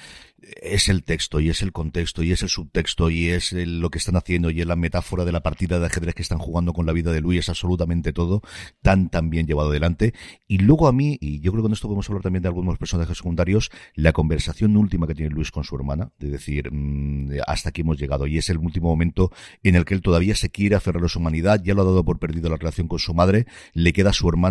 es 0.41 0.89
el 0.89 1.05
texto 1.05 1.41
y 1.41 1.51
es 1.51 1.63
el 1.63 1.73
contexto 1.73 2.23
y 2.23 2.33
es 2.33 2.43
el 2.43 2.49
subtexto 2.49 3.11
y 3.11 3.29
es 3.29 3.53
lo 3.53 3.91
que 3.91 3.99
están 3.99 4.17
haciendo 4.17 4.51
y 4.51 4.61
es 4.61 4.67
la 4.67 4.77
metáfora 4.77 5.25
de 5.25 5.33
la 5.33 5.43
partida 5.43 5.79
de 5.79 5.87
ajedrez 5.87 6.15
que 6.15 6.23
están 6.23 6.39
jugando 6.39 6.73
con 6.73 6.87
la 6.87 6.93
vida 6.93 7.13
de 7.13 7.21
Luis, 7.21 7.41
es 7.41 7.49
absolutamente 7.49 8.13
todo 8.13 8.43
tan, 8.83 9.09
tan 9.09 9.31
bien 9.31 9.47
llevado 9.47 9.71
adelante. 9.71 10.15
Y 10.47 10.59
luego 10.59 10.89
a 10.89 10.93
mí, 10.93 11.19
y 11.21 11.41
yo 11.41 11.53
creo 11.53 11.63
que 11.63 11.69
con 11.69 11.73
esto 11.73 11.89
podemos 11.89 12.09
hablar 12.09 12.23
también 12.23 12.43
de 12.43 12.49
algunos 12.49 12.79
personajes 12.79 13.19
secundarios, 13.19 13.71
la 13.95 14.13
conversación 14.13 14.77
última 14.77 15.07
que 15.07 15.15
tiene 15.15 15.31
Luis 15.31 15.51
con 15.51 15.65
su 15.65 15.77
hermana, 15.77 16.11
de 16.19 16.31
decir, 16.31 16.71
mm, 16.73 17.41
hasta 17.47 17.71
aquí 17.71 17.83
hemos 17.83 17.99
llegado, 17.99 18.27
y 18.27 18.39
es 18.39 18.49
el 18.51 18.59
último 18.59 18.89
momento 18.89 19.31
en 19.63 19.77
el 19.77 19.85
que 19.85 19.95
él 19.95 20.03
todavía 20.03 20.35
se 20.35 20.51
quiere 20.51 20.77
aferrar 20.77 21.05
a 21.05 21.09
su 21.09 21.19
humanidad, 21.19 21.63
ya 21.63 21.75
lo 21.75 21.83
ha 21.83 21.85
dado 21.85 22.05
por 22.05 22.19
perdido 22.19 22.49
la 22.49 22.57
relación 22.57 22.89
con 22.89 22.99
su 22.99 23.15
madre, 23.15 23.47
le 23.75 23.93
queda 23.93 24.13
su 24.13 24.29
hermana, 24.29 24.48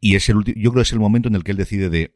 y 0.00 0.16
es 0.16 0.28
el 0.28 0.36
último, 0.36 0.56
yo 0.60 0.70
creo 0.70 0.82
que 0.82 0.88
es 0.88 0.92
el 0.92 1.00
momento 1.00 1.28
en 1.28 1.34
el 1.34 1.44
que 1.44 1.50
él 1.50 1.56
decide 1.56 1.90
de, 1.90 2.14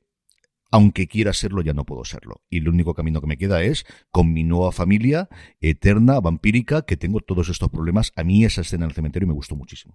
aunque 0.71 1.07
quiera 1.07 1.33
serlo, 1.33 1.63
ya 1.63 1.73
no 1.73 1.85
puedo 1.85 2.05
serlo. 2.05 2.43
Y 2.51 2.59
el 2.59 2.69
único 2.69 2.95
camino 2.95 3.21
que 3.21 3.27
me 3.27 3.37
queda 3.37 3.63
es 3.63 3.85
con 4.11 4.33
mi 4.33 4.43
nueva 4.43 4.73
familia, 4.73 5.29
eterna, 5.61 6.21
vampírica, 6.21 6.83
que 6.83 6.97
tengo 6.97 7.21
todos 7.21 7.49
estos 7.49 7.71
problemas. 7.71 8.13
A 8.17 8.25
mí 8.25 8.45
esa 8.45 8.63
escena 8.63 8.85
en 8.85 8.91
el 8.91 8.95
cementerio 8.95 9.29
me 9.29 9.35
gustó 9.35 9.55
muchísimo. 9.57 9.95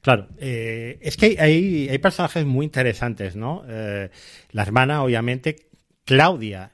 Claro, 0.00 0.28
eh, 0.38 0.98
es 1.00 1.16
que 1.16 1.36
hay, 1.38 1.88
hay 1.88 1.98
personajes 1.98 2.44
muy 2.44 2.66
interesantes, 2.66 3.36
¿no? 3.36 3.62
Eh, 3.68 4.10
la 4.50 4.62
hermana, 4.62 5.02
obviamente, 5.02 5.68
Claudia, 6.04 6.72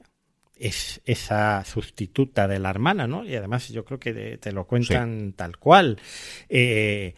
es 0.55 1.01
esa 1.05 1.63
sustituta 1.65 2.47
de 2.47 2.59
la 2.59 2.69
hermana, 2.69 3.07
¿no? 3.07 3.25
Y 3.25 3.35
además 3.35 3.69
yo 3.69 3.83
creo 3.83 3.99
que 3.99 4.37
te 4.37 4.51
lo 4.51 4.67
cuentan 4.67 5.33
tal 5.33 5.57
cual. 5.57 5.99
Eh, 6.49 7.15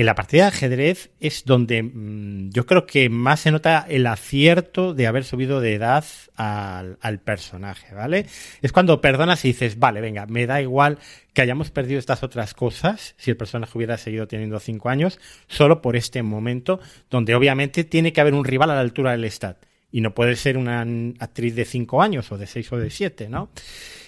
en 0.00 0.06
la 0.06 0.14
partida 0.14 0.44
de 0.44 0.48
ajedrez 0.48 1.10
es 1.20 1.44
donde 1.44 1.82
mm, 1.82 2.52
yo 2.52 2.64
creo 2.64 2.86
que 2.86 3.10
más 3.10 3.40
se 3.40 3.50
nota 3.50 3.84
el 3.86 4.06
acierto 4.06 4.94
de 4.94 5.06
haber 5.06 5.24
subido 5.24 5.60
de 5.60 5.74
edad 5.74 6.06
al, 6.36 7.20
personaje, 7.22 7.94
¿vale? 7.94 8.24
Es 8.62 8.72
cuando 8.72 9.02
perdonas 9.02 9.44
y 9.44 9.48
dices, 9.48 9.78
vale, 9.78 10.00
venga, 10.00 10.24
me 10.24 10.46
da 10.46 10.62
igual 10.62 10.96
que 11.34 11.42
hayamos 11.42 11.70
perdido 11.70 11.98
estas 11.98 12.22
otras 12.22 12.54
cosas, 12.54 13.14
si 13.18 13.30
el 13.30 13.36
personaje 13.36 13.76
hubiera 13.76 13.98
seguido 13.98 14.26
teniendo 14.26 14.58
cinco 14.58 14.88
años, 14.88 15.20
solo 15.48 15.82
por 15.82 15.96
este 15.96 16.22
momento, 16.22 16.80
donde 17.10 17.34
obviamente 17.34 17.84
tiene 17.84 18.14
que 18.14 18.22
haber 18.22 18.32
un 18.32 18.46
rival 18.46 18.70
a 18.70 18.76
la 18.76 18.80
altura 18.80 19.12
del 19.12 19.30
stat. 19.30 19.58
Y 19.92 20.00
no 20.00 20.14
puede 20.14 20.36
ser 20.36 20.56
una 20.56 20.80
actriz 21.18 21.54
de 21.54 21.66
cinco 21.66 22.00
años 22.00 22.32
o 22.32 22.38
de 22.38 22.46
seis 22.46 22.72
o 22.72 22.78
de 22.78 22.88
siete, 22.88 23.28
¿no? 23.28 23.50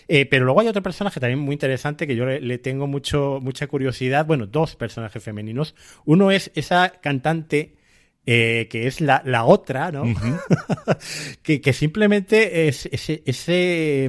Eh, 0.09 0.27
pero 0.27 0.45
luego 0.45 0.61
hay 0.61 0.69
otro 0.69 0.83
personaje 0.83 1.21
también 1.21 1.39
muy 1.39 1.55
interesante 1.55 2.07
que 2.07 2.17
yo 2.17 2.27
le, 2.27 2.59
tengo 2.59 2.87
mucho, 2.87 3.39
mucha 3.43 3.67
curiosidad. 3.67 4.27
Bueno, 4.27 4.47
dos 4.47 4.77
personajes 4.77 5.23
femeninos. 5.23 5.75
Uno 6.05 6.31
es 6.31 6.51
esa 6.55 6.91
cantante 7.01 7.77
eh, 8.25 8.69
que 8.71 8.87
es 8.87 9.01
la, 9.01 9.21
la 9.25 9.45
otra, 9.45 9.91
¿no? 9.91 10.05
que, 11.43 11.61
que, 11.61 11.73
simplemente 11.73 12.69
es, 12.69 12.87
ese, 12.93 13.23
ese, 13.27 14.09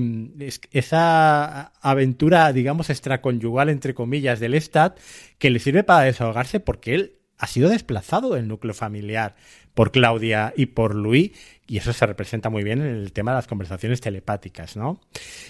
esa 0.72 1.74
aventura, 1.82 2.54
digamos, 2.54 2.92
extraconyugal, 2.92 3.70
entre 3.70 3.96
comillas, 3.96 4.40
del 4.40 4.54
Stat, 4.62 5.00
que 5.40 5.50
le 5.50 5.58
sirve 5.58 5.84
para 5.84 6.06
desahogarse 6.06 6.60
porque 6.60 6.94
él 6.94 7.16
ha 7.40 7.48
sido 7.48 7.70
desplazado 7.70 8.36
del 8.36 8.48
núcleo 8.48 8.76
familiar 8.76 9.36
por 9.74 9.92
Claudia 9.92 10.54
y 10.56 10.68
por 10.68 10.94
Luis, 10.96 11.32
y 11.68 11.78
eso 11.78 11.94
se 11.94 12.06
representa 12.06 12.50
muy 12.50 12.64
bien 12.64 12.82
en 12.82 12.96
el 12.96 13.14
tema 13.14 13.32
de 13.32 13.38
las 13.38 13.48
conversaciones 13.48 14.02
telepáticas, 14.02 14.76
¿no? 14.76 15.00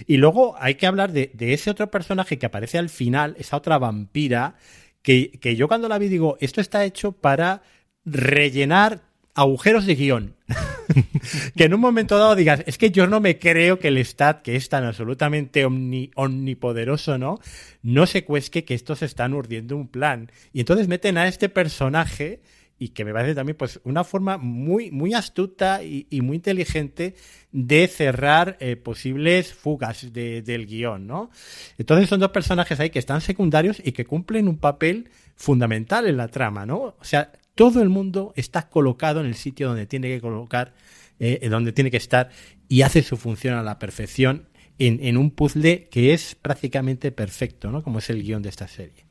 Y 0.05 0.17
luego 0.17 0.55
hay 0.59 0.75
que 0.75 0.87
hablar 0.87 1.11
de, 1.11 1.31
ese 1.39 1.71
otro 1.71 1.89
personaje 1.89 2.37
que 2.37 2.45
aparece 2.45 2.77
al 2.77 2.89
final, 2.89 3.35
esa 3.39 3.57
otra 3.57 3.77
vampira, 3.77 4.55
que, 5.01 5.31
que 5.31 5.55
yo 5.55 5.67
cuando 5.67 5.89
la 5.89 5.97
vi 5.97 6.07
digo, 6.07 6.37
esto 6.39 6.61
está 6.61 6.85
hecho 6.85 7.11
para 7.11 7.63
rellenar 8.05 9.01
agujeros 9.33 9.85
de 9.85 9.95
guion. 9.95 10.35
que 11.55 11.63
en 11.63 11.73
un 11.73 11.79
momento 11.79 12.17
dado 12.17 12.35
digas, 12.35 12.63
es 12.65 12.77
que 12.77 12.91
yo 12.91 13.07
no 13.07 13.19
me 13.19 13.39
creo 13.39 13.79
que 13.79 13.87
el 13.87 13.97
Stat, 14.05 14.41
que 14.41 14.55
es 14.55 14.69
tan 14.69 14.83
absolutamente 14.83 15.65
omnipoderoso, 15.65 17.17
¿no? 17.17 17.39
No 17.81 18.05
se 18.05 18.23
cuesque 18.23 18.63
que 18.65 18.73
estos 18.73 19.01
están 19.01 19.33
urdiendo 19.33 19.75
un 19.75 19.87
plan. 19.87 20.31
Y 20.51 20.59
entonces 20.59 20.87
meten 20.87 21.17
a 21.17 21.27
este 21.27 21.49
personaje 21.49 22.41
y 22.79 22.89
que 22.89 23.05
me 23.05 23.13
parece 23.13 23.35
también 23.35 23.57
pues 23.57 23.79
una 23.83 24.03
forma 24.03 24.37
muy, 24.37 24.91
muy 24.91 25.13
astuta 25.13 25.83
y, 25.83 26.05
muy 26.21 26.35
inteligente 26.35 27.15
de 27.51 27.87
cerrar 27.87 28.57
eh, 28.59 28.75
posibles 28.75 29.53
fugas 29.53 30.11
del 30.11 30.65
guion, 30.65 31.07
¿no? 31.07 31.29
Entonces 31.77 32.09
son 32.09 32.19
dos 32.19 32.31
personajes 32.31 32.79
ahí 32.79 32.89
que 32.89 32.99
están 32.99 33.21
secundarios 33.21 33.81
y 33.83 33.91
que 33.91 34.05
cumplen 34.05 34.47
un 34.47 34.57
papel 34.57 35.09
fundamental 35.35 36.07
en 36.07 36.17
la 36.17 36.27
trama, 36.27 36.65
¿no? 36.65 36.95
O 36.99 37.03
sea, 37.03 37.31
todo 37.55 37.81
el 37.81 37.89
mundo 37.89 38.33
está 38.35 38.69
colocado 38.69 39.19
en 39.19 39.27
el 39.27 39.35
sitio 39.35 39.67
donde 39.67 39.85
tiene 39.85 40.09
que 40.09 40.19
colocar, 40.19 40.73
eh, 41.19 41.47
donde 41.49 41.71
tiene 41.71 41.91
que 41.91 41.97
estar 41.97 42.29
y 42.67 42.81
hace 42.81 43.03
su 43.03 43.17
función 43.17 43.55
a 43.55 43.63
la 43.63 43.77
perfección 43.79 44.49
en, 44.79 44.99
en 45.03 45.17
un 45.17 45.31
puzzle 45.31 45.87
que 45.89 46.13
es 46.13 46.35
prácticamente 46.35 47.11
perfecto, 47.11 47.71
¿no? 47.71 47.83
Como 47.83 47.99
es 47.99 48.09
el 48.09 48.23
guion 48.23 48.41
de 48.41 48.49
esta 48.49 48.67
serie. 48.67 49.05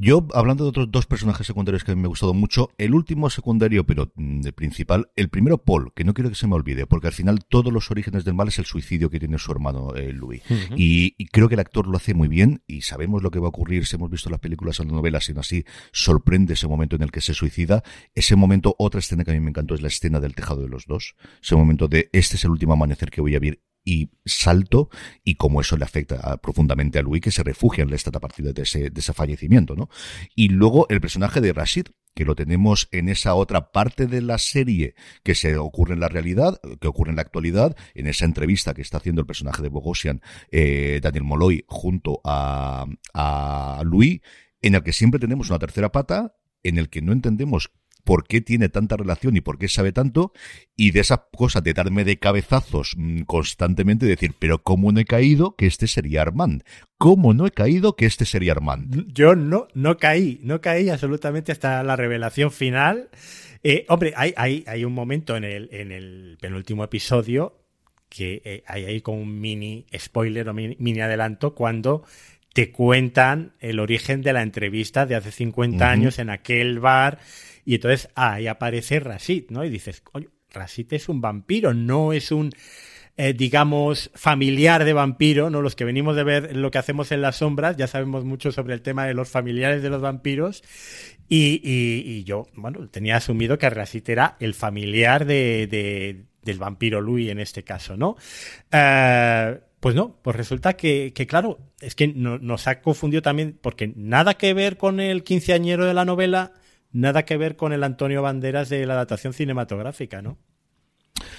Yo, 0.00 0.28
hablando 0.32 0.62
de 0.62 0.70
otros 0.70 0.92
dos 0.92 1.06
personajes 1.06 1.44
secundarios 1.44 1.82
que 1.82 1.96
me 1.96 2.04
ha 2.04 2.06
gustado 2.06 2.32
mucho, 2.32 2.70
el 2.78 2.94
último 2.94 3.30
secundario, 3.30 3.84
pero 3.84 4.12
mm, 4.14 4.42
de 4.42 4.52
principal, 4.52 5.10
el 5.16 5.28
primero 5.28 5.58
Paul, 5.58 5.92
que 5.92 6.04
no 6.04 6.14
quiero 6.14 6.30
que 6.30 6.36
se 6.36 6.46
me 6.46 6.54
olvide, 6.54 6.86
porque 6.86 7.08
al 7.08 7.12
final 7.12 7.44
todos 7.44 7.72
los 7.72 7.90
orígenes 7.90 8.24
del 8.24 8.34
mal 8.34 8.46
es 8.46 8.60
el 8.60 8.64
suicidio 8.64 9.10
que 9.10 9.18
tiene 9.18 9.38
su 9.38 9.50
hermano 9.50 9.96
eh, 9.96 10.12
Louis. 10.12 10.40
y, 10.76 11.26
creo 11.32 11.48
que 11.48 11.56
el 11.56 11.60
actor 11.60 11.88
lo 11.88 11.96
hace 11.96 12.14
muy 12.14 12.28
bien 12.28 12.62
y 12.68 12.82
sabemos 12.82 13.24
lo 13.24 13.32
que 13.32 13.40
va 13.40 13.46
a 13.46 13.48
ocurrir 13.48 13.86
si 13.86 13.96
hemos 13.96 14.08
visto 14.08 14.30
las 14.30 14.38
películas 14.38 14.78
o 14.78 14.84
las 14.84 14.92
novelas, 14.92 15.28
y 15.28 15.32
aún 15.32 15.40
así 15.40 15.64
sorprende 15.90 16.54
ese 16.54 16.68
momento 16.68 16.94
en 16.94 17.02
el 17.02 17.10
que 17.10 17.20
se 17.20 17.34
suicida. 17.34 17.82
Ese 18.14 18.36
momento, 18.36 18.76
otra 18.78 19.00
escena 19.00 19.24
que 19.24 19.32
a 19.32 19.34
mí 19.34 19.40
me 19.40 19.50
encantó 19.50 19.74
es 19.74 19.82
la 19.82 19.88
escena 19.88 20.20
del 20.20 20.36
tejado 20.36 20.62
de 20.62 20.68
los 20.68 20.86
dos. 20.86 21.16
Ese 21.42 21.56
momento 21.56 21.88
de 21.88 22.08
este 22.12 22.36
es 22.36 22.44
el 22.44 22.52
último 22.52 22.74
amanecer 22.74 23.10
que 23.10 23.20
voy 23.20 23.34
a 23.34 23.40
ver 23.40 23.58
y 23.84 24.10
salto 24.24 24.90
y 25.24 25.36
cómo 25.36 25.60
eso 25.60 25.76
le 25.76 25.84
afecta 25.84 26.36
profundamente 26.38 26.98
a 26.98 27.02
Louis 27.02 27.22
que 27.22 27.30
se 27.30 27.42
refugia 27.42 27.82
en 27.82 27.90
la 27.90 27.96
esta 27.96 28.10
a 28.12 28.20
partir 28.20 28.52
de 28.52 28.62
ese, 28.62 28.90
de 28.90 29.00
ese 29.00 29.12
fallecimiento, 29.12 29.74
¿no? 29.74 29.88
Y 30.34 30.48
luego 30.48 30.86
el 30.90 31.00
personaje 31.00 31.40
de 31.40 31.52
Rashid, 31.52 31.86
que 32.14 32.24
lo 32.24 32.34
tenemos 32.34 32.88
en 32.90 33.08
esa 33.08 33.34
otra 33.34 33.70
parte 33.70 34.06
de 34.06 34.20
la 34.20 34.38
serie 34.38 34.94
que 35.22 35.34
se 35.34 35.56
ocurre 35.56 35.94
en 35.94 36.00
la 36.00 36.08
realidad, 36.08 36.60
que 36.80 36.88
ocurre 36.88 37.10
en 37.10 37.16
la 37.16 37.22
actualidad, 37.22 37.76
en 37.94 38.06
esa 38.08 38.24
entrevista 38.24 38.74
que 38.74 38.82
está 38.82 38.98
haciendo 38.98 39.20
el 39.20 39.26
personaje 39.26 39.62
de 39.62 39.68
Bogosian, 39.68 40.20
eh, 40.50 41.00
Daniel 41.02 41.24
Molloy, 41.24 41.64
junto 41.68 42.20
a, 42.24 42.86
a 43.14 43.82
Louis, 43.84 44.20
en 44.60 44.74
el 44.74 44.82
que 44.82 44.92
siempre 44.92 45.20
tenemos 45.20 45.48
una 45.50 45.58
tercera 45.58 45.92
pata, 45.92 46.34
en 46.62 46.78
el 46.78 46.88
que 46.88 47.02
no 47.02 47.12
entendemos 47.12 47.70
por 48.08 48.26
qué 48.26 48.40
tiene 48.40 48.70
tanta 48.70 48.96
relación 48.96 49.36
y 49.36 49.42
por 49.42 49.58
qué 49.58 49.68
sabe 49.68 49.92
tanto, 49.92 50.32
y 50.74 50.92
de 50.92 51.00
esa 51.00 51.28
cosa 51.30 51.60
de 51.60 51.74
darme 51.74 52.04
de 52.04 52.16
cabezazos 52.16 52.94
mm, 52.96 53.24
constantemente, 53.24 54.06
decir, 54.06 54.32
pero 54.38 54.62
¿cómo 54.62 54.92
no 54.92 55.00
he 55.00 55.04
caído 55.04 55.56
que 55.56 55.66
este 55.66 55.86
sería 55.86 56.22
Armand? 56.22 56.62
¿Cómo 56.96 57.34
no 57.34 57.46
he 57.46 57.50
caído 57.50 57.96
que 57.96 58.06
este 58.06 58.24
sería 58.24 58.52
Armand? 58.52 59.12
Yo 59.12 59.36
no, 59.36 59.68
no 59.74 59.98
caí, 59.98 60.40
no 60.42 60.62
caí 60.62 60.88
absolutamente 60.88 61.52
hasta 61.52 61.82
la 61.82 61.96
revelación 61.96 62.50
final. 62.50 63.10
Eh, 63.62 63.84
hombre, 63.90 64.14
hay, 64.16 64.32
hay, 64.38 64.64
hay 64.66 64.86
un 64.86 64.94
momento 64.94 65.36
en 65.36 65.44
el, 65.44 65.68
en 65.70 65.92
el 65.92 66.38
penúltimo 66.40 66.84
episodio 66.84 67.58
que 68.08 68.40
eh, 68.42 68.64
hay 68.66 68.86
ahí 68.86 69.02
con 69.02 69.18
un 69.18 69.38
mini 69.38 69.84
spoiler 69.94 70.48
o 70.48 70.54
mini, 70.54 71.00
adelanto 71.02 71.54
cuando 71.54 72.04
te 72.54 72.72
cuentan 72.72 73.52
el 73.60 73.78
origen 73.80 74.22
de 74.22 74.32
la 74.32 74.40
entrevista 74.40 75.04
de 75.04 75.14
hace 75.14 75.30
50 75.30 75.90
años 75.90 76.18
en 76.18 76.30
aquel 76.30 76.78
bar 76.78 77.18
y 77.68 77.74
entonces 77.74 78.08
ahí 78.14 78.46
aparece 78.46 78.98
Rasit, 78.98 79.50
¿no? 79.50 79.62
Y 79.62 79.68
dices, 79.68 80.00
coño, 80.00 80.30
Rasit 80.52 80.90
es 80.94 81.10
un 81.10 81.20
vampiro, 81.20 81.74
no 81.74 82.14
es 82.14 82.32
un, 82.32 82.50
eh, 83.18 83.34
digamos, 83.34 84.10
familiar 84.14 84.86
de 84.86 84.94
vampiro, 84.94 85.50
¿no? 85.50 85.60
Los 85.60 85.76
que 85.76 85.84
venimos 85.84 86.16
de 86.16 86.24
ver 86.24 86.56
lo 86.56 86.70
que 86.70 86.78
hacemos 86.78 87.12
en 87.12 87.20
las 87.20 87.36
sombras, 87.36 87.76
ya 87.76 87.86
sabemos 87.86 88.24
mucho 88.24 88.52
sobre 88.52 88.72
el 88.72 88.80
tema 88.80 89.04
de 89.04 89.12
los 89.12 89.28
familiares 89.28 89.82
de 89.82 89.90
los 89.90 90.00
vampiros. 90.00 90.64
Y, 91.28 91.60
y, 91.62 92.24
yo, 92.24 92.46
bueno, 92.54 92.88
tenía 92.88 93.16
asumido 93.16 93.58
que 93.58 93.68
Rasit 93.68 94.08
era 94.08 94.38
el 94.40 94.54
familiar 94.54 95.26
de, 95.26 95.66
de, 95.66 96.24
del 96.40 96.58
vampiro 96.58 97.02
Louis 97.02 97.28
en 97.28 97.38
este 97.38 97.64
caso, 97.64 97.98
¿no? 97.98 98.16
Eh, 98.72 99.60
pues 99.78 99.94
no, 99.94 100.16
pues 100.22 100.36
resulta 100.36 100.72
que, 100.72 101.12
que 101.14 101.26
claro, 101.26 101.58
es 101.82 101.94
que 101.94 102.08
nos 102.08 102.66
ha 102.66 102.80
confundido 102.80 103.20
también, 103.20 103.58
porque 103.60 103.92
nada 103.94 104.38
que 104.38 104.54
ver 104.54 104.78
con 104.78 105.00
el 105.00 105.22
quinceañero 105.22 105.84
de 105.84 105.92
la 105.92 106.06
novela, 106.06 106.54
nada 106.98 107.24
que 107.24 107.36
ver 107.36 107.56
con 107.56 107.72
el 107.72 107.84
Antonio 107.84 108.22
Banderas 108.22 108.68
de 108.68 108.84
la 108.84 108.94
adaptación 108.94 109.32
cinematográfica, 109.32 110.20
¿no? 110.20 110.36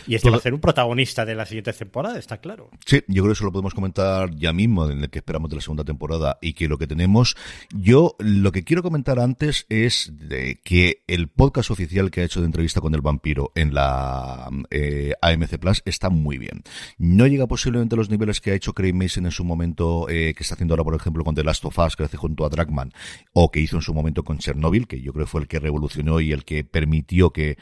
Y 0.07 0.15
este 0.15 0.29
va 0.29 0.37
a 0.37 0.41
ser 0.41 0.53
un 0.53 0.59
protagonista 0.59 1.25
de 1.25 1.35
la 1.35 1.45
siguiente 1.45 1.73
temporada, 1.73 2.17
está 2.17 2.37
claro. 2.37 2.69
Sí, 2.85 3.03
yo 3.07 3.23
creo 3.23 3.27
que 3.27 3.33
eso 3.33 3.43
lo 3.45 3.51
podemos 3.51 3.73
comentar 3.73 4.33
ya 4.35 4.53
mismo, 4.53 4.89
en 4.89 5.03
el 5.03 5.09
que 5.09 5.19
esperamos 5.19 5.49
de 5.49 5.57
la 5.57 5.61
segunda 5.61 5.83
temporada 5.83 6.37
y 6.41 6.53
que 6.53 6.67
lo 6.67 6.77
que 6.77 6.87
tenemos. 6.87 7.35
Yo 7.73 8.15
lo 8.19 8.51
que 8.51 8.63
quiero 8.63 8.83
comentar 8.83 9.19
antes 9.19 9.65
es 9.69 10.11
de 10.13 10.59
que 10.63 11.03
el 11.07 11.27
podcast 11.27 11.71
oficial 11.71 12.11
que 12.11 12.21
ha 12.21 12.23
hecho 12.23 12.39
de 12.39 12.47
entrevista 12.47 12.81
con 12.81 12.95
el 12.95 13.01
vampiro 13.01 13.51
en 13.55 13.73
la 13.73 14.49
eh, 14.71 15.13
AMC 15.21 15.57
Plus 15.59 15.81
está 15.85 16.09
muy 16.09 16.37
bien. 16.37 16.63
No 16.97 17.27
llega 17.27 17.47
posiblemente 17.47 17.95
a 17.95 17.97
los 17.97 18.09
niveles 18.09 18.41
que 18.41 18.51
ha 18.51 18.55
hecho 18.55 18.73
Craig 18.73 18.93
Mason 18.93 19.25
en 19.25 19.31
su 19.31 19.43
momento, 19.43 20.07
eh, 20.09 20.33
que 20.35 20.43
está 20.43 20.55
haciendo 20.55 20.73
ahora, 20.73 20.83
por 20.83 20.95
ejemplo, 20.95 21.23
con 21.23 21.35
The 21.35 21.43
Last 21.43 21.65
of 21.65 21.77
Us, 21.77 21.95
que 21.95 22.03
hace 22.03 22.17
junto 22.17 22.45
a 22.45 22.49
Dragman, 22.49 22.91
o 23.33 23.51
que 23.51 23.59
hizo 23.59 23.75
en 23.75 23.81
su 23.81 23.93
momento 23.93 24.23
con 24.23 24.39
Chernobyl, 24.39 24.87
que 24.87 25.01
yo 25.01 25.13
creo 25.13 25.27
fue 25.27 25.41
el 25.41 25.47
que 25.47 25.59
revolucionó 25.59 26.19
y 26.19 26.31
el 26.31 26.45
que 26.45 26.63
permitió 26.63 27.31
que, 27.31 27.57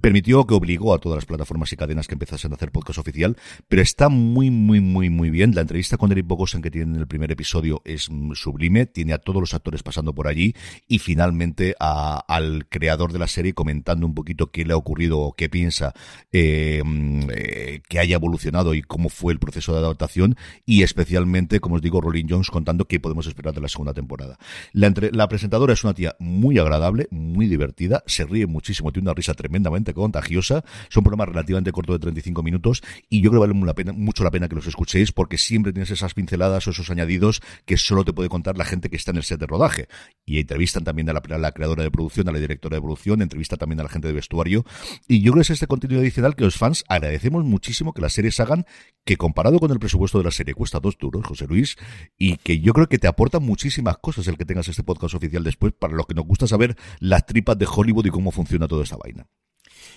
permitió 0.00 0.46
que 0.46 0.54
obligó 0.54 0.94
a 0.94 0.98
todas 0.98 1.16
las 1.16 1.24
plataformas 1.26 1.47
y 1.72 1.76
cadenas 1.76 2.06
que 2.06 2.14
empezasen 2.14 2.52
a 2.52 2.54
hacer 2.54 2.70
podcast 2.70 2.98
oficial, 2.98 3.36
pero 3.68 3.82
está 3.82 4.08
muy, 4.08 4.50
muy, 4.50 4.80
muy, 4.80 5.10
muy 5.10 5.30
bien. 5.30 5.54
La 5.54 5.62
entrevista 5.62 5.96
con 5.96 6.12
Eric 6.12 6.26
Bogosen 6.26 6.62
que 6.62 6.70
tiene 6.70 6.94
en 6.94 7.00
el 7.00 7.06
primer 7.06 7.32
episodio 7.32 7.82
es 7.84 8.10
mm, 8.10 8.34
sublime, 8.34 8.86
tiene 8.86 9.12
a 9.12 9.18
todos 9.18 9.40
los 9.40 9.54
actores 9.54 9.82
pasando 9.82 10.14
por 10.14 10.28
allí 10.28 10.54
y 10.86 10.98
finalmente 10.98 11.74
al 11.78 12.66
creador 12.68 13.12
de 13.12 13.18
la 13.18 13.26
serie 13.26 13.54
comentando 13.54 14.06
un 14.06 14.14
poquito 14.14 14.50
qué 14.50 14.64
le 14.64 14.72
ha 14.72 14.76
ocurrido 14.76 15.18
o 15.18 15.32
qué 15.32 15.48
piensa 15.48 15.94
eh, 16.32 16.82
mm, 16.84 17.20
eh, 17.32 17.80
que 17.88 17.98
haya 17.98 18.16
evolucionado 18.16 18.74
y 18.74 18.82
cómo 18.82 19.08
fue 19.08 19.32
el 19.32 19.38
proceso 19.38 19.72
de 19.72 19.78
adaptación 19.78 20.36
y 20.64 20.82
especialmente, 20.82 21.60
como 21.60 21.76
os 21.76 21.82
digo, 21.82 22.00
Rolling 22.00 22.26
Jones 22.28 22.50
contando 22.50 22.84
qué 22.84 23.00
podemos 23.00 23.26
esperar 23.26 23.54
de 23.54 23.60
la 23.60 23.68
segunda 23.68 23.94
temporada. 23.94 24.38
La, 24.72 24.92
la 25.12 25.28
presentadora 25.28 25.72
es 25.72 25.82
una 25.82 25.94
tía 25.94 26.14
muy 26.18 26.58
agradable, 26.58 27.08
muy 27.10 27.46
divertida, 27.46 28.02
se 28.06 28.24
ríe 28.24 28.46
muchísimo, 28.46 28.92
tiene 28.92 29.08
una 29.08 29.14
risa 29.14 29.34
tremendamente 29.34 29.94
contagiosa, 29.94 30.64
son 30.88 31.04
programas 31.04 31.28
relativamente 31.38 31.72
cortos 31.72 31.94
de 31.94 32.00
35 32.00 32.42
minutos 32.42 32.82
y 33.08 33.20
yo 33.20 33.30
creo 33.30 33.42
que 33.42 33.52
vale 33.52 33.92
mucho 33.92 34.24
la 34.24 34.30
pena 34.30 34.48
que 34.48 34.56
los 34.56 34.66
escuchéis 34.66 35.12
porque 35.12 35.38
siempre 35.38 35.72
tienes 35.72 35.90
esas 35.90 36.14
pinceladas 36.14 36.66
o 36.66 36.70
esos 36.70 36.90
añadidos 36.90 37.40
que 37.64 37.76
solo 37.76 38.04
te 38.04 38.12
puede 38.12 38.28
contar 38.28 38.58
la 38.58 38.64
gente 38.64 38.90
que 38.90 38.96
está 38.96 39.12
en 39.12 39.18
el 39.18 39.22
set 39.22 39.40
de 39.40 39.46
rodaje. 39.46 39.88
Y 40.24 40.38
entrevistan 40.40 40.84
también 40.84 41.08
a 41.08 41.12
la, 41.12 41.22
a 41.28 41.38
la 41.38 41.52
creadora 41.52 41.82
de 41.82 41.90
producción, 41.90 42.28
a 42.28 42.32
la 42.32 42.38
directora 42.38 42.76
de 42.76 42.82
producción, 42.82 43.22
entrevista 43.22 43.56
también 43.56 43.80
a 43.80 43.84
la 43.84 43.88
gente 43.88 44.08
de 44.08 44.14
vestuario. 44.14 44.64
Y 45.06 45.22
yo 45.22 45.32
creo 45.32 45.40
que 45.40 45.42
es 45.42 45.50
este 45.50 45.66
contenido 45.66 46.00
adicional 46.00 46.36
que 46.36 46.44
los 46.44 46.56
fans 46.56 46.84
agradecemos 46.88 47.44
muchísimo 47.44 47.92
que 47.92 48.02
las 48.02 48.12
series 48.12 48.38
hagan, 48.40 48.66
que 49.04 49.16
comparado 49.16 49.58
con 49.58 49.70
el 49.70 49.78
presupuesto 49.78 50.18
de 50.18 50.24
la 50.24 50.30
serie 50.30 50.54
cuesta 50.54 50.80
dos 50.80 50.98
duros, 50.98 51.24
José 51.24 51.46
Luis, 51.46 51.76
y 52.18 52.36
que 52.36 52.60
yo 52.60 52.72
creo 52.72 52.88
que 52.88 52.98
te 52.98 53.06
aporta 53.06 53.40
muchísimas 53.40 53.98
cosas 53.98 54.26
el 54.28 54.36
que 54.36 54.44
tengas 54.44 54.68
este 54.68 54.82
podcast 54.82 55.14
oficial 55.14 55.44
después 55.44 55.72
para 55.72 55.94
los 55.94 56.06
que 56.06 56.14
nos 56.14 56.26
gusta 56.26 56.46
saber 56.46 56.76
las 56.98 57.24
tripas 57.26 57.58
de 57.58 57.66
Hollywood 57.66 58.06
y 58.06 58.10
cómo 58.10 58.30
funciona 58.30 58.68
toda 58.68 58.84
esta 58.84 58.96
vaina. 58.96 59.26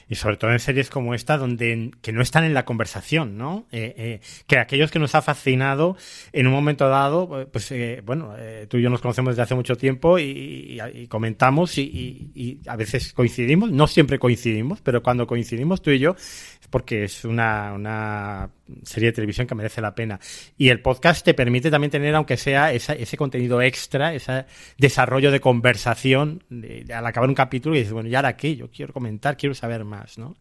Y 0.10 0.16
sobre 0.16 0.38
todo 0.38 0.52
en 0.52 0.60
series 0.60 0.90
como 0.90 1.14
esta, 1.14 1.38
donde 1.38 1.92
que 2.02 2.12
no 2.12 2.22
están 2.22 2.44
en 2.44 2.54
la 2.54 2.66
conversación, 2.66 3.38
¿no? 3.38 3.66
Eh, 3.72 3.94
eh, 3.98 4.20
que 4.48 4.58
aquellos 4.58 4.92
que 4.92 5.00
nos 5.00 5.16
ha 5.16 5.22
fascinado 5.22 5.96
en 6.34 6.48
un 6.48 6.54
momento 6.54 6.88
dado, 6.90 7.50
pues 7.52 7.72
eh, 7.72 8.02
bueno, 8.06 8.34
tú 8.68 8.78
y 8.78 8.82
yo 8.82 8.90
nos 8.90 9.02
conocemos 9.02 9.34
desde 9.34 9.44
hace 9.44 9.56
mucho 9.56 9.76
tiempo 9.76 10.20
y, 10.20 10.80
comentamos 11.10 11.78
y, 11.78 12.60
a 12.68 12.76
veces 12.76 13.14
coincidimos, 13.14 13.72
no 13.72 13.88
siempre 13.88 14.20
coincidimos, 14.20 14.82
pero 14.82 15.02
cuando 15.02 15.28
coincidimos 15.28 15.82
tú 15.82 15.92
y 15.92 16.00
yo 16.00 16.16
es 16.18 16.68
porque 16.70 17.06
es 17.06 17.26
una, 17.26 17.74
una 17.74 18.50
serie 18.84 19.10
de 19.10 19.14
televisión 19.14 19.48
que 19.48 19.56
merece 19.56 19.82
la 19.82 19.94
pena. 19.96 20.20
Y 20.58 20.70
el 20.70 20.82
podcast 20.82 21.24
te 21.26 21.34
permite 21.34 21.70
también 21.70 21.92
tener, 21.92 22.16
aunque 22.16 22.38
sea 22.38 22.72
ese 22.74 23.18
contenido 23.18 23.62
extra, 23.62 24.14
ese 24.14 24.46
desarrollo 24.78 25.32
de 25.32 25.40
conversación 25.40 26.44
al 26.94 27.06
acabar 27.06 27.30
un 27.30 27.36
capítulo 27.36 27.76
y 27.76 27.80
dices, 27.80 27.94
bueno, 27.94 28.10
¿y 28.10 28.16
ahora 28.16 28.36
qué? 28.36 28.56
Yo 28.56 28.70
quiero 28.70 28.94
comentar, 28.94 29.38
quiero 29.38 29.56
saber 29.56 29.81
más, 29.84 30.18
¿no? 30.18 30.36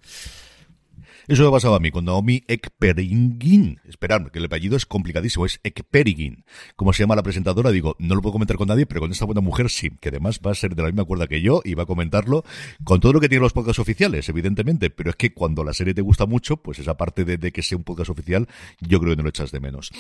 Eso 1.30 1.44
me 1.44 1.50
pasaba 1.52 1.76
a 1.76 1.78
mí 1.78 1.92
con 1.92 2.06
Naomi 2.06 2.42
Ekperigin. 2.48 3.78
Esperad, 3.84 4.32
que 4.32 4.40
el 4.40 4.46
apellido 4.46 4.76
es 4.76 4.84
complicadísimo, 4.84 5.46
es 5.46 5.60
Ekperigin. 5.62 6.44
Como 6.74 6.92
se 6.92 7.04
llama 7.04 7.14
la 7.14 7.22
presentadora, 7.22 7.70
digo, 7.70 7.94
no 8.00 8.16
lo 8.16 8.20
puedo 8.20 8.32
comentar 8.32 8.56
con 8.56 8.66
nadie, 8.66 8.84
pero 8.84 9.00
con 9.00 9.12
esta 9.12 9.26
buena 9.26 9.40
mujer 9.40 9.70
sí, 9.70 9.90
que 10.00 10.08
además 10.08 10.40
va 10.44 10.50
a 10.50 10.56
ser 10.56 10.74
de 10.74 10.82
la 10.82 10.88
misma 10.88 11.04
cuerda 11.04 11.28
que 11.28 11.40
yo 11.40 11.62
y 11.64 11.74
va 11.74 11.84
a 11.84 11.86
comentarlo 11.86 12.42
con 12.82 12.98
todo 12.98 13.12
lo 13.12 13.20
que 13.20 13.28
tienen 13.28 13.44
los 13.44 13.52
podcasts 13.52 13.78
oficiales, 13.78 14.28
evidentemente, 14.28 14.90
pero 14.90 15.10
es 15.10 15.14
que 15.14 15.32
cuando 15.32 15.62
la 15.62 15.72
serie 15.72 15.94
te 15.94 16.02
gusta 16.02 16.26
mucho, 16.26 16.56
pues 16.56 16.80
esa 16.80 16.96
parte 16.96 17.24
de, 17.24 17.52
que 17.52 17.62
sea 17.62 17.78
un 17.78 17.84
podcast 17.84 18.10
oficial, 18.10 18.48
yo 18.80 18.98
creo 18.98 19.12
que 19.12 19.18
no 19.18 19.22
lo 19.22 19.28
echas 19.28 19.52
de 19.52 19.60
menos. 19.60 19.92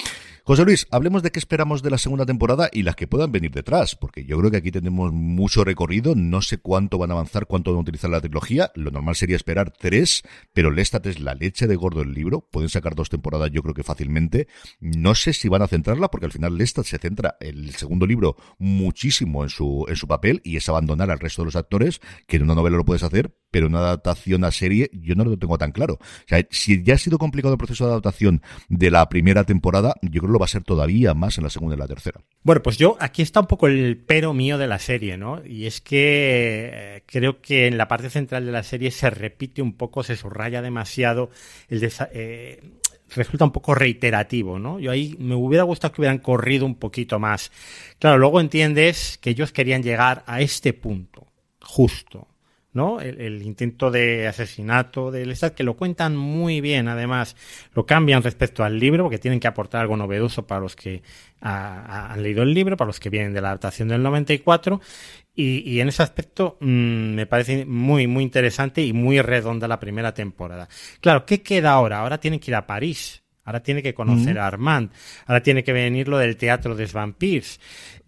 José 0.42 0.64
Luis, 0.64 0.88
hablemos 0.90 1.22
de 1.22 1.30
qué 1.30 1.38
esperamos 1.38 1.84
de 1.84 1.90
la 1.90 1.98
segunda 1.98 2.26
temporada 2.26 2.70
y 2.72 2.82
las 2.82 2.96
que 2.96 3.06
puedan 3.06 3.30
venir 3.30 3.52
detrás, 3.52 3.94
porque 3.94 4.24
yo 4.24 4.36
creo 4.36 4.50
que 4.50 4.56
aquí 4.56 4.72
tenemos 4.72 5.12
mucho 5.12 5.62
recorrido, 5.62 6.16
no 6.16 6.42
sé 6.42 6.58
cuánto 6.58 6.98
van 6.98 7.12
a 7.12 7.14
avanzar, 7.14 7.46
cuánto 7.46 7.70
van 7.70 7.78
a 7.78 7.82
utilizar 7.82 8.10
la 8.10 8.20
trilogía, 8.20 8.72
lo 8.74 8.90
normal 8.90 9.14
sería 9.14 9.36
esperar 9.36 9.70
tres, 9.70 10.24
pero 10.52 10.72
Lestat 10.72 11.06
es 11.06 11.19
la 11.20 11.34
leche 11.34 11.66
de 11.66 11.76
gordo 11.76 12.02
el 12.02 12.12
libro. 12.12 12.48
Pueden 12.50 12.68
sacar 12.68 12.94
dos 12.94 13.08
temporadas, 13.08 13.50
yo 13.50 13.62
creo 13.62 13.74
que 13.74 13.82
fácilmente. 13.82 14.48
No 14.80 15.14
sé 15.14 15.32
si 15.32 15.48
van 15.48 15.62
a 15.62 15.68
centrarla, 15.68 16.10
porque 16.10 16.26
al 16.26 16.32
final 16.32 16.56
Lestat 16.56 16.86
se 16.86 16.98
centra 16.98 17.36
el 17.40 17.74
segundo 17.74 18.06
libro 18.06 18.36
muchísimo 18.58 19.42
en 19.42 19.50
su, 19.50 19.86
en 19.88 19.96
su 19.96 20.06
papel 20.06 20.40
y 20.44 20.56
es 20.56 20.68
abandonar 20.68 21.10
al 21.10 21.20
resto 21.20 21.42
de 21.42 21.46
los 21.46 21.56
actores, 21.56 22.00
que 22.26 22.36
en 22.36 22.44
una 22.44 22.54
novela 22.54 22.76
lo 22.76 22.84
puedes 22.84 23.02
hacer, 23.02 23.34
pero 23.50 23.66
una 23.66 23.78
adaptación 23.78 24.44
a 24.44 24.50
serie 24.50 24.90
yo 24.92 25.14
no 25.14 25.24
lo 25.24 25.36
tengo 25.36 25.58
tan 25.58 25.72
claro. 25.72 25.94
O 25.94 26.28
sea, 26.28 26.44
si 26.50 26.82
ya 26.82 26.94
ha 26.94 26.98
sido 26.98 27.18
complicado 27.18 27.54
el 27.54 27.58
proceso 27.58 27.84
de 27.84 27.90
adaptación 27.92 28.42
de 28.68 28.90
la 28.90 29.08
primera 29.08 29.44
temporada, 29.44 29.94
yo 30.02 30.20
creo 30.20 30.28
que 30.28 30.32
lo 30.32 30.38
va 30.38 30.44
a 30.44 30.48
ser 30.48 30.62
todavía 30.62 31.14
más 31.14 31.38
en 31.38 31.44
la 31.44 31.50
segunda 31.50 31.76
y 31.76 31.78
la 31.78 31.88
tercera. 31.88 32.20
Bueno, 32.42 32.62
pues 32.62 32.78
yo, 32.78 32.96
aquí 33.00 33.22
está 33.22 33.40
un 33.40 33.46
poco 33.46 33.66
el 33.66 33.96
pero 33.98 34.32
mío 34.32 34.58
de 34.58 34.66
la 34.66 34.78
serie, 34.78 35.16
¿no? 35.16 35.44
Y 35.44 35.66
es 35.66 35.80
que 35.80 36.70
eh, 36.72 37.02
creo 37.06 37.40
que 37.40 37.66
en 37.66 37.76
la 37.76 37.88
parte 37.88 38.10
central 38.10 38.46
de 38.46 38.52
la 38.52 38.62
serie 38.62 38.90
se 38.90 39.10
repite 39.10 39.62
un 39.62 39.74
poco, 39.74 40.02
se 40.02 40.16
subraya 40.16 40.62
demasiado 40.62 41.30
eh, 41.68 42.60
resulta 43.14 43.44
un 43.44 43.52
poco 43.52 43.74
reiterativo, 43.74 44.58
¿no? 44.58 44.78
Yo 44.78 44.90
ahí 44.90 45.16
me 45.18 45.34
hubiera 45.34 45.64
gustado 45.64 45.92
que 45.92 46.00
hubieran 46.02 46.18
corrido 46.18 46.66
un 46.66 46.76
poquito 46.76 47.18
más. 47.18 47.50
Claro, 47.98 48.18
luego 48.18 48.40
entiendes 48.40 49.18
que 49.18 49.30
ellos 49.30 49.52
querían 49.52 49.82
llegar 49.82 50.22
a 50.26 50.40
este 50.40 50.72
punto, 50.72 51.26
justo, 51.60 52.28
¿no? 52.72 53.00
El, 53.00 53.42
intento 53.42 53.90
de 53.90 54.28
asesinato 54.28 55.10
del 55.10 55.32
Estado, 55.32 55.54
que 55.54 55.64
lo 55.64 55.76
cuentan 55.76 56.16
muy 56.16 56.60
bien, 56.60 56.88
además, 56.88 57.36
lo 57.74 57.84
cambian 57.84 58.22
respecto 58.22 58.62
al 58.62 58.78
libro, 58.78 59.04
porque 59.04 59.18
tienen 59.18 59.40
que 59.40 59.48
aportar 59.48 59.82
algo 59.82 59.96
novedoso 59.96 60.46
para 60.46 60.60
los 60.60 60.76
que 60.76 61.02
han 61.40 62.22
leído 62.22 62.42
el 62.42 62.54
libro, 62.54 62.76
para 62.76 62.86
los 62.86 63.00
que 63.00 63.10
vienen 63.10 63.32
de 63.32 63.40
la 63.40 63.48
adaptación 63.48 63.88
del 63.88 64.02
94, 64.02 64.80
y, 65.34 65.68
y 65.70 65.80
en 65.80 65.88
ese 65.88 66.02
aspecto 66.02 66.58
mm, 66.60 67.14
me 67.14 67.26
parece 67.26 67.64
muy, 67.64 68.06
muy 68.06 68.22
interesante 68.22 68.82
y 68.82 68.92
muy 68.92 69.20
redonda 69.20 69.66
la 69.66 69.80
primera 69.80 70.14
temporada. 70.14 70.68
Claro, 71.00 71.24
¿qué 71.24 71.42
queda 71.42 71.72
ahora? 71.72 72.00
Ahora 72.00 72.18
tienen 72.18 72.40
que 72.40 72.50
ir 72.50 72.54
a 72.56 72.66
París. 72.66 73.22
Ahora 73.42 73.62
tiene 73.64 73.82
que 73.82 73.94
conocer 73.94 74.38
a 74.38 74.46
Armand. 74.46 74.92
Ahora 75.26 75.42
tiene 75.42 75.64
que 75.64 75.72
venir 75.72 76.06
lo 76.06 76.18
del 76.18 76.36
teatro 76.36 76.76
de 76.76 76.86
Vampires. 76.86 77.58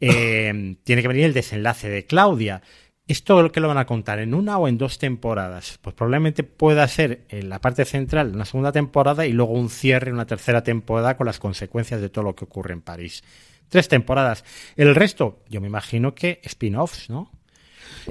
Eh, 0.00 0.76
tiene 0.84 1.02
que 1.02 1.08
venir 1.08 1.24
el 1.24 1.32
desenlace 1.32 1.88
de 1.88 2.04
Claudia. 2.04 2.62
¿Esto 3.08 3.50
que 3.50 3.60
lo 3.60 3.68
van 3.68 3.78
a 3.78 3.86
contar 3.86 4.20
en 4.20 4.32
una 4.32 4.58
o 4.58 4.68
en 4.68 4.78
dos 4.78 4.98
temporadas? 4.98 5.78
Pues 5.82 5.94
probablemente 5.94 6.44
pueda 6.44 6.86
ser 6.86 7.24
en 7.28 7.48
la 7.48 7.60
parte 7.60 7.84
central 7.84 8.32
una 8.34 8.44
segunda 8.44 8.70
temporada 8.70 9.26
y 9.26 9.32
luego 9.32 9.52
un 9.52 9.70
cierre 9.70 10.08
en 10.08 10.14
una 10.14 10.26
tercera 10.26 10.62
temporada 10.62 11.16
con 11.16 11.26
las 11.26 11.40
consecuencias 11.40 12.00
de 12.00 12.08
todo 12.08 12.24
lo 12.24 12.36
que 12.36 12.44
ocurre 12.44 12.72
en 12.74 12.80
París. 12.80 13.24
Tres 13.68 13.88
temporadas. 13.88 14.44
El 14.76 14.94
resto, 14.94 15.42
yo 15.48 15.60
me 15.60 15.66
imagino 15.66 16.14
que 16.14 16.40
spin-offs, 16.44 17.10
¿no? 17.10 17.30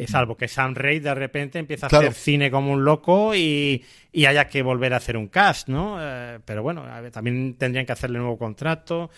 Salvo 0.08 0.38
que 0.38 0.48
Sam 0.48 0.76
Ray 0.76 1.00
de 1.00 1.14
repente 1.14 1.60
empieza 1.60 1.86
a 1.86 1.90
hacer 1.90 2.14
cine 2.14 2.52
como 2.52 2.72
un 2.72 2.84
loco 2.84 3.36
y, 3.36 3.84
haya 4.14 4.48
que 4.48 4.62
volver 4.62 4.94
a 4.94 4.98
hacer 4.98 5.18
un 5.18 5.28
cast, 5.28 5.68
¿no? 5.68 5.98
Eh, 6.00 6.40
pero 6.46 6.64
bueno, 6.64 6.86
también 7.12 7.56
tendrían 7.56 7.86
que 7.86 7.92
hacerle 7.92 8.20
un 8.20 8.26
nuevo 8.26 8.38
contrato. 8.38 9.10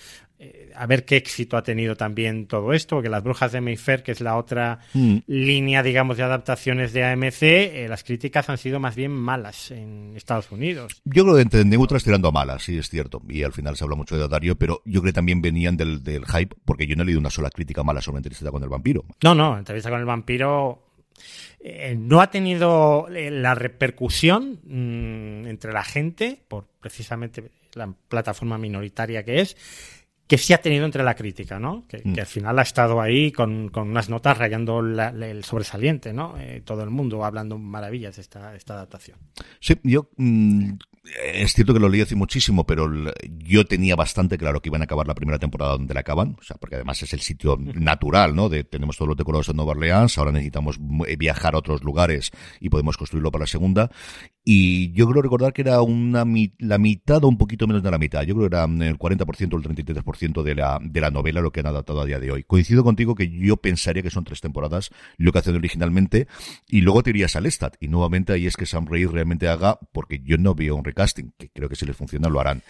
Eh, 0.43 0.71
a 0.75 0.85
ver 0.87 1.05
qué 1.05 1.15
éxito 1.15 1.55
ha 1.55 1.63
tenido 1.63 1.95
también 1.95 2.47
todo 2.47 2.73
esto, 2.73 2.97
porque 2.97 3.07
Las 3.07 3.23
Brujas 3.23 3.51
de 3.51 3.61
Mayfair, 3.61 4.03
que 4.03 4.11
es 4.11 4.19
la 4.19 4.35
otra 4.35 4.79
mm. 4.93 5.17
línea, 5.27 5.83
digamos, 5.83 6.17
de 6.17 6.23
adaptaciones 6.23 6.91
de 6.91 7.05
AMC, 7.05 7.41
eh, 7.43 7.85
las 7.87 8.03
críticas 8.03 8.49
han 8.49 8.57
sido 8.57 8.79
más 8.79 8.95
bien 8.95 9.11
malas 9.11 9.71
en 9.71 10.13
Estados 10.17 10.51
Unidos. 10.51 11.01
Yo 11.05 11.23
creo 11.23 11.35
que 11.35 11.41
entre 11.41 11.63
neutras 11.63 12.03
tirando 12.03 12.27
a 12.27 12.31
malas, 12.31 12.63
sí, 12.63 12.77
es 12.77 12.89
cierto, 12.89 13.21
y 13.29 13.43
al 13.43 13.53
final 13.53 13.77
se 13.77 13.85
habla 13.85 13.95
mucho 13.95 14.17
de 14.17 14.27
Dario, 14.27 14.57
pero 14.57 14.81
yo 14.85 15.01
creo 15.01 15.11
que 15.11 15.15
también 15.15 15.41
venían 15.41 15.77
del, 15.77 16.01
hype, 16.25 16.55
porque 16.65 16.87
yo 16.87 16.95
no 16.95 17.03
he 17.03 17.05
leído 17.05 17.19
una 17.19 17.29
sola 17.29 17.49
crítica 17.49 17.83
mala 17.83 18.01
sobre 18.01 18.17
Entrevista 18.17 18.51
con 18.51 18.63
el 18.63 18.69
Vampiro. 18.69 19.05
No, 19.23 19.33
no, 19.33 19.57
Entrevista 19.57 19.89
con 19.89 19.99
el 19.99 20.05
Vampiro 20.05 20.83
eh, 21.61 21.95
no 21.97 22.19
ha 22.19 22.29
tenido 22.29 23.07
la 23.09 23.55
repercusión 23.55 24.59
mm, 24.65 25.47
entre 25.47 25.71
la 25.71 25.83
gente, 25.83 26.41
por 26.47 26.65
precisamente 26.81 27.51
la 27.75 27.93
plataforma 28.09 28.57
minoritaria 28.57 29.23
que 29.23 29.39
es, 29.41 29.55
que 30.27 30.37
sí 30.37 30.53
ha 30.53 30.61
tenido 30.61 30.85
entre 30.85 31.03
la 31.03 31.15
crítica, 31.15 31.59
¿no? 31.59 31.85
Que, 31.87 32.01
mm. 32.03 32.19
al 32.19 32.25
final 32.25 32.59
ha 32.59 32.61
estado 32.61 33.01
ahí 33.01 33.31
con, 33.31 33.71
unas 33.75 34.09
notas 34.09 34.37
rayando 34.37 34.79
el 34.79 35.43
sobresaliente, 35.43 36.13
¿no? 36.13 36.35
Eh, 36.39 36.61
todo 36.63 36.83
el 36.83 36.89
mundo 36.89 37.23
hablando 37.25 37.57
maravillas 37.57 38.15
de 38.15 38.21
esta, 38.21 38.55
esta 38.55 38.75
adaptación. 38.75 39.17
Sí, 39.59 39.79
yo 39.83 40.09
mm, 40.17 40.73
es 41.03 41.53
cierto 41.53 41.73
que 41.73 41.79
lo 41.79 41.89
leí 41.89 42.01
hace 42.01 42.15
muchísimo, 42.15 42.65
pero 42.65 42.89
yo 43.27 43.65
tenía 43.65 43.95
bastante 43.95 44.37
claro 44.37 44.61
que 44.61 44.69
iban 44.69 44.81
a 44.81 44.85
acabar 44.85 45.05
la 45.05 45.15
primera 45.15 45.37
temporada 45.37 45.73
donde 45.73 45.93
la 45.93 45.99
acaban, 45.99 46.37
o 46.39 46.43
sea, 46.43 46.55
porque 46.57 46.75
además 46.75 47.01
es 47.03 47.11
el 47.13 47.19
sitio 47.19 47.57
natural, 47.59 48.35
¿no? 48.35 48.47
De 48.47 48.63
tenemos 48.63 48.95
todos 48.95 49.09
los 49.09 49.17
decorados 49.17 49.49
en 49.49 49.57
Nueva 49.57 49.71
Orleans, 49.71 50.17
ahora 50.17 50.31
necesitamos 50.31 50.77
viajar 51.17 51.55
a 51.55 51.57
otros 51.57 51.83
lugares 51.83 52.31
y 52.61 52.69
podemos 52.69 52.95
construirlo 52.97 53.31
para 53.31 53.43
la 53.43 53.47
segunda. 53.47 53.91
Y 54.45 54.91
yo 54.91 55.07
creo 55.07 55.21
recordar 55.21 55.53
que 55.53 55.61
era 55.61 55.81
una 55.81 56.25
la 56.59 56.77
mitad 56.77 57.23
o 57.23 57.29
un 57.29 57.37
poquito 57.37 57.65
menos 57.65 57.81
de 57.81 57.91
la 57.91 57.97
mitad. 57.97 58.23
Yo 58.23 58.35
creo 58.35 58.49
que 58.49 58.55
era 58.55 58.65
el 58.65 58.97
40% 58.97 59.53
o 59.53 59.57
el 59.57 59.63
33% 59.63 60.43
de 60.43 60.55
la, 60.55 60.79
de 60.81 61.01
la 61.01 61.11
novela 61.11 61.39
lo 61.39 61.51
que 61.51 61.61
han 61.61 61.67
adaptado 61.67 62.01
a 62.01 62.05
día 62.05 62.19
de 62.19 62.31
hoy. 62.31 62.43
Coincido 62.43 62.83
contigo 62.83 63.15
que 63.15 63.29
yo 63.29 63.55
pensaría 63.57 64.03
que 64.03 64.09
son 64.09 64.25
tres 64.25 64.41
temporadas 64.41 64.89
lo 65.17 65.31
que 65.31 65.39
hacen 65.39 65.55
originalmente 65.55 66.27
y 66.67 66.81
luego 66.81 67.03
te 67.03 67.11
irías 67.11 67.37
al 67.37 67.43
Lestat. 67.43 67.75
Y 67.79 67.87
nuevamente 67.87 68.33
ahí 68.33 68.45
es 68.45 68.57
que 68.57 68.65
Sam 68.65 68.85
Raimi 68.85 69.05
realmente 69.05 69.47
haga, 69.47 69.79
porque 69.93 70.19
yo 70.23 70.37
no 70.37 70.55
veo 70.55 70.75
un 70.75 70.83
recasting, 70.93 71.33
que 71.37 71.49
creo 71.49 71.67
que 71.67 71.75
si 71.75 71.85
les 71.85 71.95
funciona 71.95 72.29
lo 72.29 72.39
harán. 72.39 72.61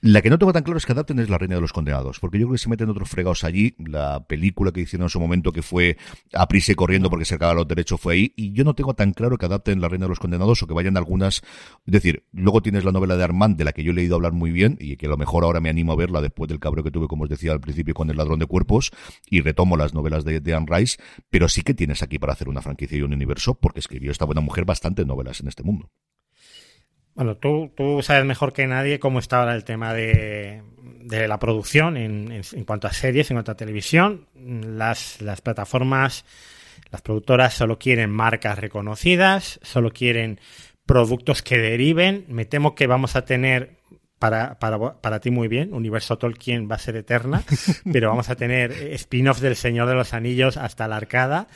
La 0.00 0.22
que 0.22 0.30
no 0.30 0.38
tengo 0.38 0.52
tan 0.52 0.62
claro 0.62 0.78
es 0.78 0.86
que 0.86 0.92
adapten 0.92 1.18
es 1.18 1.28
La 1.28 1.38
Reina 1.38 1.54
de 1.54 1.60
los 1.60 1.72
Condenados, 1.72 2.20
porque 2.20 2.38
yo 2.38 2.46
creo 2.46 2.54
que 2.54 2.58
se 2.58 2.68
meten 2.68 2.90
otros 2.90 3.08
fregados 3.08 3.44
allí. 3.44 3.74
La 3.78 4.24
película 4.26 4.72
que 4.72 4.80
hicieron 4.80 5.06
en 5.06 5.10
su 5.10 5.20
momento, 5.20 5.52
que 5.52 5.62
fue 5.62 5.96
a 6.32 6.46
prisa 6.46 6.72
y 6.72 6.74
corriendo 6.74 7.10
porque 7.10 7.24
se 7.24 7.34
acababan 7.34 7.56
los 7.56 7.68
derechos, 7.68 8.00
fue 8.00 8.14
ahí, 8.14 8.32
y 8.36 8.52
yo 8.52 8.64
no 8.64 8.74
tengo 8.74 8.94
tan 8.94 9.12
claro 9.12 9.38
que 9.38 9.46
adapten 9.46 9.80
La 9.80 9.88
Reina 9.88 10.06
de 10.06 10.10
los 10.10 10.18
Condenados 10.18 10.62
o 10.62 10.66
que 10.66 10.74
vayan 10.74 10.96
algunas. 10.96 11.42
Es 11.86 11.92
decir, 11.92 12.24
luego 12.32 12.62
tienes 12.62 12.84
la 12.84 12.92
novela 12.92 13.16
de 13.16 13.24
Armand, 13.24 13.56
de 13.56 13.64
la 13.64 13.72
que 13.72 13.82
yo 13.82 13.92
he 13.92 13.94
leído 13.94 14.16
hablar 14.16 14.32
muy 14.32 14.52
bien, 14.52 14.76
y 14.80 14.96
que 14.96 15.06
a 15.06 15.10
lo 15.10 15.16
mejor 15.16 15.44
ahora 15.44 15.60
me 15.60 15.70
animo 15.70 15.92
a 15.92 15.96
verla 15.96 16.20
después 16.20 16.48
del 16.48 16.60
cabreo 16.60 16.84
que 16.84 16.90
tuve, 16.90 17.08
como 17.08 17.24
os 17.24 17.30
decía 17.30 17.52
al 17.52 17.60
principio, 17.60 17.94
con 17.94 18.10
El 18.10 18.16
Ladrón 18.16 18.38
de 18.38 18.46
Cuerpos, 18.46 18.90
y 19.28 19.40
retomo 19.40 19.76
las 19.76 19.94
novelas 19.94 20.24
de, 20.24 20.40
de 20.40 20.54
Anne 20.54 20.66
Rice, 20.68 20.98
pero 21.30 21.48
sí 21.48 21.62
que 21.62 21.74
tienes 21.74 22.02
aquí 22.02 22.18
para 22.18 22.32
hacer 22.32 22.48
una 22.48 22.62
franquicia 22.62 22.98
y 22.98 23.02
un 23.02 23.14
universo, 23.14 23.54
porque 23.54 23.80
escribió 23.80 24.10
esta 24.10 24.24
buena 24.24 24.40
mujer 24.40 24.64
bastantes 24.64 25.06
novelas 25.06 25.40
en 25.40 25.48
este 25.48 25.62
mundo. 25.62 25.90
Bueno, 27.20 27.36
tú, 27.36 27.70
tú 27.76 28.00
sabes 28.00 28.24
mejor 28.24 28.54
que 28.54 28.66
nadie 28.66 28.98
cómo 28.98 29.18
está 29.18 29.40
ahora 29.40 29.54
el 29.54 29.62
tema 29.62 29.92
de, 29.92 30.62
de 31.02 31.28
la 31.28 31.38
producción 31.38 31.98
en, 31.98 32.32
en, 32.32 32.42
en, 32.50 32.64
cuanto 32.64 32.86
a 32.86 32.94
series, 32.94 33.30
en 33.30 33.34
cuanto 33.34 33.52
a 33.52 33.56
televisión. 33.56 34.24
Las, 34.34 35.20
las 35.20 35.42
plataformas, 35.42 36.24
las 36.90 37.02
productoras 37.02 37.52
solo 37.52 37.78
quieren 37.78 38.08
marcas 38.08 38.58
reconocidas, 38.58 39.60
solo 39.62 39.90
quieren 39.90 40.40
productos 40.86 41.42
que 41.42 41.58
deriven. 41.58 42.24
Me 42.28 42.46
temo 42.46 42.74
que 42.74 42.86
vamos 42.86 43.14
a 43.16 43.26
tener 43.26 43.76
para, 44.20 44.58
para, 44.58 45.00
para 45.00 45.18
ti 45.18 45.30
muy 45.30 45.48
bien, 45.48 45.72
Universo 45.72 46.18
Tolkien 46.18 46.70
va 46.70 46.74
a 46.74 46.78
ser 46.78 46.94
eterna, 46.94 47.42
pero 47.90 48.10
vamos 48.10 48.28
a 48.28 48.36
tener 48.36 48.70
spin-offs 48.70 49.40
del 49.40 49.56
Señor 49.56 49.88
de 49.88 49.94
los 49.94 50.12
Anillos 50.12 50.58
hasta 50.58 50.86
la 50.86 50.96
arcada. 50.96 51.48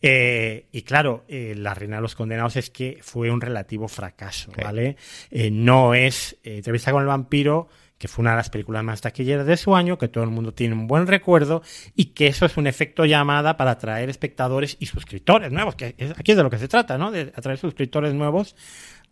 Eh, 0.00 0.68
y 0.70 0.82
claro, 0.82 1.24
eh, 1.26 1.54
La 1.56 1.74
Reina 1.74 1.96
de 1.96 2.02
los 2.02 2.14
Condenados 2.14 2.54
es 2.54 2.70
que 2.70 3.00
fue 3.02 3.32
un 3.32 3.40
relativo 3.40 3.88
fracaso, 3.88 4.52
¿vale? 4.56 4.96
Eh, 5.32 5.50
no 5.50 5.94
es 5.94 6.38
eh, 6.44 6.58
Entrevista 6.58 6.92
con 6.92 7.02
el 7.02 7.08
Vampiro, 7.08 7.68
que 7.98 8.06
fue 8.06 8.22
una 8.22 8.30
de 8.30 8.36
las 8.36 8.50
películas 8.50 8.84
más 8.84 9.00
taquilleras 9.00 9.44
de 9.44 9.56
su 9.56 9.74
año, 9.74 9.98
que 9.98 10.06
todo 10.06 10.22
el 10.22 10.30
mundo 10.30 10.54
tiene 10.54 10.76
un 10.76 10.86
buen 10.86 11.08
recuerdo 11.08 11.62
y 11.96 12.14
que 12.14 12.28
eso 12.28 12.46
es 12.46 12.56
un 12.56 12.68
efecto 12.68 13.04
llamada 13.04 13.56
para 13.56 13.72
atraer 13.72 14.08
espectadores 14.08 14.76
y 14.78 14.86
suscriptores 14.86 15.50
nuevos, 15.50 15.74
que 15.74 15.96
es, 15.98 16.12
aquí 16.16 16.30
es 16.30 16.36
de 16.36 16.44
lo 16.44 16.50
que 16.50 16.58
se 16.58 16.68
trata, 16.68 16.98
¿no? 16.98 17.10
De 17.10 17.32
atraer 17.34 17.58
suscriptores 17.58 18.14
nuevos 18.14 18.54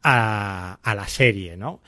a, 0.01 0.79
a 0.81 0.95
la 0.95 1.09
serie, 1.09 1.57
¿no? 1.57 1.83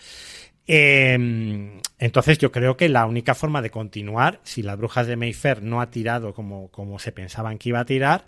Eh, 0.75 1.83
entonces 1.99 2.39
yo 2.39 2.51
creo 2.51 2.79
que 2.79 2.89
la 2.89 3.05
única 3.05 3.35
forma 3.35 3.61
de 3.61 3.69
continuar, 3.69 4.41
si 4.43 4.63
las 4.63 4.79
brujas 4.79 5.07
de 5.07 5.17
Mayfair 5.17 5.63
no 5.63 5.83
ha 5.83 5.91
tirado 5.91 6.33
como, 6.33 6.71
como 6.71 6.99
se 6.99 7.13
pensaban 7.13 7.59
que 7.59 7.69
iba 7.69 7.81
a 7.81 7.85
tirar, 7.85 8.25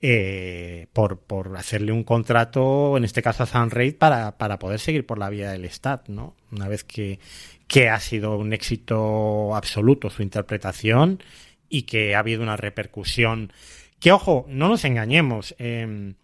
eh, 0.00 0.86
por, 0.92 1.18
por 1.18 1.56
hacerle 1.56 1.90
un 1.90 2.04
contrato, 2.04 2.96
en 2.96 3.02
este 3.02 3.22
caso 3.22 3.42
a 3.42 3.46
Sunraid, 3.46 3.96
para, 3.96 4.38
para 4.38 4.60
poder 4.60 4.78
seguir 4.78 5.04
por 5.04 5.18
la 5.18 5.30
vía 5.30 5.50
del 5.50 5.64
Stat, 5.64 6.08
¿no? 6.08 6.36
Una 6.52 6.68
vez 6.68 6.84
que, 6.84 7.18
que 7.66 7.88
ha 7.88 7.98
sido 7.98 8.38
un 8.38 8.52
éxito 8.52 9.56
absoluto 9.56 10.10
su 10.10 10.22
interpretación 10.22 11.20
y 11.68 11.82
que 11.82 12.14
ha 12.14 12.20
habido 12.20 12.40
una 12.40 12.56
repercusión. 12.56 13.52
Que 13.98 14.12
ojo, 14.12 14.46
no 14.48 14.68
nos 14.68 14.84
engañemos. 14.84 15.56
Eh, 15.58 16.14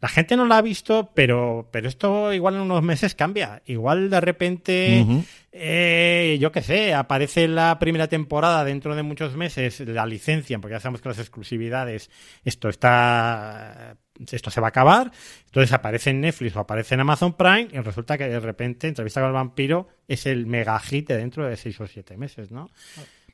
la 0.00 0.08
gente 0.08 0.36
no 0.36 0.46
la 0.46 0.58
ha 0.58 0.62
visto, 0.62 1.10
pero, 1.12 1.68
pero 1.72 1.88
esto 1.88 2.32
igual 2.32 2.54
en 2.54 2.60
unos 2.60 2.82
meses 2.82 3.14
cambia. 3.16 3.62
Igual 3.66 4.10
de 4.10 4.20
repente, 4.20 5.04
uh 5.04 5.10
-huh. 5.10 5.24
eh, 5.50 6.38
yo 6.40 6.52
qué 6.52 6.62
sé, 6.62 6.94
aparece 6.94 7.48
la 7.48 7.78
primera 7.80 8.06
temporada 8.06 8.64
dentro 8.64 8.94
de 8.94 9.02
muchos 9.02 9.34
meses, 9.36 9.80
la 9.80 10.06
licencia, 10.06 10.58
porque 10.60 10.74
ya 10.76 10.80
sabemos 10.80 11.00
que 11.00 11.08
las 11.08 11.18
exclusividades, 11.18 12.10
esto 12.44 12.68
está, 12.68 13.96
esto 14.30 14.50
se 14.50 14.60
va 14.60 14.68
a 14.68 14.70
acabar. 14.70 15.10
Entonces 15.46 15.72
aparece 15.72 16.10
en 16.10 16.20
Netflix 16.20 16.54
o 16.54 16.60
aparece 16.60 16.94
en 16.94 17.00
Amazon 17.00 17.32
Prime 17.32 17.68
y 17.72 17.78
resulta 17.80 18.16
que 18.16 18.28
de 18.28 18.40
repente 18.40 18.86
Entrevista 18.86 19.20
con 19.20 19.28
el 19.28 19.34
vampiro 19.34 19.88
es 20.06 20.26
el 20.26 20.46
mega 20.46 20.78
hit 20.78 21.08
dentro 21.08 21.44
de 21.44 21.56
seis 21.56 21.80
o 21.80 21.88
siete 21.88 22.16
meses, 22.16 22.52
¿no? 22.52 22.70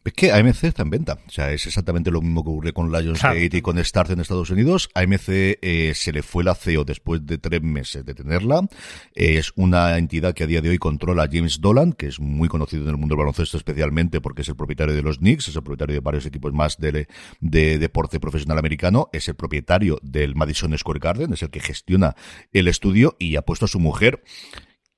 Es 0.05 0.13
que 0.13 0.33
AMC 0.33 0.65
está 0.65 0.83
en 0.83 0.91
venta. 0.91 1.19
O 1.27 1.31
sea, 1.31 1.51
es 1.51 1.67
exactamente 1.67 2.11
lo 2.11 2.21
mismo 2.21 2.45
que 2.45 2.51
ocurrió 2.51 2.75
con 2.75 2.93
Lionsgate 2.93 3.49
claro. 3.49 3.57
y 3.57 3.63
con 3.63 3.83
Starz 3.83 4.11
en 4.11 4.21
Estados 4.21 4.51
Unidos. 4.51 4.91
AMC 4.95 5.29
eh, 5.29 5.93
se 5.95 6.13
le 6.13 6.23
fue 6.23 6.45
la 6.45 6.55
CEO 6.55 6.85
después 6.85 7.25
de 7.27 7.39
tres 7.39 7.63
meses 7.63 8.05
de 8.05 8.15
tenerla. 8.15 8.69
Eh, 9.15 9.39
es 9.39 9.53
una 9.57 9.97
entidad 9.97 10.35
que 10.35 10.45
a 10.45 10.47
día 10.47 10.61
de 10.61 10.69
hoy 10.69 10.79
controla 10.79 11.23
a 11.23 11.29
James 11.31 11.61
Dolan, 11.63 11.95
que 11.95 12.09
es 12.09 12.21
muy 12.21 12.49
conocido 12.49 12.83
en 12.83 12.91
el 12.91 12.97
mundo 12.99 13.15
del 13.15 13.21
baloncesto 13.21 13.57
especialmente 13.57 14.21
porque 14.21 14.43
es 14.43 14.49
el 14.49 14.57
propietario 14.57 14.95
de 14.95 15.03
los 15.03 15.19
Knicks, 15.19 15.49
es 15.49 15.57
el 15.57 15.63
propietario 15.63 15.95
de 15.95 16.01
varios 16.01 16.27
equipos 16.27 16.53
más 16.53 16.79
de, 16.79 17.09
de 17.41 17.79
deporte 17.79 18.21
profesional 18.21 18.59
americano, 18.59 19.09
es 19.13 19.29
el 19.29 19.37
propietario 19.37 19.99
del 20.03 20.35
Madison 20.35 20.77
Square 20.77 21.01
Garden, 21.01 21.33
es 21.33 21.43
el 21.43 21.51
que 21.51 21.61
gestiona 21.61 22.15
el 22.53 22.69
estudio 22.69 23.17
y 23.19 23.37
ha 23.37 23.43
puesto 23.43 23.65
a 23.65 23.69
su 23.69 23.81
mujer 23.81 24.23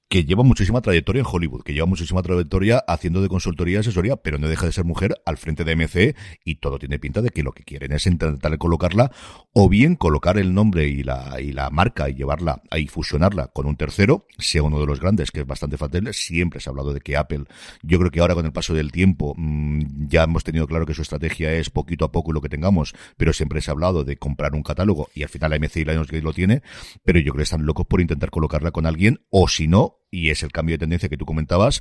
que 0.09 0.25
lleva 0.25 0.45
muchísima 0.45 0.81
trayectoria 0.81 1.21
en 1.21 1.27
Hollywood, 1.31 1.63
que 1.63 1.75
lleva 1.75 1.87
muchísima 1.87 2.23
trayectoria 2.23 2.79
haciendo 2.87 3.23
de 3.23 3.29
consultoría 3.29 3.77
y 3.77 3.81
asesoría, 3.81 4.17
pero 4.17 4.39
no 4.39 4.49
deja 4.49 4.67
de 4.67 4.73
ser 4.73 4.85
mujer 4.85 5.21
al 5.25 5.37
frente 5.37 5.65
de 5.65 5.75
MC 5.75 6.17
y 6.45 6.57
todo 6.57 6.79
tiene 6.79 6.99
pinta 6.99 7.23
de 7.23 7.31
que 7.31 7.43
lo 7.43 7.53
que 7.53 7.65
quieren 7.65 7.93
es 7.93 8.07
intentar 8.07 8.57
colocarla 8.59 9.11
o 9.53 9.69
bien 9.69 9.97
colocar 9.97 10.39
el 10.39 10.55
nombre 10.55 10.87
y 10.87 11.03
la, 11.03 11.41
y 11.41 11.53
la 11.53 11.71
marca 11.71 12.09
y 12.09 12.15
llevarla 12.15 12.63
y 12.77 12.87
fusionarla 12.87 13.49
con 13.49 13.67
un 13.67 13.77
tercero, 13.77 14.27
sea 14.39 14.63
uno 14.63 14.79
de 14.79 14.87
los 14.87 15.01
grandes, 15.01 15.31
que 15.31 15.41
es 15.41 15.47
bastante 15.47 15.77
fácil. 15.77 16.13
Siempre 16.13 16.61
se 16.61 16.69
ha 16.69 16.73
hablado 16.73 16.93
de 16.93 17.01
que 17.01 17.17
Apple, 17.17 17.45
yo 17.83 17.99
creo 17.99 18.11
que 18.11 18.21
ahora 18.21 18.35
con 18.35 18.47
el 18.47 18.53
paso 18.53 18.75
del 18.75 18.93
tiempo, 18.93 19.35
mmm, 19.37 20.07
ya 20.09 20.25
hemos 20.25 20.45
tenido 20.45 20.67
claro 20.67 20.87
que 20.87 20.95
su 20.95 21.03
estrategia 21.03 21.53
es 21.53 21.71
poquito 21.71 22.05
a 22.05 22.13
poco 22.13 22.33
lo 22.33 22.41
que 22.41 22.49
tengamos, 22.49 22.95
pero 23.17 23.33
siempre 23.33 23.61
se 23.61 23.71
ha 23.71 23.73
hablado 23.73 24.05
de 24.05 24.17
comprar 24.17 24.55
un 24.55 24.63
catálogo 24.63 25.09
y 25.15 25.23
al 25.23 25.29
final 25.29 25.51
la 25.51 25.59
MC 25.59 25.77
y 25.79 25.85
Lionsgate 25.85 26.23
lo 26.23 26.33
tiene, 26.33 26.63
pero 27.05 27.19
yo 27.19 27.33
creo 27.33 27.39
que 27.39 27.45
están 27.45 27.67
locos 27.67 27.87
por 27.87 28.01
intentar 28.01 28.31
colocarla 28.31 28.71
con 28.71 28.87
alguien 28.87 29.21
o 29.31 29.49
si 29.49 29.69
no, 29.69 29.96
y 30.11 30.31
es 30.31 30.43
el 30.43 30.53
cambio 30.53 30.75
de 30.75 30.79
tendencia 30.79 31.09
que 31.09 31.17
tú 31.17 31.25
comentabas, 31.25 31.81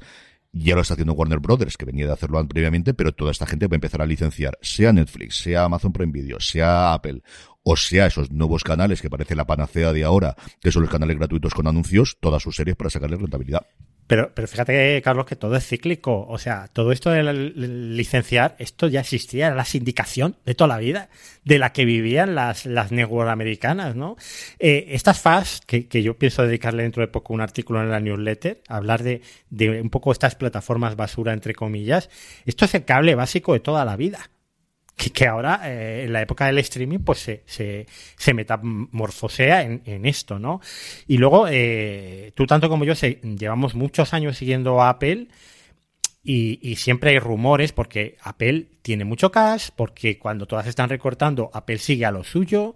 ya 0.52 0.74
lo 0.76 0.82
está 0.82 0.94
haciendo 0.94 1.14
Warner 1.14 1.40
Brothers, 1.40 1.76
que 1.76 1.86
venía 1.86 2.08
de 2.08 2.14
hacerlo 2.14 2.46
previamente, 2.48 2.94
pero 2.94 3.12
toda 3.12 3.32
esta 3.32 3.46
gente 3.46 3.68
va 3.68 3.74
a 3.74 3.76
empezar 3.76 4.02
a 4.02 4.06
licenciar, 4.06 4.58
sea 4.62 4.94
Netflix, 4.94 5.38
sea 5.38 5.66
Amazon 5.66 5.92
Prime 5.92 6.14
Video, 6.14 6.40
sea 6.40 6.94
Apple, 6.94 7.22
o 7.64 7.76
sea 7.76 8.06
esos 8.06 8.32
nuevos 8.32 8.64
canales 8.64 9.02
que 9.02 9.10
parece 9.10 9.36
la 9.36 9.46
panacea 9.46 9.92
de 9.92 10.06
ahora, 10.06 10.36
que 10.62 10.72
son 10.72 10.84
los 10.84 10.92
canales 10.92 11.18
gratuitos 11.18 11.54
con 11.54 11.68
anuncios, 11.68 12.18
todas 12.22 12.42
sus 12.42 12.56
series 12.56 12.78
para 12.78 12.90
sacarle 12.90 13.18
rentabilidad. 13.18 13.66
Pero, 14.08 14.32
pero 14.36 14.48
fíjate, 14.48 15.02
Carlos, 15.02 15.26
que 15.26 15.36
todo 15.36 15.56
es 15.56 15.68
cíclico. 15.68 16.26
O 16.28 16.38
sea, 16.38 16.68
todo 16.72 16.92
esto 16.92 17.10
de 17.10 17.24
licenciar, 17.24 18.56
esto 18.60 18.88
ya 18.88 19.00
existía, 19.00 19.48
era 19.48 19.56
la 19.56 19.66
sindicación 19.66 20.38
de 20.46 20.54
toda 20.54 20.68
la 20.68 20.78
vida, 20.78 21.10
de 21.44 21.58
la 21.58 21.74
que 21.74 21.86
vivían 21.86 22.36
las, 22.36 22.66
las 22.66 22.92
americanas, 22.92 23.96
¿no? 23.96 24.16
Eh, 24.60 24.88
estas 24.90 25.20
FAS, 25.20 25.62
que, 25.66 25.88
que, 25.88 26.04
yo 26.04 26.18
pienso 26.18 26.44
dedicarle 26.44 26.84
dentro 26.84 27.02
de 27.02 27.08
poco 27.08 27.34
un 27.34 27.42
artículo 27.42 27.82
en 27.82 27.90
la 27.90 28.00
newsletter, 28.00 28.62
hablar 28.68 29.04
de, 29.04 29.22
de 29.50 29.82
un 29.82 29.90
poco 29.90 30.12
estas 30.12 30.36
plataformas 30.36 30.96
basura, 30.96 31.34
entre 31.34 31.56
comillas, 31.56 32.10
esto 32.46 32.66
es 32.66 32.76
el 32.76 32.86
cable 32.86 33.16
básico 33.16 33.54
de 33.54 33.60
toda 33.60 33.86
la 33.86 33.96
vida 33.96 34.30
que, 34.96 35.12
que 35.12 35.28
ahora, 35.28 35.62
eh, 35.66 36.06
en 36.06 36.14
la 36.14 36.22
época 36.22 36.46
del 36.46 36.58
streaming, 36.60 37.00
pues 37.00 37.20
se, 37.20 37.44
se, 37.46 37.86
se 38.18 38.34
metamorfosea 38.34 39.64
en, 39.64 40.06
esto, 40.06 40.40
¿no? 40.40 40.62
Y 41.08 41.18
luego, 41.18 41.48
eh, 41.50 42.32
tú 42.36 42.46
tanto 42.46 42.70
como 42.70 42.86
yo 42.86 42.94
llevamos 42.94 43.76
muchos 43.76 44.14
años 44.14 44.38
siguiendo 44.38 44.82
a 44.82 44.90
Apple 44.90 45.28
y, 46.24 46.60
y, 46.62 46.78
siempre 46.78 47.12
hay 47.12 47.20
rumores 47.20 47.72
porque 47.72 48.18
Apple 48.22 48.68
tiene 48.82 49.06
mucho 49.06 49.32
cash, 49.32 49.70
porque 49.76 50.18
cuando 50.18 50.48
todas 50.48 50.66
están 50.66 50.90
recortando, 50.90 51.52
Apple 51.54 51.78
sigue 51.78 52.06
a 52.06 52.12
lo 52.12 52.24
suyo, 52.24 52.76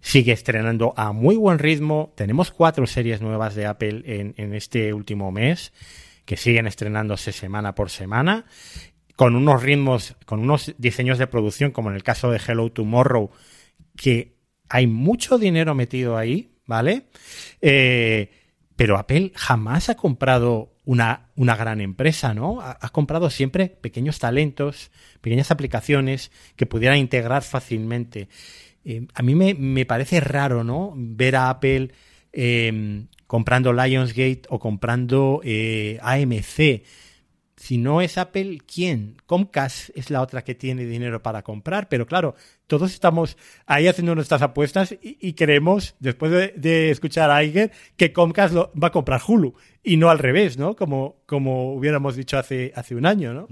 sigue 0.00 0.32
estrenando 0.32 0.94
a 0.96 1.12
muy 1.12 1.36
buen 1.36 1.58
ritmo. 1.58 2.12
Tenemos 2.16 2.50
cuatro 2.50 2.86
series 2.86 3.20
nuevas 3.20 3.54
de 3.54 3.66
Apple 3.66 4.02
en, 4.06 4.34
en 4.36 4.54
este 4.54 4.92
último 4.94 5.30
mes 5.30 5.72
que 6.24 6.36
siguen 6.36 6.66
estrenándose 6.66 7.32
semana 7.32 7.74
por 7.74 7.88
semana 7.88 8.46
con 9.18 9.34
unos 9.34 9.64
ritmos, 9.64 10.14
con 10.26 10.38
unos 10.38 10.76
diseños 10.78 11.18
de 11.18 11.26
producción, 11.26 11.72
como 11.72 11.90
en 11.90 11.96
el 11.96 12.04
caso 12.04 12.30
de 12.30 12.38
Hello 12.38 12.70
Tomorrow, 12.70 13.32
que 13.96 14.36
hay 14.68 14.86
mucho 14.86 15.38
dinero 15.38 15.74
metido 15.74 16.16
ahí, 16.16 16.52
¿vale? 16.66 17.06
Eh, 17.60 18.30
pero 18.76 18.96
Apple 18.96 19.32
jamás 19.34 19.88
ha 19.88 19.96
comprado 19.96 20.72
una, 20.84 21.30
una 21.34 21.56
gran 21.56 21.80
empresa, 21.80 22.32
¿no? 22.32 22.60
Ha, 22.60 22.88
comprado 22.90 23.28
siempre 23.28 23.66
pequeños 23.68 24.20
talentos, 24.20 24.92
pequeñas 25.20 25.50
aplicaciones 25.50 26.30
que 26.54 26.66
pudieran 26.66 26.98
integrar 26.98 27.42
fácilmente. 27.42 28.28
Eh, 28.84 29.08
a 29.12 29.22
mí 29.22 29.34
me, 29.34 29.52
me, 29.54 29.84
parece 29.84 30.20
raro, 30.20 30.62
¿no? 30.62 30.92
Ver 30.94 31.34
a 31.34 31.50
Apple 31.50 31.90
eh, 32.32 33.02
comprando 33.26 33.72
Lionsgate 33.72 34.42
o 34.48 34.60
comprando 34.60 35.40
AMC 35.42 36.84
si 37.58 37.76
no 37.76 38.00
es 38.00 38.18
Apple, 38.18 38.58
¿quién? 38.72 39.16
Comcast 39.26 39.90
es 39.96 40.10
la 40.10 40.22
otra 40.22 40.42
que 40.42 40.54
tiene 40.54 40.84
dinero 40.84 41.22
para 41.22 41.42
comprar, 41.42 41.88
pero 41.88 42.06
claro, 42.06 42.36
todos 42.68 42.92
estamos 42.92 43.36
ahí 43.66 43.88
haciendo 43.88 44.14
nuestras 44.14 44.42
apuestas 44.42 44.92
y, 44.92 45.18
y 45.20 45.32
creemos, 45.32 45.96
después 45.98 46.30
de, 46.30 46.90
escuchar 46.90 47.30
a 47.30 47.42
Iger, 47.42 47.72
que 47.96 48.12
Comcast 48.12 48.54
lo, 48.54 48.72
va 48.80 48.88
a 48.88 48.92
comprar 48.92 49.20
Hulu 49.26 49.54
y 49.82 49.96
no 49.96 50.08
al 50.08 50.20
revés, 50.20 50.56
¿no? 50.56 50.76
Como, 50.76 51.16
como 51.26 51.74
hubiéramos 51.74 52.14
dicho 52.14 52.38
hace, 52.38 52.72
hace 52.76 52.94
un 52.94 53.06
año, 53.06 53.34
¿no? 53.34 53.48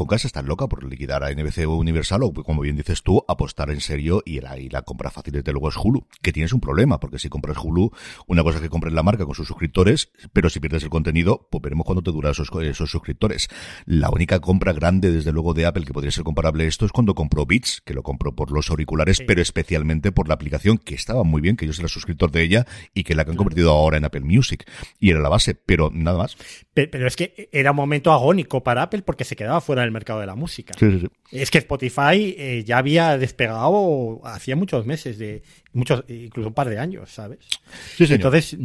Con 0.00 0.06
casa 0.06 0.26
está 0.26 0.40
loca 0.40 0.66
por 0.66 0.82
liquidar 0.82 1.22
a 1.22 1.30
NBC 1.30 1.68
Universal 1.68 2.22
o, 2.22 2.32
como 2.32 2.62
bien 2.62 2.74
dices 2.74 3.02
tú, 3.02 3.22
apostar 3.28 3.68
en 3.68 3.82
serio 3.82 4.22
y 4.24 4.40
la, 4.40 4.58
y 4.58 4.70
la 4.70 4.80
compra 4.80 5.10
fácil 5.10 5.34
desde 5.34 5.52
luego 5.52 5.68
es 5.68 5.76
Hulu, 5.76 6.06
que 6.22 6.32
tienes 6.32 6.54
un 6.54 6.60
problema, 6.60 6.98
porque 7.00 7.18
si 7.18 7.28
compras 7.28 7.58
Hulu, 7.62 7.90
una 8.26 8.42
cosa 8.42 8.56
es 8.56 8.62
que 8.62 8.70
compres 8.70 8.94
la 8.94 9.02
marca 9.02 9.26
con 9.26 9.34
sus 9.34 9.46
suscriptores, 9.46 10.10
pero 10.32 10.48
si 10.48 10.58
pierdes 10.58 10.84
el 10.84 10.88
contenido, 10.88 11.48
pues 11.50 11.60
veremos 11.60 11.84
cuándo 11.84 12.00
te 12.00 12.12
dura 12.12 12.30
esos, 12.30 12.48
esos 12.62 12.90
suscriptores. 12.90 13.48
La 13.84 14.08
única 14.08 14.40
compra 14.40 14.72
grande, 14.72 15.10
desde 15.10 15.32
luego, 15.32 15.52
de 15.52 15.66
Apple 15.66 15.84
que 15.84 15.92
podría 15.92 16.12
ser 16.12 16.24
comparable 16.24 16.64
a 16.64 16.66
esto 16.66 16.86
es 16.86 16.92
cuando 16.92 17.14
compró 17.14 17.44
Beats, 17.44 17.82
que 17.84 17.92
lo 17.92 18.02
compró 18.02 18.34
por 18.34 18.52
los 18.52 18.70
auriculares, 18.70 19.20
pero 19.26 19.42
especialmente 19.42 20.12
por 20.12 20.28
la 20.28 20.34
aplicación, 20.34 20.78
que 20.78 20.94
estaba 20.94 21.24
muy 21.24 21.42
bien, 21.42 21.58
que 21.58 21.66
yo 21.66 21.72
era 21.78 21.88
suscriptor 21.88 22.30
de 22.30 22.42
ella 22.42 22.66
y 22.94 23.04
que 23.04 23.14
la 23.14 23.26
que 23.26 23.32
han 23.32 23.36
convertido 23.36 23.72
ahora 23.72 23.98
en 23.98 24.06
Apple 24.06 24.22
Music. 24.22 24.64
Y 24.98 25.10
era 25.10 25.20
la 25.20 25.28
base, 25.28 25.54
pero 25.54 25.90
nada 25.92 26.16
más. 26.16 26.38
Pero, 26.72 27.06
es 27.06 27.16
que 27.16 27.50
era 27.52 27.72
un 27.72 27.76
momento 27.76 28.12
agónico 28.12 28.62
para 28.62 28.82
Apple 28.82 29.02
porque 29.02 29.24
se 29.24 29.36
quedaba 29.36 29.60
fuera 29.60 29.82
del 29.82 29.89
mercado 29.90 30.20
de 30.20 30.26
la 30.26 30.34
música. 30.34 30.74
Es 31.30 31.50
que 31.50 31.58
Spotify 31.58 32.34
eh, 32.36 32.64
ya 32.64 32.78
había 32.78 33.18
despegado 33.18 34.20
hacía 34.24 34.56
muchos 34.56 34.86
meses, 34.86 35.18
de 35.18 35.42
muchos, 35.72 36.04
incluso 36.08 36.48
un 36.48 36.54
par 36.54 36.68
de 36.68 36.78
años, 36.78 37.10
¿sabes? 37.10 37.40
Entonces, 37.98 38.56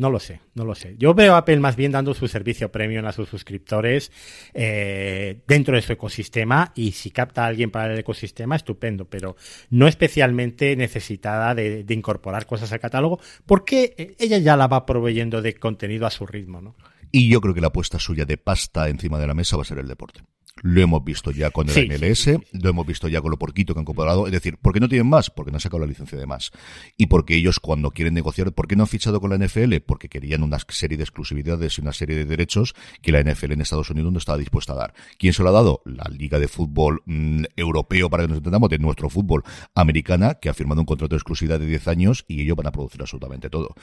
no 0.00 0.08
lo 0.08 0.18
sé, 0.18 0.40
no 0.54 0.64
lo 0.64 0.74
sé. 0.74 0.96
Yo 0.98 1.12
veo 1.12 1.34
a 1.34 1.38
Apple 1.38 1.58
más 1.60 1.76
bien 1.76 1.92
dando 1.92 2.14
su 2.14 2.26
servicio 2.26 2.72
premium 2.72 3.04
a 3.04 3.12
sus 3.12 3.28
suscriptores 3.28 4.10
eh, 4.54 5.42
dentro 5.46 5.76
de 5.76 5.82
su 5.82 5.92
ecosistema 5.92 6.72
y 6.74 6.92
si 6.92 7.10
capta 7.10 7.44
a 7.44 7.48
alguien 7.48 7.70
para 7.70 7.92
el 7.92 7.98
ecosistema, 7.98 8.56
estupendo, 8.56 9.04
pero 9.04 9.36
no 9.68 9.86
especialmente 9.86 10.74
necesitada 10.74 11.54
de, 11.54 11.84
de 11.84 11.94
incorporar 11.94 12.46
cosas 12.46 12.72
al 12.72 12.80
catálogo 12.80 13.20
porque 13.44 14.16
ella 14.18 14.38
ya 14.38 14.56
la 14.56 14.68
va 14.68 14.86
proveyendo 14.86 15.42
de 15.42 15.54
contenido 15.56 16.06
a 16.06 16.10
su 16.10 16.26
ritmo, 16.26 16.62
¿no? 16.62 16.76
Y 17.12 17.28
yo 17.28 17.42
creo 17.42 17.52
que 17.54 17.60
la 17.60 17.66
apuesta 17.66 17.98
suya 17.98 18.24
de 18.24 18.38
pasta 18.38 18.88
encima 18.88 19.18
de 19.18 19.26
la 19.26 19.34
mesa 19.34 19.56
va 19.56 19.62
a 19.62 19.66
ser 19.66 19.78
el 19.78 19.88
deporte. 19.88 20.22
Lo 20.62 20.80
hemos 20.80 21.04
visto 21.04 21.30
ya 21.30 21.50
con 21.50 21.68
el 21.68 21.88
MLS, 21.88 22.28
lo 22.52 22.70
hemos 22.70 22.86
visto 22.86 23.08
ya 23.08 23.20
con 23.20 23.30
lo 23.30 23.38
porquito 23.38 23.74
que 23.74 23.80
han 23.80 23.84
comprado. 23.84 24.26
Es 24.26 24.32
decir, 24.32 24.58
¿por 24.58 24.72
qué 24.72 24.80
no 24.80 24.88
tienen 24.88 25.08
más? 25.08 25.30
Porque 25.30 25.50
no 25.50 25.56
han 25.56 25.60
sacado 25.60 25.80
la 25.80 25.86
licencia 25.86 26.18
de 26.18 26.26
más. 26.26 26.50
Y 26.96 27.06
porque 27.06 27.34
ellos 27.34 27.60
cuando 27.60 27.90
quieren 27.90 28.14
negociar, 28.14 28.52
¿por 28.52 28.66
qué 28.66 28.76
no 28.76 28.82
han 28.82 28.88
fichado 28.88 29.20
con 29.20 29.30
la 29.30 29.38
NFL? 29.38 29.76
Porque 29.86 30.08
querían 30.08 30.42
una 30.42 30.58
serie 30.68 30.96
de 30.96 31.04
exclusividades 31.04 31.78
y 31.78 31.80
una 31.80 31.92
serie 31.92 32.16
de 32.16 32.24
derechos 32.24 32.74
que 33.02 33.12
la 33.12 33.22
NFL 33.22 33.52
en 33.52 33.60
Estados 33.60 33.90
Unidos 33.90 34.12
no 34.12 34.18
estaba 34.18 34.38
dispuesta 34.38 34.72
a 34.72 34.76
dar. 34.76 34.94
¿Quién 35.18 35.32
se 35.32 35.42
lo 35.42 35.48
ha 35.48 35.52
dado? 35.52 35.82
La 35.84 36.04
Liga 36.10 36.38
de 36.38 36.48
Fútbol 36.48 37.02
mm, 37.06 37.44
Europeo, 37.56 38.10
para 38.10 38.24
que 38.24 38.28
nos 38.28 38.38
entendamos, 38.38 38.68
de 38.70 38.78
nuestro 38.78 39.08
fútbol 39.08 39.42
americana, 39.74 40.34
que 40.34 40.48
ha 40.48 40.54
firmado 40.54 40.80
un 40.80 40.86
contrato 40.86 41.14
de 41.14 41.18
exclusividad 41.18 41.58
de 41.58 41.66
10 41.66 41.88
años 41.88 42.24
y 42.28 42.42
ellos 42.42 42.56
van 42.56 42.66
a 42.66 42.72
producir 42.72 43.00
absolutamente 43.00 43.50
todo. 43.50 43.74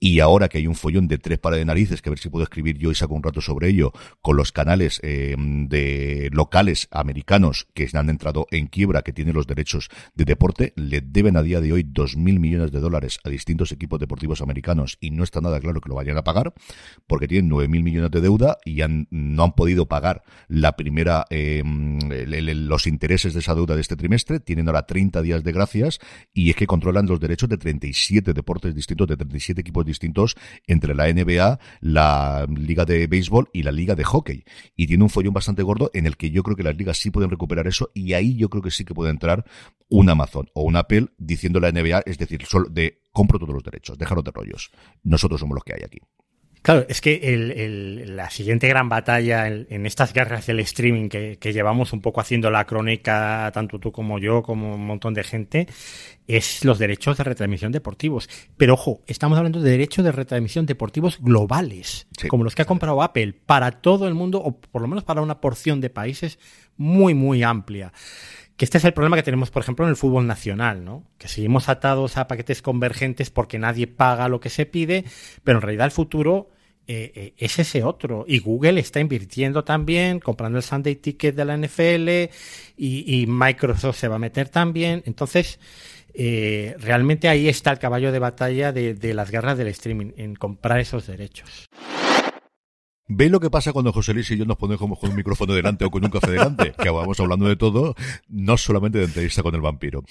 Y 0.00 0.20
ahora 0.20 0.48
que 0.48 0.58
hay 0.58 0.66
un 0.66 0.74
follón 0.74 1.08
de 1.08 1.18
tres 1.18 1.38
pares 1.38 1.58
de 1.58 1.64
narices, 1.64 2.02
que 2.02 2.10
a 2.10 2.12
ver 2.12 2.18
si 2.18 2.28
puedo 2.28 2.44
escribir 2.44 2.76
yo 2.76 2.90
y 2.90 2.94
saco 2.94 3.14
un 3.14 3.22
rato 3.22 3.40
sobre 3.40 3.68
ello, 3.68 3.92
con 4.20 4.36
los 4.36 4.52
canales 4.52 5.00
eh, 5.02 5.34
de 5.38 6.13
locales 6.32 6.88
americanos 6.90 7.66
que 7.74 7.88
han 7.94 8.10
entrado 8.10 8.46
en 8.50 8.66
quiebra, 8.66 9.02
que 9.02 9.12
tienen 9.12 9.34
los 9.34 9.46
derechos 9.46 9.88
de 10.14 10.24
deporte, 10.24 10.72
le 10.76 11.00
deben 11.00 11.36
a 11.36 11.42
día 11.42 11.60
de 11.60 11.72
hoy 11.72 11.82
dos 11.82 12.16
mil 12.16 12.40
millones 12.40 12.72
de 12.72 12.80
dólares 12.80 13.18
a 13.24 13.28
distintos 13.28 13.72
equipos 13.72 14.00
deportivos 14.00 14.40
americanos 14.40 14.98
y 15.00 15.10
no 15.10 15.24
está 15.24 15.40
nada 15.40 15.60
claro 15.60 15.80
que 15.80 15.88
lo 15.88 15.94
vayan 15.94 16.16
a 16.16 16.24
pagar, 16.24 16.54
porque 17.06 17.28
tienen 17.28 17.48
nueve 17.48 17.68
mil 17.68 17.82
millones 17.82 18.10
de 18.10 18.20
deuda 18.20 18.58
y 18.64 18.80
han, 18.80 19.06
no 19.10 19.44
han 19.44 19.52
podido 19.52 19.86
pagar 19.86 20.22
la 20.48 20.76
primera, 20.76 21.24
eh, 21.30 21.62
los 21.64 22.86
intereses 22.86 23.34
de 23.34 23.40
esa 23.40 23.54
deuda 23.54 23.74
de 23.74 23.80
este 23.80 23.96
trimestre, 23.96 24.40
tienen 24.40 24.68
ahora 24.68 24.86
30 24.86 25.22
días 25.22 25.44
de 25.44 25.52
gracias 25.52 26.00
y 26.32 26.50
es 26.50 26.56
que 26.56 26.66
controlan 26.66 27.06
los 27.06 27.20
derechos 27.20 27.48
de 27.48 27.58
37 27.58 28.32
deportes 28.32 28.74
distintos, 28.74 29.08
de 29.08 29.16
37 29.16 29.60
equipos 29.60 29.84
distintos 29.84 30.36
entre 30.66 30.94
la 30.94 31.12
NBA, 31.12 31.58
la 31.80 32.46
Liga 32.48 32.84
de 32.84 33.06
Béisbol 33.06 33.48
y 33.52 33.62
la 33.62 33.72
Liga 33.72 33.94
de 33.94 34.04
Hockey. 34.04 34.44
Y 34.76 34.86
tiene 34.86 35.04
un 35.04 35.10
follón 35.10 35.34
bastante 35.34 35.62
gordo 35.62 35.90
el 36.06 36.16
que 36.16 36.30
yo 36.30 36.42
creo 36.42 36.56
que 36.56 36.62
las 36.62 36.76
ligas 36.76 36.98
sí 36.98 37.10
pueden 37.10 37.30
recuperar 37.30 37.66
eso 37.66 37.90
y 37.94 38.12
ahí 38.12 38.36
yo 38.36 38.48
creo 38.48 38.62
que 38.62 38.70
sí 38.70 38.84
que 38.84 38.94
puede 38.94 39.10
entrar 39.10 39.44
un 39.88 40.08
Amazon 40.08 40.48
o 40.54 40.62
un 40.62 40.76
Apple 40.76 41.08
diciendo 41.18 41.60
la 41.60 41.70
NBA, 41.70 42.02
es 42.06 42.18
decir, 42.18 42.44
solo 42.46 42.68
de 42.68 43.02
compro 43.12 43.38
todos 43.38 43.54
los 43.54 43.62
derechos, 43.62 43.98
déjalos 43.98 44.24
de 44.24 44.32
rollos. 44.32 44.70
Nosotros 45.02 45.40
somos 45.40 45.54
los 45.54 45.64
que 45.64 45.74
hay 45.74 45.82
aquí. 45.84 45.98
Claro, 46.64 46.86
es 46.88 47.02
que 47.02 47.20
el, 47.34 48.16
la 48.16 48.30
siguiente 48.30 48.66
gran 48.68 48.88
batalla 48.88 49.48
en, 49.48 49.84
estas 49.84 50.14
guerras 50.14 50.46
del 50.46 50.60
streaming 50.60 51.10
que, 51.10 51.52
llevamos 51.52 51.92
un 51.92 52.00
poco 52.00 52.22
haciendo 52.22 52.50
la 52.50 52.64
crónica, 52.64 53.50
tanto 53.52 53.78
tú 53.78 53.92
como 53.92 54.18
yo, 54.18 54.42
como 54.42 54.74
un 54.74 54.86
montón 54.86 55.12
de 55.12 55.24
gente, 55.24 55.68
es 56.26 56.64
los 56.64 56.78
derechos 56.78 57.18
de 57.18 57.24
retransmisión 57.24 57.70
deportivos. 57.70 58.30
Pero 58.56 58.72
ojo, 58.72 59.02
estamos 59.06 59.36
hablando 59.36 59.60
de 59.60 59.72
derechos 59.72 60.06
de 60.06 60.12
retransmisión 60.12 60.64
deportivos 60.64 61.18
globales, 61.20 62.06
como 62.28 62.44
los 62.44 62.54
que 62.54 62.62
ha 62.62 62.64
comprado 62.64 63.02
Apple, 63.02 63.34
para 63.44 63.70
todo 63.70 64.08
el 64.08 64.14
mundo, 64.14 64.40
o 64.42 64.58
por 64.58 64.80
lo 64.80 64.88
menos 64.88 65.04
para 65.04 65.20
una 65.20 65.42
porción 65.42 65.82
de 65.82 65.90
países 65.90 66.38
muy, 66.78 67.12
muy 67.12 67.42
amplia. 67.42 67.92
Que 68.56 68.64
este 68.64 68.78
es 68.78 68.84
el 68.86 68.94
problema 68.94 69.16
que 69.16 69.22
tenemos, 69.22 69.50
por 69.50 69.60
ejemplo, 69.60 69.84
en 69.84 69.90
el 69.90 69.96
fútbol 69.96 70.26
nacional, 70.26 70.82
¿no? 70.82 71.04
Que 71.18 71.28
seguimos 71.28 71.68
atados 71.68 72.16
a 72.16 72.26
paquetes 72.26 72.62
convergentes 72.62 73.28
porque 73.28 73.58
nadie 73.58 73.86
paga 73.86 74.30
lo 74.30 74.40
que 74.40 74.48
se 74.48 74.64
pide, 74.64 75.04
pero 75.42 75.58
en 75.58 75.62
realidad 75.62 75.84
el 75.84 75.90
futuro 75.90 76.53
eh, 76.86 77.12
eh, 77.14 77.34
es 77.38 77.58
ese 77.58 77.82
otro. 77.82 78.24
Y 78.28 78.40
Google 78.40 78.80
está 78.80 79.00
invirtiendo 79.00 79.64
también, 79.64 80.20
comprando 80.20 80.58
el 80.58 80.64
Sunday 80.64 80.96
Ticket 80.96 81.34
de 81.34 81.44
la 81.44 81.56
NFL 81.56 82.30
y, 82.76 83.24
Microsoft 83.26 83.98
se 83.98 84.08
va 84.08 84.16
a 84.16 84.18
meter 84.18 84.48
también. 84.48 85.02
Entonces, 85.06 85.58
eh, 86.12 86.76
realmente 86.78 87.28
ahí 87.28 87.48
está 87.48 87.70
el 87.72 87.78
caballo 87.78 88.12
de 88.12 88.18
batalla 88.18 88.72
de, 88.72 88.94
de 88.94 89.14
las 89.14 89.30
guerras 89.30 89.56
del 89.56 89.68
streaming, 89.68 90.12
en 90.16 90.34
comprar 90.34 90.78
esos 90.80 91.06
derechos. 91.06 91.68
¿Ve 93.06 93.28
lo 93.28 93.38
que 93.38 93.50
pasa 93.50 93.74
cuando 93.74 93.92
José 93.92 94.14
Luis 94.14 94.30
y 94.30 94.38
yo 94.38 94.46
nos 94.46 94.56
ponemos 94.56 94.98
con 94.98 95.10
un 95.10 95.16
micrófono 95.16 95.52
delante 95.52 95.84
o 95.84 95.90
con 95.90 96.02
un 96.02 96.10
café 96.10 96.30
delante? 96.30 96.72
Que 96.72 96.88
vamos 96.88 97.20
hablando 97.20 97.46
de 97.46 97.54
todo, 97.54 97.94
no 98.28 98.56
solamente 98.56 98.96
de 98.96 99.04
entrevista 99.04 99.42
con 99.42 99.54
el 99.54 99.60
vampiro. 99.60 100.04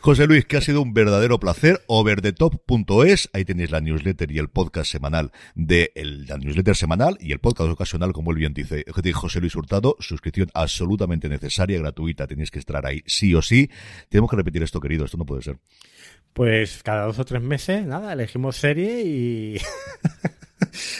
José 0.00 0.26
Luis, 0.26 0.44
que 0.44 0.58
ha 0.58 0.60
sido 0.60 0.82
un 0.82 0.92
verdadero 0.92 1.40
placer. 1.40 1.80
Overdetop.es, 1.86 3.30
ahí 3.32 3.46
tenéis 3.46 3.70
la 3.70 3.80
newsletter 3.80 4.30
y 4.30 4.38
el 4.38 4.50
podcast 4.50 4.92
semanal 4.92 5.32
de 5.54 5.90
la 5.94 6.36
newsletter 6.36 6.76
semanal 6.76 7.16
y 7.18 7.32
el 7.32 7.38
podcast 7.38 7.70
ocasional, 7.70 8.12
como 8.12 8.30
él 8.32 8.36
bien 8.36 8.52
dice, 8.52 8.84
José 9.14 9.40
Luis 9.40 9.56
Hurtado. 9.56 9.96
Suscripción 9.98 10.50
absolutamente 10.52 11.30
necesaria, 11.30 11.78
gratuita, 11.78 12.26
tenéis 12.26 12.50
que 12.50 12.58
estar 12.58 12.84
ahí 12.84 13.02
sí 13.06 13.34
o 13.34 13.40
sí. 13.40 13.70
Tenemos 14.10 14.30
que 14.30 14.36
repetir 14.36 14.62
esto, 14.62 14.80
querido, 14.80 15.06
esto 15.06 15.16
no 15.16 15.24
puede 15.24 15.40
ser. 15.40 15.58
Pues 16.34 16.82
cada 16.82 17.06
dos 17.06 17.18
o 17.18 17.24
tres 17.24 17.40
meses, 17.40 17.86
nada, 17.86 18.12
elegimos 18.12 18.56
serie 18.56 19.02
y... 19.02 19.58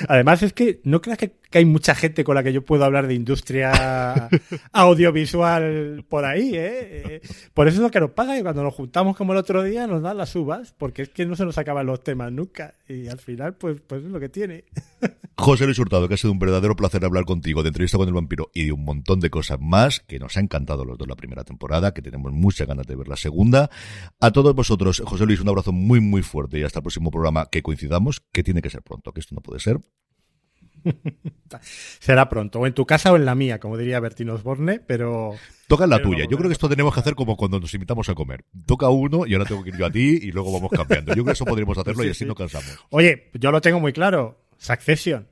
Además 0.09 0.43
es 0.43 0.53
que 0.53 0.81
no 0.85 1.01
creas 1.01 1.19
que, 1.19 1.33
hay 1.57 1.65
mucha 1.65 1.95
gente 1.95 2.25
con 2.25 2.35
la 2.35 2.43
que 2.43 2.53
yo 2.53 2.63
puedo 2.63 2.85
hablar 2.85 3.07
de 3.07 3.15
industria 3.15 4.29
audiovisual 4.73 6.05
por 6.09 6.27
ahí, 6.27 6.53
¿eh? 6.55 7.23
Por 7.55 7.69
eso 7.69 7.79
es 7.79 7.83
lo 7.83 7.91
que 7.91 8.01
nos 8.01 8.11
paga 8.11 8.39
y 8.39 8.43
cuando 8.43 8.63
nos 8.63 8.75
juntamos 8.75 9.17
como 9.17 9.33
el 9.33 9.39
otro 9.39 9.63
día 9.63 9.87
nos 9.87 10.03
dan 10.03 10.19
las 10.19 10.37
uvas, 10.37 10.75
porque 10.77 11.03
es 11.03 11.09
que 11.09 11.25
no 11.25 11.37
se 11.37 11.45
nos 11.45 11.57
acaban 11.57 11.87
los 11.87 12.03
temas 12.03 12.31
nunca 12.33 12.75
y 12.87 13.09
al 13.09 13.19
final 13.19 13.55
pues, 13.55 13.81
pues 13.87 14.05
es 14.05 14.11
lo 14.11 14.21
que 14.21 14.29
tiene. 14.29 14.65
José 15.37 15.65
Luis 15.65 15.79
Hurtado, 15.79 16.09
que 16.09 16.15
ha 16.15 16.17
sido 16.17 16.33
un 16.33 16.39
verdadero 16.39 16.75
placer 16.75 17.05
hablar 17.05 17.25
contigo 17.25 17.63
de 17.63 17.69
entrevista 17.69 17.97
con 17.97 18.09
el 18.09 18.15
vampiro 18.15 18.51
y 18.53 18.67
de 18.67 18.73
un 18.73 18.85
montón 18.85 19.21
de 19.21 19.31
cosas 19.31 19.59
más 19.61 20.01
que 20.01 20.19
nos 20.19 20.37
ha 20.37 20.41
encantado 20.41 20.85
los 20.85 20.99
dos 20.99 21.07
la 21.07 21.15
primera 21.15 21.45
temporada, 21.45 21.95
que 21.95 22.03
tenemos 22.03 22.33
muchas 22.33 22.67
ganas 22.67 22.87
de 22.87 22.97
ver 22.97 23.09
la 23.09 23.17
segunda. 23.17 23.71
A 24.21 24.33
todos 24.33 24.55
vosotros, 24.55 25.01
José 25.05 25.27
Luis, 25.27 25.41
un 25.41 25.49
abrazo 25.49 25.73
muy 25.73 26.01
muy 26.01 26.23
fuerte 26.23 26.59
y 26.59 26.65
hasta 26.65 26.81
el 26.81 26.83
próximo 26.83 27.11
programa 27.11 27.47
que 27.51 27.63
coincidamos, 27.63 28.21
que 28.33 28.43
tiene 28.43 28.63
que 28.63 28.71
ser 28.71 28.83
pronto, 28.83 29.13
que 29.13 29.21
esto 29.21 29.35
no 29.35 29.41
puede 29.41 29.61
ser. 29.61 29.81
Será 31.61 32.29
pronto, 32.29 32.61
o 32.61 32.67
en 32.67 32.75
tu 32.75 32.87
casa 32.87 33.13
o 33.13 33.17
en 33.17 33.25
la 33.25 33.35
mía, 33.35 33.59
como 33.59 33.77
diría 33.77 34.01
Bertino 34.01 34.35
Osborne, 34.35 34.81
pero... 34.87 35.35
Toca 35.67 35.85
en 35.85 35.91
la 35.91 36.01
tuya. 36.01 36.25
Yo 36.31 36.37
creo 36.37 36.49
que 36.49 36.55
esto 36.55 36.69
tenemos 36.69 36.95
que 36.95 37.01
hacer 37.01 37.15
como 37.15 37.37
cuando 37.37 37.61
nos 37.61 37.73
invitamos 37.75 38.09
a 38.09 38.15
comer. 38.15 38.45
Toca 38.67 38.89
uno 38.89 39.27
y 39.27 39.35
ahora 39.35 39.45
tengo 39.45 39.63
que 39.63 39.69
ir 39.71 39.77
yo 39.77 39.87
a 39.87 39.91
ti 39.91 40.19
y 40.23 40.33
luego 40.33 40.53
vamos 40.53 40.71
cambiando. 40.71 41.11
Yo 41.11 41.17
creo 41.17 41.27
que 41.27 41.33
eso 41.33 41.45
podríamos 41.45 41.77
hacerlo 41.79 42.05
y 42.05 42.11
así 42.11 42.25
no 42.25 42.35
cansamos. 42.35 42.79
Oye, 42.91 43.31
yo 43.35 43.51
lo 43.51 43.61
tengo 43.61 43.79
muy 43.79 43.93
claro. 43.93 44.47
Succession. 44.57 45.29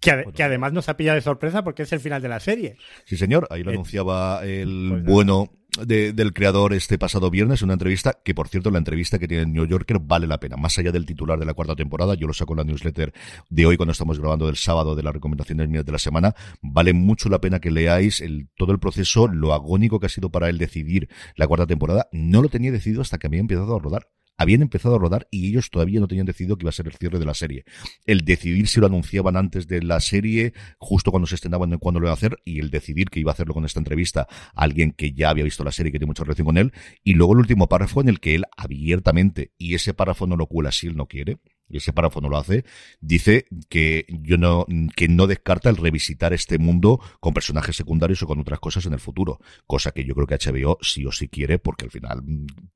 Que, 0.00 0.24
que, 0.34 0.42
además 0.42 0.72
nos 0.72 0.88
ha 0.88 0.96
pillado 0.96 1.16
de 1.16 1.22
sorpresa 1.22 1.64
porque 1.64 1.82
es 1.82 1.92
el 1.92 1.98
final 1.98 2.22
de 2.22 2.28
la 2.28 2.38
serie. 2.38 2.76
Sí, 3.06 3.16
señor. 3.16 3.48
Ahí 3.50 3.64
lo 3.64 3.70
eh, 3.70 3.74
anunciaba 3.74 4.44
el 4.44 4.88
pues 4.90 5.04
bueno 5.04 5.50
del 5.76 6.32
creador 6.32 6.72
este 6.72 6.98
pasado 6.98 7.30
viernes, 7.30 7.62
una 7.62 7.72
entrevista 7.72 8.18
que, 8.24 8.34
por 8.34 8.48
cierto, 8.48 8.70
la 8.70 8.78
entrevista 8.78 9.18
que 9.18 9.26
tiene 9.26 9.42
en 9.42 9.52
New 9.52 9.66
Yorker 9.66 9.98
vale 9.98 10.26
la 10.26 10.38
pena. 10.38 10.56
Más 10.56 10.78
allá 10.78 10.92
del 10.92 11.04
titular 11.04 11.38
de 11.38 11.46
la 11.46 11.54
cuarta 11.54 11.74
temporada, 11.74 12.14
yo 12.14 12.26
lo 12.26 12.32
saco 12.32 12.52
en 12.52 12.58
la 12.58 12.64
newsletter 12.64 13.12
de 13.50 13.66
hoy 13.66 13.76
cuando 13.76 13.92
estamos 13.92 14.18
grabando 14.18 14.46
del 14.46 14.56
sábado 14.56 14.94
de 14.94 15.02
las 15.02 15.12
recomendaciones 15.12 15.68
mías 15.68 15.84
de 15.84 15.92
la 15.92 15.98
semana, 15.98 16.34
vale 16.62 16.92
mucho 16.92 17.28
la 17.28 17.40
pena 17.40 17.60
que 17.60 17.70
leáis 17.70 18.20
el, 18.20 18.48
todo 18.56 18.72
el 18.72 18.78
proceso, 18.78 19.26
lo 19.26 19.52
agónico 19.52 19.98
que 19.98 20.06
ha 20.06 20.10
sido 20.10 20.30
para 20.30 20.48
él 20.48 20.58
decidir 20.58 21.08
la 21.36 21.46
cuarta 21.46 21.66
temporada. 21.66 22.08
No 22.12 22.40
lo 22.40 22.48
tenía 22.48 22.70
decidido 22.70 23.02
hasta 23.02 23.18
que 23.18 23.26
había 23.26 23.40
empezado 23.40 23.74
a 23.74 23.80
rodar 23.80 24.08
habían 24.36 24.62
empezado 24.62 24.96
a 24.96 24.98
rodar 24.98 25.28
y 25.30 25.48
ellos 25.48 25.70
todavía 25.70 26.00
no 26.00 26.08
tenían 26.08 26.26
decidido 26.26 26.56
que 26.56 26.64
iba 26.64 26.70
a 26.70 26.72
ser 26.72 26.86
el 26.86 26.94
cierre 26.94 27.18
de 27.18 27.24
la 27.24 27.34
serie. 27.34 27.64
El 28.06 28.24
decidir 28.24 28.68
si 28.68 28.80
lo 28.80 28.86
anunciaban 28.86 29.36
antes 29.36 29.66
de 29.66 29.82
la 29.82 30.00
serie, 30.00 30.52
justo 30.78 31.10
cuando 31.10 31.26
se 31.26 31.36
estrenaban, 31.36 31.78
cuando 31.78 32.00
lo 32.00 32.06
iba 32.06 32.12
a 32.12 32.14
hacer, 32.14 32.38
y 32.44 32.60
el 32.60 32.70
decidir 32.70 33.10
que 33.10 33.20
iba 33.20 33.30
a 33.30 33.34
hacerlo 33.34 33.54
con 33.54 33.64
esta 33.64 33.80
entrevista 33.80 34.26
a 34.54 34.62
alguien 34.62 34.92
que 34.92 35.12
ya 35.12 35.30
había 35.30 35.44
visto 35.44 35.64
la 35.64 35.72
serie 35.72 35.92
que 35.92 35.98
tiene 35.98 36.10
mucha 36.10 36.24
relación 36.24 36.46
con 36.46 36.58
él, 36.58 36.72
y 37.02 37.14
luego 37.14 37.32
el 37.34 37.40
último 37.40 37.68
párrafo 37.68 38.00
en 38.00 38.08
el 38.08 38.20
que 38.20 38.34
él 38.34 38.44
abiertamente, 38.56 39.52
y 39.58 39.74
ese 39.74 39.94
párrafo 39.94 40.26
no 40.26 40.36
lo 40.36 40.46
cuela 40.46 40.72
si 40.72 40.86
él 40.86 40.96
no 40.96 41.06
quiere, 41.06 41.38
y 41.68 41.78
ese 41.78 41.92
párrafo 41.92 42.20
no 42.20 42.28
lo 42.28 42.36
hace, 42.36 42.64
dice 43.00 43.46
que 43.68 44.06
yo 44.08 44.36
no, 44.36 44.66
que 44.96 45.08
no 45.08 45.26
descarta 45.26 45.70
el 45.70 45.76
revisitar 45.76 46.32
este 46.32 46.58
mundo 46.58 47.00
con 47.20 47.32
personajes 47.32 47.76
secundarios 47.76 48.22
o 48.22 48.26
con 48.26 48.38
otras 48.38 48.60
cosas 48.60 48.86
en 48.86 48.92
el 48.92 49.00
futuro. 49.00 49.40
Cosa 49.66 49.92
que 49.92 50.04
yo 50.04 50.14
creo 50.14 50.26
que 50.26 50.36
HBO 50.36 50.78
sí 50.82 51.06
o 51.06 51.12
sí 51.12 51.28
quiere, 51.28 51.58
porque 51.58 51.86
al 51.86 51.90
final, 51.90 52.22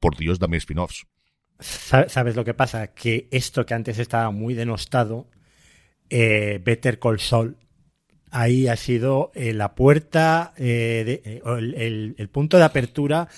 por 0.00 0.16
Dios, 0.16 0.38
dame 0.38 0.56
spin-offs. 0.56 1.06
¿Sabes 1.60 2.36
lo 2.36 2.44
que 2.44 2.54
pasa? 2.54 2.88
Que 2.88 3.28
esto 3.30 3.66
que 3.66 3.74
antes 3.74 3.98
estaba 3.98 4.30
muy 4.30 4.54
denostado, 4.54 5.26
eh, 6.08 6.60
Better 6.64 6.98
Call 6.98 7.18
Saul, 7.18 7.56
ahí 8.30 8.68
ha 8.68 8.76
sido 8.76 9.32
eh, 9.34 9.52
la 9.52 9.74
puerta, 9.74 10.52
eh, 10.56 11.40
el, 11.44 12.14
el, 12.16 12.28
punto 12.28 12.58
de 12.58 12.64
apertura 12.64 13.28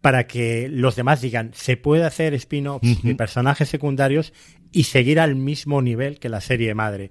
para 0.00 0.26
que 0.26 0.68
los 0.68 0.96
demás 0.96 1.20
digan, 1.20 1.52
se 1.54 1.76
puede 1.76 2.04
hacer 2.04 2.34
spin-offs 2.34 3.02
de 3.02 3.14
personajes 3.14 3.68
secundarios 3.68 4.32
y 4.72 4.84
seguir 4.84 5.20
al 5.20 5.34
mismo 5.34 5.82
nivel 5.82 6.18
que 6.18 6.28
la 6.28 6.40
serie 6.40 6.74
madre. 6.74 7.10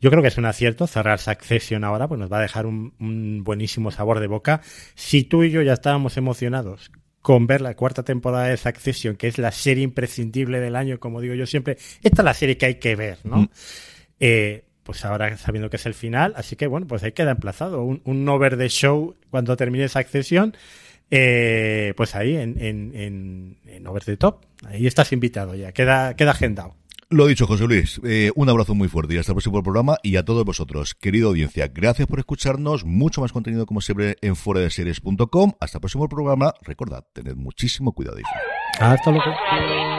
Yo 0.00 0.10
creo 0.10 0.22
que 0.22 0.28
es 0.28 0.38
un 0.38 0.44
acierto 0.44 0.86
cerrar 0.86 1.18
Succession 1.18 1.84
ahora, 1.84 2.08
pues 2.08 2.18
nos 2.18 2.32
va 2.32 2.38
a 2.38 2.42
dejar 2.42 2.66
un, 2.66 2.94
un 3.00 3.44
buenísimo 3.44 3.90
sabor 3.90 4.20
de 4.20 4.26
boca. 4.26 4.60
Si 4.94 5.24
tú 5.24 5.44
y 5.44 5.50
yo 5.50 5.62
ya 5.62 5.72
estábamos 5.72 6.16
emocionados 6.16 6.90
con 7.26 7.48
ver 7.48 7.60
la 7.60 7.74
cuarta 7.74 8.04
temporada 8.04 8.44
de 8.44 8.56
Succession, 8.56 9.16
que 9.16 9.26
es 9.26 9.36
la 9.36 9.50
serie 9.50 9.82
imprescindible 9.82 10.60
del 10.60 10.76
año, 10.76 11.00
como 11.00 11.20
digo 11.20 11.34
yo 11.34 11.44
siempre, 11.44 11.76
esta 12.04 12.22
es 12.22 12.24
la 12.24 12.34
serie 12.34 12.56
que 12.56 12.66
hay 12.66 12.74
que 12.76 12.94
ver, 12.94 13.18
¿no? 13.24 13.50
eh, 14.20 14.62
pues 14.84 15.04
ahora 15.04 15.36
sabiendo 15.36 15.68
que 15.68 15.74
es 15.74 15.86
el 15.86 15.94
final, 15.94 16.34
así 16.36 16.54
que 16.54 16.68
bueno, 16.68 16.86
pues 16.86 17.02
ahí 17.02 17.10
queda 17.10 17.32
emplazado. 17.32 17.82
Un, 17.82 18.00
un 18.04 18.28
over 18.28 18.56
the 18.56 18.68
show 18.68 19.16
cuando 19.28 19.56
termine 19.56 19.86
esa 19.86 19.98
accesión, 19.98 20.56
eh, 21.10 21.94
pues 21.96 22.14
ahí 22.14 22.36
en, 22.36 22.62
en, 22.62 22.92
en, 22.94 23.56
en, 23.66 23.86
over 23.88 24.04
the 24.04 24.16
top. 24.16 24.44
Ahí 24.64 24.86
estás 24.86 25.12
invitado 25.12 25.56
ya, 25.56 25.72
queda, 25.72 26.14
queda 26.14 26.30
agendado. 26.30 26.76
Lo 27.08 27.26
dicho, 27.26 27.46
José 27.46 27.64
Luis. 27.66 28.00
Eh, 28.04 28.32
un 28.34 28.48
abrazo 28.48 28.74
muy 28.74 28.88
fuerte 28.88 29.14
y 29.14 29.18
hasta 29.18 29.32
el 29.32 29.36
próximo 29.36 29.62
programa. 29.62 29.96
Y 30.02 30.16
a 30.16 30.24
todos 30.24 30.44
vosotros, 30.44 30.94
querida 30.94 31.26
audiencia, 31.26 31.68
gracias 31.68 32.08
por 32.08 32.18
escucharnos. 32.18 32.84
Mucho 32.84 33.20
más 33.20 33.32
contenido, 33.32 33.64
como 33.64 33.80
siempre, 33.80 34.16
en 34.22 34.34
fueradeseries.com. 34.34 35.52
Hasta 35.60 35.78
el 35.78 35.80
próximo 35.80 36.08
programa. 36.08 36.52
Recordad, 36.62 37.04
tened 37.12 37.36
muchísimo 37.36 37.92
cuidado. 37.92 38.18
Hasta 38.80 39.10
luego. 39.10 39.95